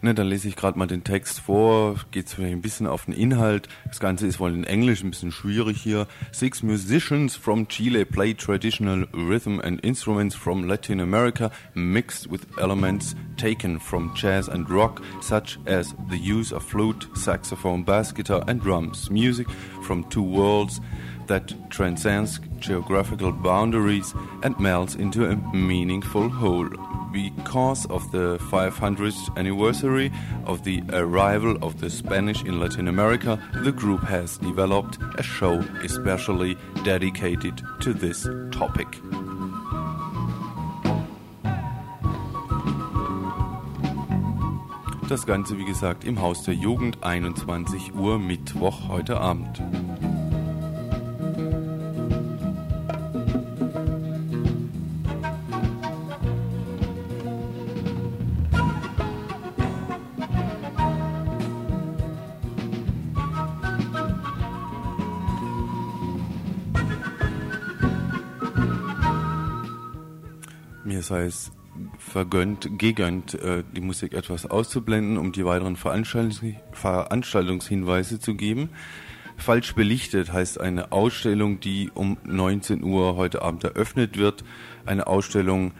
Ne, 0.04 0.14
dann 0.14 0.28
lese 0.28 0.50
ich 0.50 0.58
gerade 0.58 0.78
mal 0.78 0.86
den 0.86 1.06
Text 1.06 1.40
vor, 1.40 1.96
geht 2.12 2.28
vielleicht 2.28 2.52
ein 2.52 2.62
bisschen 2.62 2.88
auf 2.88 3.06
den 3.06 3.14
Inhalt. 3.14 3.70
Das 3.88 4.02
Ganze 4.02 4.28
ist 4.28 4.38
wohl 4.38 4.54
in 4.54 4.66
Englisch 4.66 5.02
ein 5.02 5.12
bisschen 5.12 5.32
schwierig 5.32 5.82
hier. 5.82 6.08
Six 6.34 6.62
musicians 6.62 7.38
from 7.38 7.70
Chile 7.70 8.06
play 8.06 8.34
traditional 8.34 9.08
rhythm 9.14 9.62
and 9.62 9.80
instruments 9.80 10.36
from 10.36 10.66
Latin 10.66 11.00
America 11.00 11.52
mixed 11.74 12.30
with 12.30 12.42
elements 12.58 13.16
taken 13.38 13.80
from 13.80 14.14
jazz 14.14 14.50
and 14.50 14.70
rock, 14.70 15.02
such 15.22 15.58
as 15.68 15.96
the 16.10 16.18
use 16.18 16.54
of 16.54 16.64
flute, 16.64 17.08
saxophone, 17.16 17.86
bass 17.86 18.12
guitar 18.12 18.44
and 18.48 18.62
drums. 18.62 19.10
Music 19.10 19.50
from 19.84 20.04
two 20.10 20.22
worlds 20.22 20.82
that 21.28 21.54
transcends 21.70 22.42
geographical 22.64 23.32
boundaries 23.32 24.16
and 24.42 24.58
melts 24.60 24.96
into 24.96 25.30
a 25.30 25.36
meaningful 25.56 26.30
whole. 26.30 26.70
Because 27.12 27.86
of 27.88 28.12
the 28.12 28.38
500th 28.52 29.38
anniversary 29.38 30.12
of 30.46 30.64
the 30.64 30.82
arrival 30.92 31.58
of 31.62 31.80
the 31.80 31.90
Spanish 31.90 32.42
in 32.44 32.60
Latin 32.60 32.88
America, 32.88 33.40
the 33.64 33.72
group 33.72 34.02
has 34.04 34.38
developed 34.38 34.98
a 35.20 35.24
show 35.24 35.60
especially 35.84 36.58
dedicated 36.84 37.62
to 37.82 37.94
this 37.94 38.28
topic. 38.52 38.88
Das 45.10 45.28
Ganze, 45.28 45.60
wie 45.60 45.66
gesagt, 45.66 46.06
im 46.06 46.20
Haus 46.22 46.44
der 46.44 46.56
Jugend, 46.56 47.04
21 47.04 47.94
Uhr, 47.94 48.18
Mittwoch, 48.18 48.88
heute 48.88 49.20
Abend. 49.20 49.62
Sei 71.04 71.26
es 71.26 71.52
vergönnt, 71.98 72.80
gegönnt, 72.80 73.34
äh, 73.36 73.64
die 73.76 73.82
Musik 73.82 74.14
etwas 74.14 74.46
auszublenden, 74.46 75.18
um 75.18 75.32
die 75.32 75.46
weiteren 75.46 75.76
Veranstaltungs 75.76 76.42
Veranstaltungshinweise 76.72 78.20
zu 78.20 78.36
geben. 78.36 78.70
Falsch 79.38 79.74
belichtet 79.74 80.32
heißt 80.32 80.60
eine 80.60 80.92
Ausstellung, 80.92 81.60
die 81.60 81.92
um 81.94 82.18
19 82.24 82.84
Uhr 82.84 83.16
heute 83.16 83.42
Abend 83.42 83.64
eröffnet 83.64 84.18
wird. 84.18 84.44
Eine 84.86 85.08
Ausstellung 85.08 85.74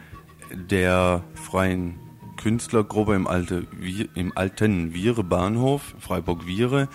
der 0.52 1.22
freien 1.34 1.98
Künstlergruppe 2.36 3.14
im, 3.14 3.26
Alte, 3.26 3.66
im 4.14 4.36
alten 4.36 4.92
Viere 4.92 5.24
Bahnhof, 5.24 5.94
Freiburg-Viere 6.00 6.88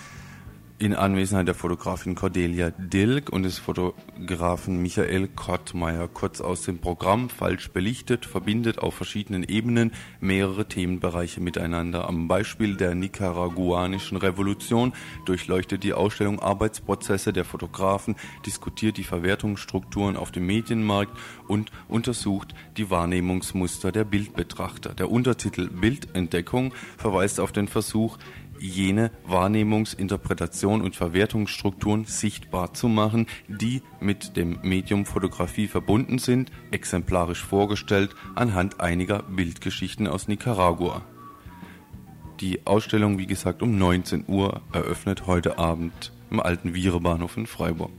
in 0.80 0.96
Anwesenheit 0.96 1.46
der 1.46 1.56
Fotografin 1.56 2.16
Cordelia 2.16 2.70
Dilk 2.70 3.30
und 3.30 3.44
des 3.44 3.60
Fotografen 3.60 4.82
Michael 4.82 5.28
Kottmeier. 5.28 6.08
Kurz 6.08 6.40
aus 6.40 6.62
dem 6.62 6.80
Programm, 6.80 7.30
falsch 7.30 7.72
belichtet, 7.72 8.26
verbindet 8.26 8.80
auf 8.80 8.96
verschiedenen 8.96 9.44
Ebenen 9.44 9.92
mehrere 10.22 10.70
Themenbereiche 10.70 11.42
miteinander. 11.42 12.08
Am 12.08 12.30
Beispiel 12.30 12.78
der 12.78 12.96
nicaraguanischen 12.96 14.16
Revolution 14.16 14.94
durchleuchtet 15.26 15.84
die 15.84 15.92
Ausstellung 15.92 16.40
Arbeitsprozesse 16.40 17.34
der 17.34 17.44
Fotografen, 17.44 18.16
diskutiert 18.46 18.96
die 18.96 19.04
Verwertungsstrukturen 19.04 20.16
auf 20.16 20.32
dem 20.32 20.46
Medienmarkt 20.46 21.12
und 21.50 21.72
untersucht 21.90 22.56
die 22.78 22.90
Wahrnehmungsmuster 22.90 23.92
der 23.92 24.06
Bildbetrachter. 24.06 24.94
Der 24.94 25.12
Untertitel 25.12 25.70
Bildentdeckung 25.70 26.74
verweist 26.98 27.42
auf 27.42 27.52
den 27.52 27.68
Versuch, 27.68 28.18
jene 28.60 29.12
Wahrnehmungs-, 29.28 29.98
Interpretation 29.98 30.82
und 30.82 30.96
Verwertungsstrukturen 30.96 32.06
sichtbar 32.06 32.74
zu 32.74 32.88
machen, 32.88 33.28
die 33.48 33.82
mit 34.00 34.38
dem 34.38 34.60
Medium 34.62 35.06
Fotografie 35.06 35.68
verbunden 35.68 36.20
sind, 36.20 36.52
exemplarisch 36.72 37.44
vorgestellt 37.44 38.16
anhand 38.36 38.80
einiger 38.80 39.24
Bildgeschichten 39.24 40.08
aus 40.08 40.28
Nicaragua. 40.28 41.04
Die 42.40 42.66
Ausstellung, 42.66 43.18
wie 43.18 43.28
gesagt, 43.28 43.62
um 43.62 43.78
19 43.78 44.26
Uhr 44.28 44.62
eröffnet 44.72 45.28
heute 45.28 45.58
Abend 45.58 46.14
im 46.32 46.40
alten 46.40 46.74
Vierebahnhof 46.74 47.36
in 47.36 47.48
Freiburg. 47.48 47.92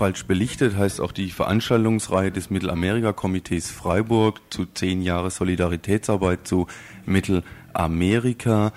Falsch 0.00 0.24
belichtet 0.24 0.78
heißt 0.78 0.98
auch 1.02 1.12
die 1.12 1.28
Veranstaltungsreihe 1.28 2.32
des 2.32 2.48
Mittelamerika-Komitees 2.48 3.70
Freiburg 3.70 4.40
zu 4.48 4.64
zehn 4.64 5.02
Jahre 5.02 5.30
Solidaritätsarbeit 5.30 6.48
zu 6.48 6.68
Mittelamerika. 7.04 8.72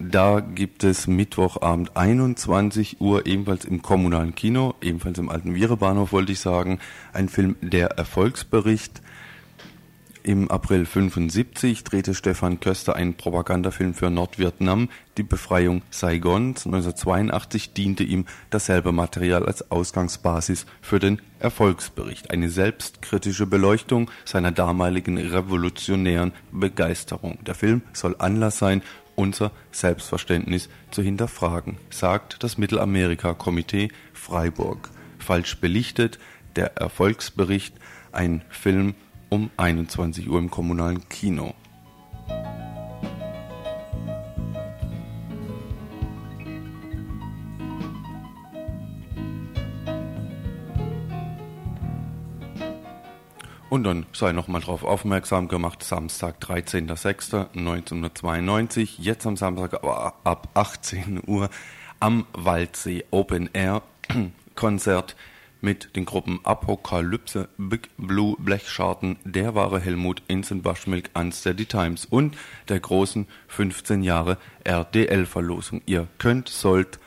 Da 0.00 0.38
gibt 0.38 0.84
es 0.84 1.08
Mittwochabend 1.08 1.96
21 1.96 3.00
Uhr 3.00 3.26
ebenfalls 3.26 3.64
im 3.64 3.82
kommunalen 3.82 4.36
Kino, 4.36 4.76
ebenfalls 4.80 5.18
im 5.18 5.30
alten 5.30 5.56
Vierebahnhof 5.56 6.12
wollte 6.12 6.30
ich 6.30 6.38
sagen, 6.38 6.78
ein 7.12 7.28
Film 7.28 7.56
Der 7.60 7.98
Erfolgsbericht 7.98 9.02
im 10.28 10.50
April 10.50 10.84
75 10.84 11.84
drehte 11.84 12.14
Stefan 12.14 12.60
Köster 12.60 12.94
einen 12.94 13.14
Propagandafilm 13.14 13.94
für 13.94 14.10
Nordvietnam, 14.10 14.90
die 15.16 15.22
Befreiung 15.22 15.80
Saigons. 15.90 16.66
1982 16.66 17.72
diente 17.72 18.04
ihm 18.04 18.26
dasselbe 18.50 18.92
Material 18.92 19.46
als 19.46 19.70
Ausgangsbasis 19.70 20.66
für 20.82 20.98
den 20.98 21.22
Erfolgsbericht, 21.40 22.30
eine 22.30 22.50
selbstkritische 22.50 23.46
Beleuchtung 23.46 24.10
seiner 24.26 24.52
damaligen 24.52 25.16
revolutionären 25.16 26.34
Begeisterung. 26.52 27.38
Der 27.46 27.54
Film 27.54 27.80
soll 27.94 28.14
Anlass 28.18 28.58
sein, 28.58 28.82
unser 29.14 29.50
Selbstverständnis 29.72 30.68
zu 30.90 31.00
hinterfragen, 31.00 31.78
sagt 31.88 32.42
das 32.42 32.58
Mittelamerika-Komitee 32.58 33.88
Freiburg. 34.12 34.90
Falsch 35.18 35.56
belichtet, 35.56 36.18
der 36.54 36.76
Erfolgsbericht, 36.76 37.74
ein 38.12 38.42
Film 38.50 38.94
um 39.30 39.50
21 39.56 40.28
Uhr 40.28 40.38
im 40.38 40.50
kommunalen 40.50 41.08
Kino. 41.08 41.54
Und 53.70 53.84
dann 53.84 54.06
sei 54.12 54.32
nochmal 54.32 54.62
darauf 54.62 54.82
aufmerksam 54.82 55.46
gemacht, 55.46 55.82
Samstag, 55.82 56.42
13.06.1992, 56.42 58.94
jetzt 58.98 59.26
am 59.26 59.36
Samstag 59.36 59.84
ab 59.84 60.48
18 60.54 61.20
Uhr 61.26 61.50
am 62.00 62.24
Waldsee 62.32 63.04
Open 63.10 63.50
Air 63.52 63.82
Konzert 64.54 65.16
mit 65.60 65.96
den 65.96 66.04
Gruppen 66.04 66.40
Apokalypse, 66.44 67.48
Big 67.58 67.90
Blue, 67.96 68.36
Blechscharten, 68.38 69.16
Der 69.24 69.54
wahre 69.54 69.80
Helmut, 69.80 70.22
Instant 70.28 70.64
Waschmilk, 70.64 71.10
Unsteady 71.14 71.66
Times 71.66 72.04
und 72.04 72.36
der 72.68 72.80
großen 72.80 73.26
15 73.48 74.02
Jahre 74.02 74.38
RDL-Verlosung. 74.64 75.82
Ihr 75.86 76.06
könnt, 76.18 76.48
sollt 76.48 76.98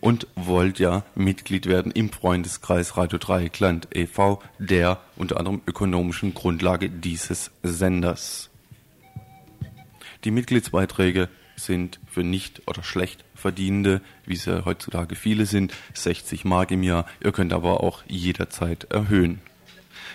und 0.00 0.26
wollt 0.34 0.78
ja 0.78 1.04
Mitglied 1.14 1.66
werden 1.66 1.92
im 1.92 2.10
Freundeskreis 2.10 2.96
Radio 2.96 3.18
Dreieckland 3.18 3.88
e.V., 3.94 4.42
der 4.58 4.98
unter 5.16 5.38
anderem 5.38 5.60
ökonomischen 5.66 6.34
Grundlage 6.34 6.88
dieses 6.88 7.50
Senders. 7.62 8.50
Die 10.24 10.30
Mitgliedsbeiträge 10.30 11.28
sind 11.64 12.00
für 12.10 12.24
nicht 12.24 12.62
oder 12.66 12.82
schlecht 12.82 13.24
Verdienende, 13.34 14.00
wie 14.26 14.34
es 14.34 14.44
ja 14.44 14.64
heutzutage 14.64 15.14
viele 15.14 15.46
sind, 15.46 15.72
60 15.94 16.44
Mark 16.44 16.70
im 16.70 16.82
Jahr. 16.82 17.06
Ihr 17.22 17.32
könnt 17.32 17.52
aber 17.52 17.82
auch 17.82 18.02
jederzeit 18.06 18.84
erhöhen. 18.84 19.40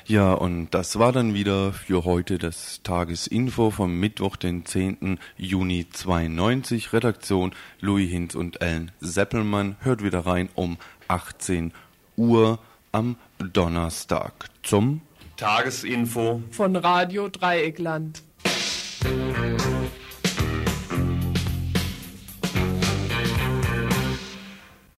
Ja, 0.07 0.33
und 0.33 0.69
das 0.69 0.99
war 0.99 1.11
dann 1.11 1.33
wieder 1.33 1.73
für 1.73 2.05
heute 2.05 2.37
das 2.37 2.81
Tagesinfo 2.83 3.71
vom 3.71 3.99
Mittwoch, 3.99 4.35
den 4.35 4.63
10. 4.63 5.19
Juni 5.35 5.87
92. 5.89 6.93
Redaktion 6.93 7.55
Louis 7.79 8.11
Hinz 8.11 8.35
und 8.35 8.61
Ellen 8.61 8.91
Seppelmann. 8.99 9.77
Hört 9.79 10.03
wieder 10.03 10.19
rein 10.27 10.49
um 10.53 10.77
18 11.07 11.73
Uhr 12.17 12.59
am 12.91 13.15
Donnerstag 13.39 14.49
zum 14.61 15.01
Tagesinfo 15.37 16.43
von 16.51 16.75
Radio 16.75 17.27
Dreieckland. 17.27 18.21